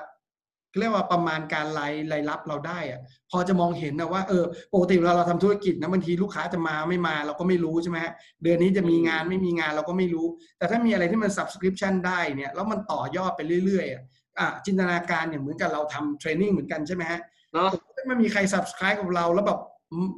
[0.80, 3.00] เรียกว่าประมาณการรายรายรับเราได้อะ
[3.32, 4.44] พอจะมองเห็นนะว่าเออ
[4.74, 8.14] ปกติเวลาเราทำธุรกิจนะบางทีลูกค้าจะมาไม่มาเราก็ไม่รู้ใช่ไหมฮะ
[8.44, 14.04] เดือนนี้จะมีงานไม่มีงานเราก็ไม่รู้ แต่ถ้ามีอะไรที่มัน subscription ได้เนี่ยแล้วมันต่อยอดไปเรื่อยๆอะ
[14.40, 17.20] อะจินตนาการเนี่ยเหมือนกับเราทำเทรนนิ่งเหมือนกันใช่ไหมฮะ
[17.54, 19.60] เนาะถ้ามันมีใคร subscribe กับเราแล้วแบบ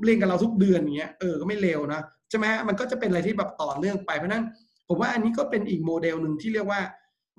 [0.05, 4.43] เล่นกับเราทุกเดือนอย่างเงี้ยเออก็ไม่เลวนะใช่ไหมฮะมันก็จะเป็นอะไรที่แบบต่อเนื่องไปเพราะฉะนั้น
[4.87, 6.81] ผมว่าอันนี้ก็เป็นอีกโมเดลหนึ่งที่เรียกว่า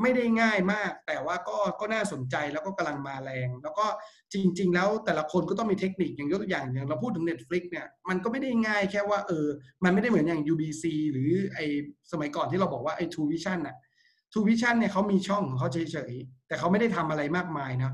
[0.03, 3.86] ไม่ได้ง่ายมาก แต่ว่าก็ก็น่าสนใจแล้วก็กำลังมาแรง แล้วก็
[4.32, 9.47] จริง ๆ แล้วแต่ละคนก็ต้องมีเทคนิคอย่างยกตัวอย่างอย่างเราพูดถึง Netflix เนี่ยมันก็ไม่ได้ง่ายแค่ว่าเออ
[9.84, 11.59] มันไม่ได้เหมือนอย่าง UBC หรือไอ
[12.12, 13.76] สมัยก่อนที่เราบอกว่าไอ True Vision น่ะ
[14.32, 17.92] True Vision เนี่ยเขามีช่องของเขาเฉยๆ แต่เขาไม่ได้ทำอะไรมากมายนะ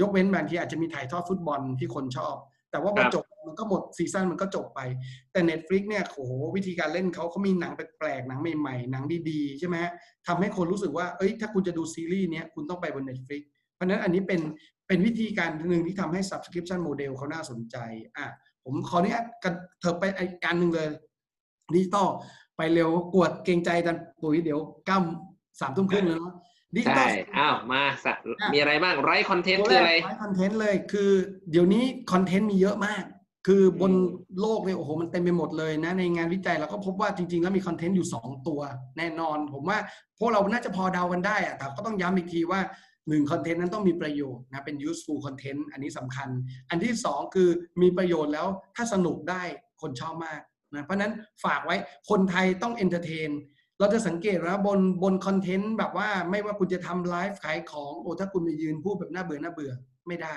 [0.00, 2.36] ยกเว้นบางทีอาจจะมีถ่ายทอดฟุตบอลที่คนชอบ
[2.70, 4.80] แต่ว่าพอครับจบ มันก็หมดซีซั่นมันก็จบไป
[5.32, 9.92] แต่ Netflix เนี่ยโหวิธีการเล่นเขาเขามีหนังแปลกๆหนังใหม่ๆ หนังดีๆ ใช่ไหมฮะ
[10.26, 13.42] ทำให้คนรู้สึกว่าเอ้ยถ้าคุณจะดูซีรีส์เนี้ยคุณต้องไปบน Netflix
[13.74, 14.40] เพราะฉะนั้นอันนี้เป็น
[14.86, 17.76] เป็นวิธีการหนึ่งที่ทำให้ subscription model เขาน่าสนใจ
[18.16, 18.26] อะ
[18.64, 20.88] ผมขออนุญาตกันเถิบไปอีกการหนึ่งเลย
[21.74, 22.08] ดิจิตอล
[22.56, 24.98] ไปเร็วกวดเกรงใจจันปุ๋ยเดี๋ยวเก้า
[25.60, 26.34] สามทุ่มครึ่งแล้วเนาะ
[26.74, 31.10] ดิจิตอใช่ลอ้าวมาสักอะมีอะไรบ้างไรคอนเทนต์ตัวคือแรอะไรกคอนเทนต์เลยคือ
[31.50, 33.04] เดี๋ยวนี้คอนเทนต์มีเยอะมาก
[33.46, 33.92] คือบน
[34.40, 38.60] โลกเนี่ยโอ้โหมันเต็มไปหมดเลยนะในงานวิจัยเราก็พบว่าจริง ๆ แล้วมีคอนเทนต์อยู่ 2 ตัว
[38.98, 39.78] แน่นอน ผมว่า
[40.18, 42.60] พวกเราน่าจะพอเดากันได้อะแต่ก็ต้องย้ำอีกทีว่า
[43.08, 46.28] หนึ่งคอนเทนต์นั้นต้องมีประโยชน์นะเป็น useful content อันนี้สำคัญ
[46.70, 47.48] อันที่สองคือ
[47.82, 49.42] มีประโยชน์แล้วถ้าสนุกได้
[49.82, 50.40] คนชอบมาก
[50.74, 51.12] นะเพราะนั้น
[51.44, 51.76] ฝากไว้
[52.10, 53.30] คนไทยต้อง entertain
[53.78, 59.72] เราจะสังเกตนะบนบนคอนเทนต์แบบว่าไม่ว่าคุณจะทำไลฟ์ขายของโอ้ถ้าคุณไปยืนพูดแบบน่าเบื่อน่าเบื่อ
[60.08, 60.36] ไม่ได้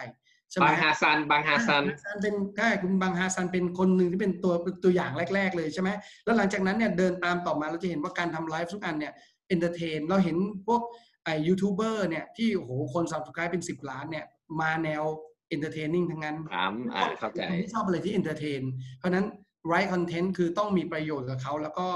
[0.64, 5.90] บังฮาซันบังฮาซันบังฮาซันเป็นใช่คุณบังฮาซันเป็นคนหนึ่งที่เป็นตัวเป็นตัวอย่างแรก ๆ เลยใช่ไหม
[6.26, 9.14] แล้วหลังจากนั้นเนี่ยเดินตามต่อมาเราจะเห็นว่าการทำไลฟ์ทุกอันเนี่ย
[9.48, 10.38] entertain เราเห็น
[10.68, 10.82] พวก
[11.24, 14.26] ไอยูทูบเบอร์เนี่ยที่โอ้โหคน subscribe เป็น 10 ล้านเนี่ย
[14.62, 15.04] มาแนว
[15.50, 18.62] entertaining ทั้งนั้นถามอ่าเข้าใจคนที่ชอบอะไรที่ entertain
[18.98, 19.26] เพราะฉะนั้น
[19.68, 21.88] right content คือต้องมีประโยชน์กับเขาแล้วก็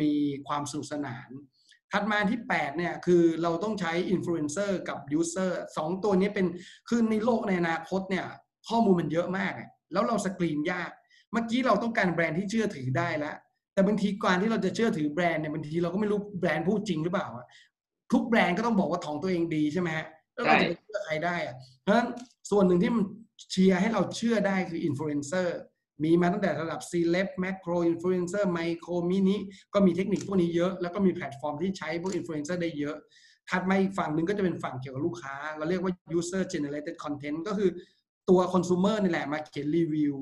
[0.00, 0.12] มี
[0.48, 1.28] ความสนุกสนาน
[1.94, 6.46] ถัดมาที่ 8 เนี่ย คือเราต้องใช้อินฟลูเอนเซอร์กับ user สองตัวนี้เป็น
[6.88, 8.26] คือในโลกในอนาคตเนี่ย
[8.68, 10.90] ข้อมูลมันเยอะมากอะแล้วเราสกรีนยาก
[11.32, 13.36] เมื่อกี้เราต้องการแบรนด์ที่เชื่อถือได้แล้ว
[13.74, 17.26] แต่บางทีการที่เราจะเชื่อถือแบรนด์เนี่ยบางทีเราก็ไม่รู้แบรนด์พูดจริงหรือเปล่า
[18.12, 22.08] ทุกแบรนด์ก็ต้องบอกว่าของตัวเองดีใช่ไหมฮะ แล้วเราจะไปเชื่อใครได้อะเพราะฉะนั้น
[22.50, 23.04] ส่วนหนึ่งที่มัน
[23.50, 25.56] เชียร์ให้เราเชื่อได้คืออินฟลูเอนเซอร์
[26.02, 29.36] มีมาตั้งแต่ระดับ C l e b Macro Influencer Micro Mini
[29.74, 32.96] ก็มีเทคนิคพวกนี้เยอะ แล้วก็มีแพลตฟอร์มที่ใช้พวกอินฟลูเอนเซอร์ได้เยอะ
[33.50, 37.70] ถัดมาอีกฝั่งหนึ่งก็จะเป็นฝั่งเกี่ยวกับลูกค้า เราเรียกว่า user generated content ก็คือ
[38.30, 40.14] ตัว consumer นี่แหละมาเขียนรีวิว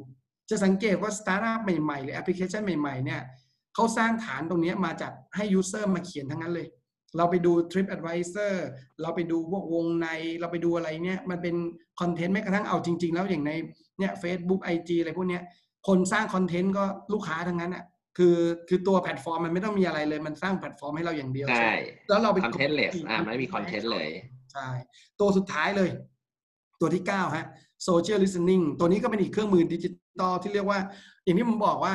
[0.50, 3.22] จะสังเกตว่าสตาร์ทอัพใหม่ๆ หรือแอปพลิเคชันใหม่ๆ เนี่ย
[3.74, 6.68] เขาสร้างฐานตรงนี้มาจากให้ user มาเขียนทั้งนั้นเลย
[7.16, 8.52] เราไปดู Trip Advisor
[9.02, 10.08] เราไปดูพวกวงใน
[10.40, 11.56] เราไปดูอะไรเนี่ย มันเป็น
[12.00, 13.52] คอนเทนต์แม้กระทั่งเอาจริง ๆ แล้วอย่างใน
[13.98, 15.42] เนี่ย Facebook IG อะไรพวกเนี้ย
[15.86, 17.84] คนสร้างคอนเทนต์ก็ลูกค้าทั้งนั้นอะ
[18.18, 18.36] คือ
[18.68, 21.72] คือตัวแพลตฟอร์มมันไม่ต้องมีอะไรเลยมันสร้างแพลตฟอร์มให้เราอย่างเดียวใช่
[22.08, 24.08] แล้วเราไป contentless อ่าไม่มีคอนเทนต์เลย
[24.52, 24.68] ใช่
[25.20, 25.90] ตัวสุดท้ายเลย
[26.80, 27.46] ตัวที่9ฮะ
[27.88, 30.78] social listening ตัวนี้ก็เป็นอีกเครื่องมือดิจิตอลที่เรียกว่า
[31.24, 31.94] อย่างที่ผมบอกว่า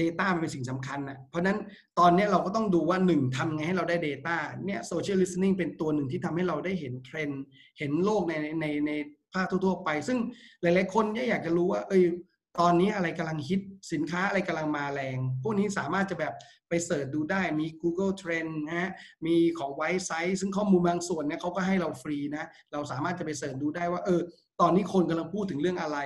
[0.00, 1.58] Data มันเป็นสิ่งสำคัญนะเพราะฉะนั้น
[1.98, 7.42] ตอนนี้เราก็ต้องดูว่าหนึ่งทำไงให้เราได้ Data เนี่ย social listening เป็นตัวหนึ่งที่ทำให้เราได้เห็นเทรนด์
[7.78, 8.92] เห็นโลกในในใน
[9.34, 10.18] ภาคทั่วๆไป ซึ่ง
[10.62, 12.02] หลาย ๆ คนเนี่ยอยากจะรู้ว่า เอย
[12.58, 13.60] ตอนนี้อะไรกำลังฮิต
[13.92, 16.34] สินค้าอะไรกำลังมาแรง พวกนี้สามารถจะแบบ
[16.68, 18.90] ไป search ดูได้มี Google Trend นะฮะ
[19.26, 24.20] มีของ Wisesight ซึ่งข้อมูลบางส่วนเนี่ยเขาก็ให้เราฟรีนะเราสามารถจะไป search ดูได้ว่าเออ
[24.60, 25.98] ตอนนี้คนกำลังพูดถึงเรื่องอะไร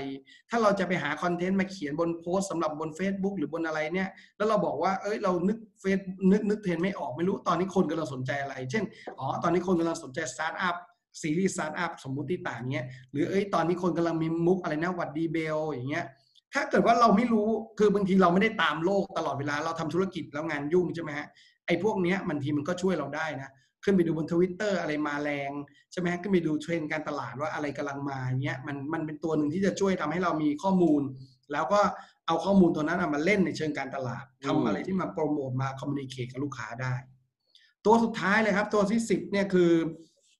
[0.50, 5.98] ถ้าเราจะไปหาคอนเทนต์มาเขียนบนโพสต์สำหรับบน Facebook หรือบนอะไรเนี่ย แล้วเราบอกว่า เอ้ย เรานึกเฟซ
[6.32, 8.84] นึกนึกเทรนด์ไม่ออกไม่รู้ ตอนนี้คนกำลังสนใจอะไร เช่น
[9.18, 10.76] อ๋อ ตอนนี้คนกำลังสนใจสตาร์ทอัพ
[11.20, 16.06] ซีรีส์สตาร์ทอัพสมมุติต่างเงี้ย หรือ เอ้ย ตอนนี้คนกำลังมีมุกอะไรนะวัดดีเบลอย่างเงี้ย
[16.54, 17.48] ถ้าเกิดว่าเราไม่รู้
[17.78, 21.28] คือบางทีเราไม่ได้ตามโลกตลอดเวลาเราทำธุรกิจแล้วงานยุ่งใช่ไหมฮะ
[21.66, 23.50] ไอ้พวกเนี้ยบางทีมันก็ช่วยเราได้นะ
[23.84, 25.50] ขึ้นไปดูบนทวิตเตอร์อะไรมาแรง
[25.92, 31.02] ใช่ไหมขึ้นไปดูเทรนด์การตลาดว่าอะไรกำลังมาเงี้ยมันมันเป็นตัวหนึ่งที่จะช่วยทำให้เรามีข้อมูล
[31.52, 31.80] แล้วก็
[32.26, 36.94] เอาข้อมูลตัวนั้นมาเล่นในเชิงการตลาดทำอะไรที่มาโปรโมทมา communicate กับลูกค้าได้
[37.86, 39.70] ตัวสุดท้ายเลยครับ ตัวที่สิบเนี่ยคือ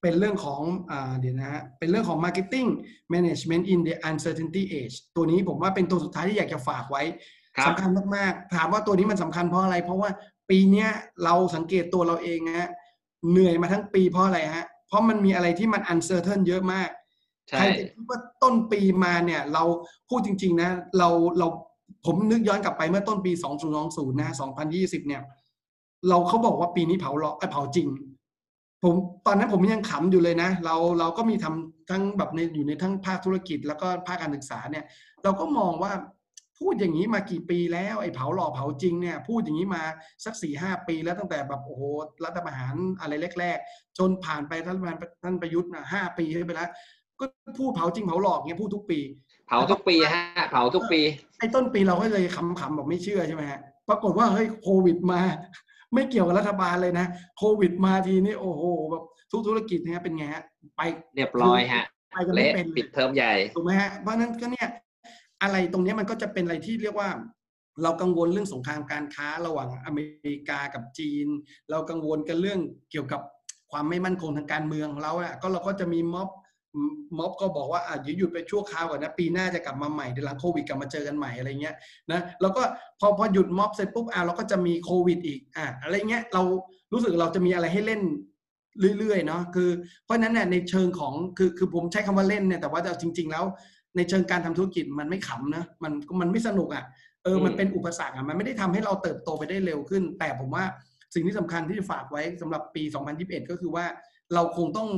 [0.05, 2.69] เป็นเรื่องของอ่าเดี๋ยวนะฮะเป็นเรื่องของ marketing
[3.15, 7.03] management in the uncertainty age ตัวนี้ผมว่าเป็นตัวสุดท้ายที่อยากจะฝากไว้
[7.57, 10.11] ครับสำคัญมากๆ ถามว่าตัวนี้มันสำคัญเพราะอะไร เพราะว่า
[10.51, 10.89] ปีเนี้ย
[11.25, 12.69] เราสังเกตตัวเราเองนะฮะ
[13.31, 16.89] เหนื่อยมาทั้งปีเพราะอะไรฮะ เพราะมันมีอะไรที่มัน uncertain เยอะมาก
[17.49, 19.65] ใช่ใครจะคิดว่าต้นปีมาเนี่ย เรา
[20.09, 21.47] พูดจริง ๆ นะ เราเรา
[22.07, 23.33] ผมนึกย้อนกลับไปเมื่อต้นปี
[23.77, 24.35] 2020นะ
[24.69, 25.23] 2020 เนี่ย
[26.09, 27.89] เราเขาบอกว่าปีนี้เผาหลอกเอ้ยเผาจริง
[28.85, 28.95] ผม
[29.27, 34.85] ตอนนั้นผมยังขำอยู่เลยนะ เราเราก็มีทำทั้งแบบในอยู่ในทั้งภาคธุรกิจ แล้วก็ภาคการศึกษาเนี่ย
[35.23, 35.93] เราก็มองว่า
[36.59, 39.83] พูดอย่างนี้มากี่ปีแล้วไอ้เผาหล่อเผาจริงเนี่ยพูดอย่างนี้มา
[40.25, 41.83] สักสี่ห้าปีแล้วตั้งแต่แบบโอ้โห
[42.25, 46.71] รัฐประหารอะไรแรก ๆ จนผ่านไปท่านประธานท่านประยุทธ์นะห้าปีไปแล้ว
[47.21, 47.25] ก็
[47.59, 49.01] พูดเผาจริงเผาหลอกเงี้ยพูดทุกปี
[49.49, 51.01] เผาทุกปีฮะเผาทุกปี
[51.39, 55.21] ไอ้ต้นปีเราก็เลยขำๆบอกไม่เชื่อใช่ไหมฮะปรากฏว่าเฮ้ยโควิดมา
[55.95, 57.07] ไม่เกี่ยวกับรัฐบาลเลยนะ
[57.39, 60.45] โควิดมาทีนี้โอ้โหแบบทุกธุรกิจเนี่ยเป็นไงฮะ
[60.77, 60.81] ไป
[61.15, 64.69] เรียบร้อยฮะไปกันไม่เละเป็นเลปิดยเทอมใหญ่ถูกไหมฮะเพราะฉะนั้นก็เนี่ย
[65.43, 67.09] อะไรตรงเนี้ยมันก็จะเป็นอะไรที่เรียกว่า
[67.83, 71.27] เรากังวลเรื่องสงครามการค้าระหว่างอเมริกากับจีน
[71.71, 73.21] เรากังวลกันเรื่องเกี่ยวกับ
[73.73, 76.29] ความไม่มั่นคงทางการเมืองของเราอะก็เราก็จะมีม็อบ
[77.19, 81.75] ม็อบก็บอกว่าอะเดี๋ยวหยุดไปชั่วคราวก่อนนะ ปีหน้าจะกลับมาใหม่เดี๋ยวหลังโควิดกลับมาเจอกันใหม่อะไรเงี้ย
[82.13, 82.63] นะแล้วก็
[83.01, 86.43] พอพอหยุดม็อบเสร็จปุ๊บอะเราก็จะมีโควิดอีกอะอะไรเงี้ยเรา
[86.93, 88.03] รู้สึกเราจะมีอะไรให้เล่น
[88.99, 89.71] เรื่อยๆเนาะคือ
[90.05, 93.45] เพราะฉะนั้นเนี่ยในเชิงของคือคือผมใช้คำว่าเล่นเนี่ยแต่ว่าจริง ๆ แล้ว
[93.97, 96.85] ในเชิงการทำธุรกิจมันไม่ขำนะมันมันไม่สนุกอะ่ะ
[97.25, 100.65] เอออืมมันเป็นอุปสรรคอะ่ะมันไม่ได้ทำให้เราเติบโตไปได้เร็วขึ้น แต่ผมว่า
[101.15, 102.83] สิ่งที่สำคัญที่จะฝากไว้สำหรับปี
[103.17, 103.85] 2021 ก็คือว่า
[104.35, 104.89] เราคงต้อง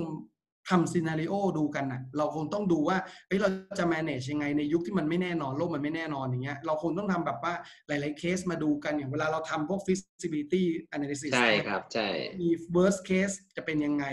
[0.68, 3.48] ทำซีนารีโอดูกันนะเราคงต้องดูว่าเฮ้ยเรา
[3.78, 7.54] จะ manage ยังไงในยุคที่มันไม่แน่นอนโลกมันไม่แน่นอนอย่างเงี้ยเราคงต้องทำแบบว่า
[7.88, 10.62] หลาย ๆ เคสมาดูกันอย่างเวลาเราทำพวก feasibility
[10.96, 12.08] analysis ใช่ครับใช่
[12.40, 14.06] มี worst case จะเป็นยังไง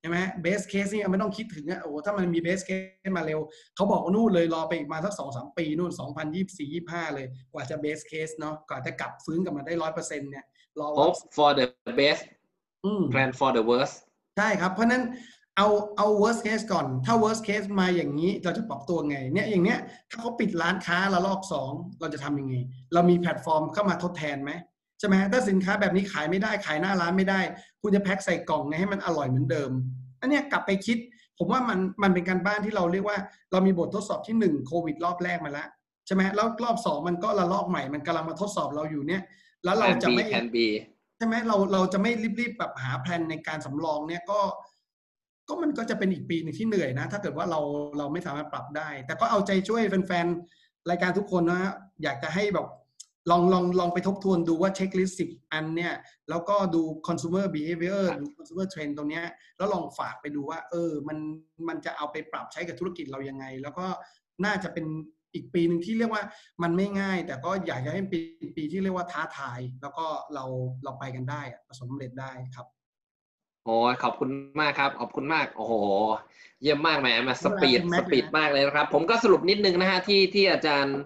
[0.00, 3.40] ใช่ไหม best case นี่ไม่ต้องคิดถึงอะโอ้โหถ้ามันมี best case มาเร็ว
[3.76, 5.92] เขาบอกว่านู่นเลยรอไปอีกมาสักสองสามปีนู่น
[6.38, 10.44] 2024 25 เลยกว่าจะ best case เนาะกว่าจะกลับฟื้นกลับมาได้ร้อยเปอร์เซ็นต์เนี่ย
[10.80, 11.66] รอ hope for the
[12.00, 12.22] best
[12.84, 13.96] อืม plan for the worst
[14.38, 15.02] ใช่ครับ เพราะฉะนั้น
[15.56, 19.78] เอาเอา worst case ก่อน ถ้า worst case มาอย่างนี้เราจะปรับตัวไง เนี่ยอย่างเนี้ย
[20.10, 22.54] ถ้าเขาปิดร้านค้าละลอกสองเราจะทำยังไง
[22.92, 24.52] เรามีแพลตฟอร์มเข้ามาทดแทนไหม
[24.98, 27.40] ใช่ไหมถ้าสินค้าแบบนี้ขายไม่ได้ขายหน้าร้านไม่ได้
[27.82, 29.70] คุณจะแพ็คใส่กล่องไงให้มันอร่อยเหมือนเดิม
[30.20, 30.98] อันเนี้ยกลับไปคิด
[31.38, 33.18] ผมว่ามันมันเป็นการบ้านที่เราเรียกว่า
[33.52, 35.68] เรามีบททดสอบที่หนึ่งโควิดรอบแรกมาแล้ว
[36.06, 39.22] ใช่ไหมแล้วรอบสองมันก็ระลอกใหม่มันกำลังมาทดสอบเราอยู่เนี่ย
[39.64, 40.56] แล้วเรา plan จะ B ไม่ plan B
[41.16, 44.40] ใช่ไหมเราเราจะไม่รีบๆแบบหาแผนในการสำรองเนี่ยก็
[45.52, 47.60] ก็มันก็จะเป็นอีกปีหนึ่งที่เหนื่อยนะ ถ้าเกิดว่าเรา
[47.98, 51.72] เราไม่สามารถปรับได้ แต่ก็เอาใจช่วยแฟนๆ รายการทุกคนนะฮะ
[52.02, 52.66] อยากจะให้แบบ
[53.30, 55.94] ลองลองลองไปทบทวนดูว่าเช็คลิสต์สิบอันเนี่ย
[56.30, 59.26] แล้วก็ดู consumer behavior ดู consumer trend ตรงเนี้ย
[59.56, 61.18] แล้วลองฝากไปดูว่า เออ มัน
[61.68, 63.86] มันจะเอาไปปรับใช้กับธุรกิจเรายังไง แล้วก็
[64.44, 64.86] น่าจะเป็น
[65.34, 66.22] อีกปีหนึ่งที่เรียกว่า
[66.62, 70.44] มันไม่ง่าย แต่ก็อยากจะให้เป็นปีที่เรียกว่าท้าทาย แล้วก็เรา
[70.84, 72.66] เราไปกันได้ประสบความสำเร็จได้ครับ
[73.64, 75.74] โอ้ยขอบคุณมากครับ ขอบคุณมาก โอ้โห
[76.62, 80.96] เยี่ยมมากแหมมาสปีดเป็นแม็สกเลยนะปีดมากเลยนะครับ ผมก็สรุปนิดนึงนะฮะที่ที่อาจารย์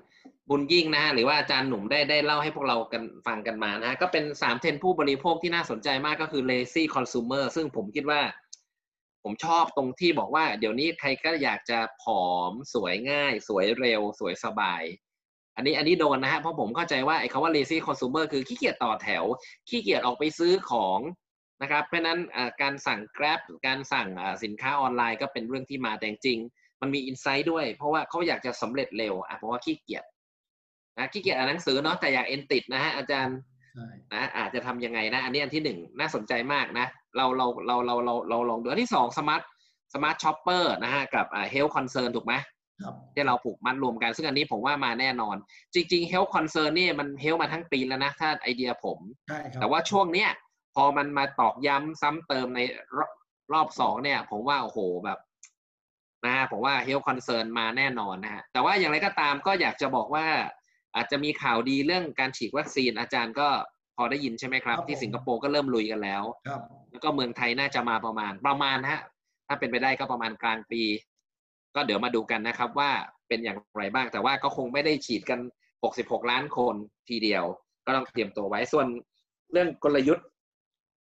[0.50, 8.20] บุญยิ่งนะฮะหรือว่าอาจารย์หนุ่มได้ได้เล่าให้พวกเรากันฟังกันมานะฮะก็เป็นสามเทรนด์ผู้บริโภคที่น่าสนใจมากก็คือ lazy consumer ซึ่งผมคิดว่า
[9.22, 14.82] ผมชอบตรงที่บอกว่า เดี๋ยวนี้ใครก็อยากจะผอมสวยง่าย สวยเร็ว สวยสบาย
[15.56, 19.24] อันนี้อันนี้โดนนะฮะเพราะผมเข้าใจว่าไอ้คำว่า lazy consumer คือขี้เกียจต่อแถว
[19.68, 20.98] ขี้เกียจออกไปซื้อของ
[21.62, 30.04] นะครับ เพราะฉะนั้นอ่าการสั่ง Grab การสั่งอ่าสินค้าออนไลน์ก็เป็นเรื่องที่มาแต่จริงๆมันมี insight ด้วย เพราะว่าเขาอยากจะสำเร็จเร็วอะเพราะว่าขี้เกียจ
[30.98, 33.36] นะขี้เกียจอ่านหนังสือเนาะแต่อยากเอ็นติดนะฮะอาจารย์
[33.74, 36.86] ใช่นะอาจจะทำยังไงนะ อันนี้อันที่หนึ่งน่าสนใจมากนะ
[37.16, 39.42] เราเราเราเราเราเราลองดูอันที่สอง smart
[39.94, 42.34] smart shopper นะฮะกับอ่า health concern ถูกไหม
[42.82, 45.36] ครับที่เราผูกมัดรวมกัน ซึ่งอันนี้ผมว่ามาแน่นอน
[45.74, 48.98] จริงๆ health concern นี่มัน health มาทั้งปีแล้วนะ ถ้าไอเดียผม
[49.28, 50.30] ใช่ครับแต่ว่าช่วงเนี้ย
[50.76, 52.60] พอมันมาตอกย้ำซ้ำเติมใน
[52.96, 53.10] รอบ
[53.52, 55.18] รอบสองเนี่ย ผมว่าโอ้โหแบบ
[56.24, 60.26] นะฮะผมว่า health concern มาแน่นอนนะฮะแต่ว่าอย่างไรก็ตามก็อยากจะบอกว่า
[60.94, 63.48] อาจจะมีข่าวดีเรื่องการฉีดวัคซีนอาจารย์ก็
[63.96, 66.60] พอได้ยินใช่ไหมครับ ที่สิงคโปร์ก็เริ่มลุยกันแล้วครับ
[66.90, 69.00] แล้วก็เมืองไทยน่าจะมาประมาณประมาณฮะ
[69.46, 70.82] ถ้าเป็นไปได้ก็ประมาณกลางปี
[71.74, 72.90] ก็เดี๋ยวมาดูกันนะครับว่า
[73.28, 75.40] เป็นอย่างไรบ้าง แต่ว่าก็คงไม่ได้ฉีดกัน
[75.84, 76.74] 66 ล้านคน
[77.08, 77.44] ทีเดียว
[77.86, 78.86] ก็ต้องเตรียมตัวไว้ส่วน
[79.52, 80.26] เรื่องกลยุทธ์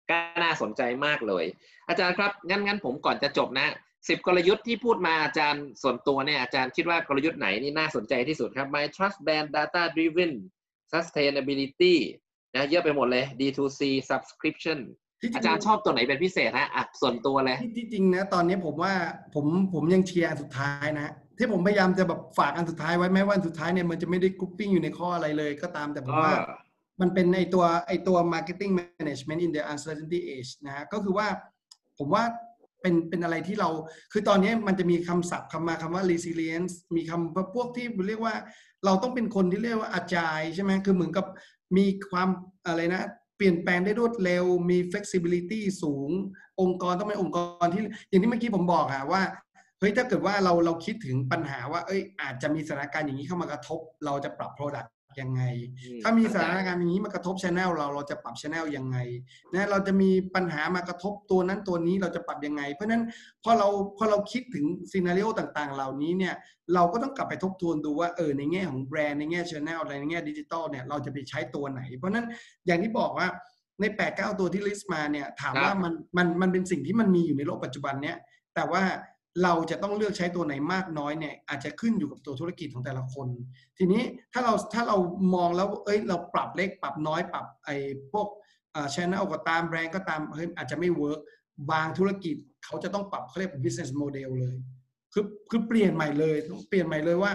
[0.09, 1.45] ก็น่าสนใจมากเลย
[1.89, 3.67] อาจารย์ครับงั้นงั้นผมก่อนจะจบนะ
[4.09, 10.31] สิบกลยุทธ์ที่พูดมาอาจารย์ส่วนตัวเนี่ยอาจารย์คิดว่ากลยุทธ์ไหนนี่น่าสนใจที่สุดครับ My Trust Brand Data Driven
[10.93, 11.95] Sustainability
[12.53, 14.79] นะเยอะไปหมดเลย D2C Subscription
[15.21, 18.93] ที่จงอาจารย์ชอบตัวไหนเป็นพิเศษฮะอะส่วนตัวเลยที่ที่จริงนะ ตอนนี้ผมว่า
[19.35, 26.33] ผมผมยังเชียร์อันสุดท้ายนะ ที่ผมพยายามจะแบบฝากอันสุดท้ายไว้แม้ว่าอันสุดท้ายเนี่ยมันจะไม่ได้กรุ๊ปปิ้งอยู่ในข้ออะไรเลยก็ตามแต่ผมว่า
[27.01, 31.27] มันเป็นไอตัวไอตัว marketing management in the uncertainty age นะฮะก็คือว่า
[31.97, 32.23] ผมว่า
[32.81, 33.69] เป็นเป็นอะไรที่เรา
[34.11, 38.35] คือตอนนี้มันจะมีคำศัพท์คำมาคำว่า resilience มีคำพวกที่เรียกว่า
[38.85, 41.25] เราต้องเป็นคนที่เรียกว่าอาจายใช่ไหมคือเหมือนกับ
[41.77, 42.29] มีความ
[42.65, 43.03] อะไรนะ
[43.37, 46.09] เปลี่ยนแปลงได้รวดเร็ว มี flexibility สูง
[46.61, 49.21] องค์กรต้องเป็นองค์กรที่ อย่างที่เมื่อกี้ผมบอกอะว่า
[49.79, 54.89] เฮ้ยถ้าเกิดว่าเราเราคิดถึงปัญหาว่า เอ้ยอาจจะมีสถานการณ์อย่างนี้เข้ามากระทบ เราจะปรับ product
[55.21, 55.41] ยังไง
[56.03, 58.97] ถ้ามีสถานการณ์อย่างนี้มากระทบ channel เราเราจะปรับ channel ยังไง
[59.53, 63.03] นะเราจะมีปัญหามากระทบตัวนั้นตัวนี้เราจะปรับยังไง เพราะฉะนั้น
[63.43, 66.35] พอเราพอเราคิดถึง scenario ต่างๆ เหล่านี้เนี่ย
[66.73, 72.25] เราก็ต้องกลับไปทบทวนดูว่าเออในแง่ของแบรนด์ในแง่ channel อะไรในแง่ดิจิตอลเนี่ยเราจะไปใช้ตัวไหน เพราะฉะนั้น
[72.65, 73.27] อย่างที่บอกว่า
[73.81, 78.17] ใน 8 ตัวที่ list มาเนี่ยถามว่ามันมันมันเป็นสิ่งที่มันมีอยู่ในโลกปัจจุบันเนี่ย
[78.55, 78.83] แต่ว่า
[79.43, 83.27] เราจะต้องเลือกใช้ตัวไหนมากน้อยเนี่ยอาจจะขึ้นอยู่กับตัวธุรกิจของแต่ละคน
[83.77, 84.97] ทีนี้ถ้าเราถ้าเรา
[85.35, 87.75] มองแล้วเอ้ยเราปรับเล็กปรับน้อยปรับไอ้
[88.11, 88.27] พวก
[88.75, 91.19] อ่า channel ก็ตามแบรนด์ก็ตามเฮ้ยอาจจะไม่ work
[91.71, 94.55] บางธุรกิจเขาจะต้องปรับเขาเรียก business model เลย
[95.13, 96.37] คือคือเปลี่ยนใหม่เลย
[96.69, 97.31] เปลี่ยนใหม่เลยว่า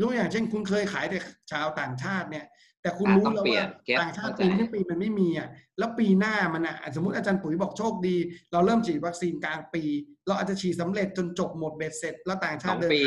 [0.00, 1.18] ยกตัวอย่างเช่นคุณเคยขายแต่
[1.50, 2.44] ชาวต่างชาติเนี่ย
[2.84, 8.16] แต่คุณอะรู้ต้องแล้วเปลี่ยว่านเก็ตต่างชาติเข้าใจปีนี้ปีมันไม่มีอะแล้วปีหน้ามันอะสมมติอาจารย์ปุ๋ยบอกโชคดี
[8.52, 9.82] เราเริ่มฉีดวัคซีนกลางปี
[10.26, 13.00] เราอาจจะฉีดสำเร็จจนจบหมดเบ็ดเสร็จ แล้วต่างชาสอติงเดินปี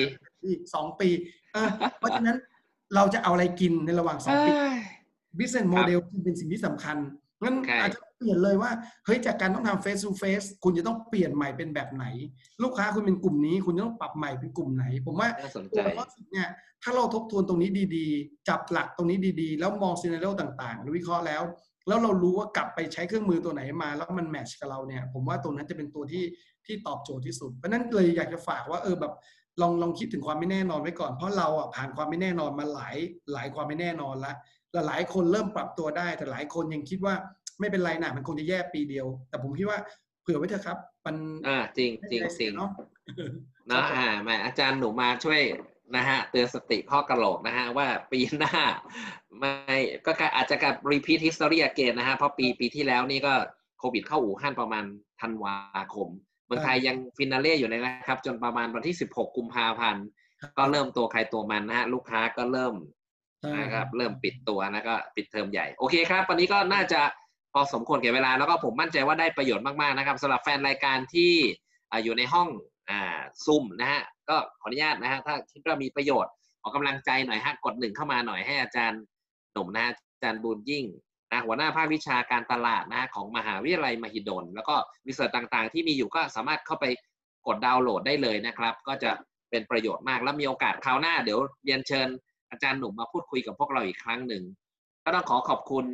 [0.45, 1.09] อีกสองปี
[1.53, 1.69] เออ
[1.99, 2.37] เพราะฉะนั้น
[2.95, 4.51] เราจะเอาอะไรกินในระหว่างสองปี
[5.37, 6.97] business model จึงเป็นสิ่งที่สำคัญ
[7.43, 8.71] งั้นโอเคอาจจะ เปลี่ยนเลยว่า
[9.05, 12.05] เฮ้ยจากการต้องทำ face to face คุณจะต้องเปลี่ยนใหม่เป็นแบบไหน
[12.63, 16.49] ลูกค้าคุณเป็นกลุ่มนี้ คุณจะต้องปรับใหม่เป็นกลุ่มไหน ผมว่าน่าสนตัใจวข้อสิบเนี่ย
[16.83, 21.43] ถ้าเราทบทวนตรงนี้ดีๆ จับหลักตรงนี้ดีๆ แล้วมองซีนารีโอต่างๆแล้ววิเคราะห์แล้ว
[21.87, 26.23] แล้วเรารู้ว่ากลับไปใช้เครื่องมือตัวไหนมา แล้วมันแมทช์กับเราเนี่ยผมว่าตัวนั้นจะเป็นตัวที่
[26.65, 29.13] ที่ตอบโจทย์ที่สุดเพราะฉะนั้นเลยอยากจะฝากว่าเออแบบ
[29.61, 32.97] ลองลองคิดถึงความไม่แน่นอนไว้ก่อนเพราะเราอะผ่านความไม่แน่นอนมาหลาย
[33.33, 34.33] หลายความไม่แน่นอนละ
[34.71, 37.15] แล้วหลายคนเริ่มปรับตัวได้ แต่หลายคนยังคิดว่า
[37.59, 39.79] ไม่เป็นไรนะมันคงจะแย่ปีเดียว แต่ผมคิดว่า
[40.21, 41.15] เผื่อไว้เถอะครับ มัน
[41.47, 42.69] อ่าจริงจริงไม่จริเสีงยเนาะ
[43.67, 45.41] เนาะอ่าแหม่อาจารย์หนูมาช่วย
[45.95, 48.53] นะฮะเตือนสติข้อกระโหลกนะฮะว่าปีหน้า
[49.39, 53.33] ไม่ก็อาจจะกับ repeat history again นะฮะเพราะปีปีที่แล้วนี่ก็
[53.79, 54.85] โควิดเข้าอู่ฮั่นประมาณ
[55.21, 55.55] ธันวา
[55.95, 56.09] คม
[56.45, 60.05] เมืองไทยยังฟินาเล่อยู่เลยนะครับ จนประมาณวันที่ 16 กุมภาพันธ์
[60.57, 62.73] ก็เริ่มตัวใครตัวมันนะฮะลูกค้าก็เริ่ม
[63.41, 67.26] ใช่นะครับเริ่มปิดตัวนะก็ปิดเทอมใหญ่ โอเคครับ วันนี้ก็น่าจะพ
[67.57, 71.33] อสมควรแก่เวลาแล้วก็ผมมั่นใจว่าได้ประโยชน์มากๆนะครับสำหรับแฟนรายการที่
[71.91, 72.47] ออยู่ในห้อง
[72.89, 72.91] อ
[73.45, 76.31] ซุ่มนะฮะก็ขออนุญาตนะฮะถ้าคิดว่ามีประโยชน์
[76.61, 79.01] ออกกำลังใจหน่อยฮะกดหนึ่งเข้ามาหน่อยให้อาจารย์
[79.53, 80.85] หนุ่มนะฮะอาจารย์บุญยิ่ง
[81.31, 84.75] นะหัวหน้าภาควิชาการตลาดนะของมหาวิทยาลัยมหิดล แล้วก็
[85.07, 86.85] วิสัยต่างๆ ที่มีอยู่ก็สามารถเข้าไป
[87.47, 89.11] กดดาวน์โหลดได้เลยนะครับ ก็จะ
[89.49, 92.07] เป็นประโยชน์มากแล้วมีโอกาสคราวหน้าเดี๋ยวเรียนเชิญ
[92.51, 94.43] อาจารย์หนุ่มมาพูดคุยกับพวกเราอีกครั้งหนึ่ง
[95.03, 95.85] ก็ต้องขอขอบคุณ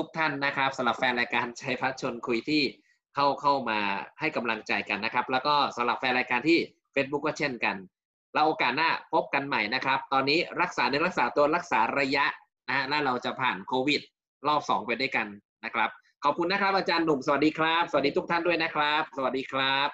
[0.00, 2.62] ทุกท่านนะครับสำหรับแฟนรายการชัยพัฒชนคุยที่
[3.14, 3.78] เข้าเข้ามา
[4.20, 6.58] ให้กำลังใจกันนะครับ แล้วก็สำหรับแฟนรายการที่
[6.94, 7.76] Facebook ก็เช่นกัน
[8.34, 12.24] แล้วโอกาสหน้าพบกันใหม่นะครับ ตอนนี้รักษาในรักษาตัวรักษาระยะ
[12.68, 14.00] นะฮะแล้วเราจะผ่านโควิด
[14.48, 15.26] รอบสองไปด้วยกัน
[15.64, 15.90] นะครับ
[16.24, 19.88] ขอบคุณนะครับอาจารย์หนุ่มสวัสดีครับ สวัสดีทุกท่านด้วยนะครับ สวัสดีครับ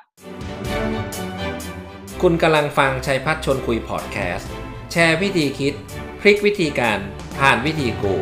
[2.22, 4.50] คุณกำลังฟังชัยพัฒชนคุยพอดแคสต์
[4.92, 5.74] แชร์วิธีคิด
[6.20, 6.98] พลิกวิธีการ
[7.38, 8.16] ผ่านวิธีกู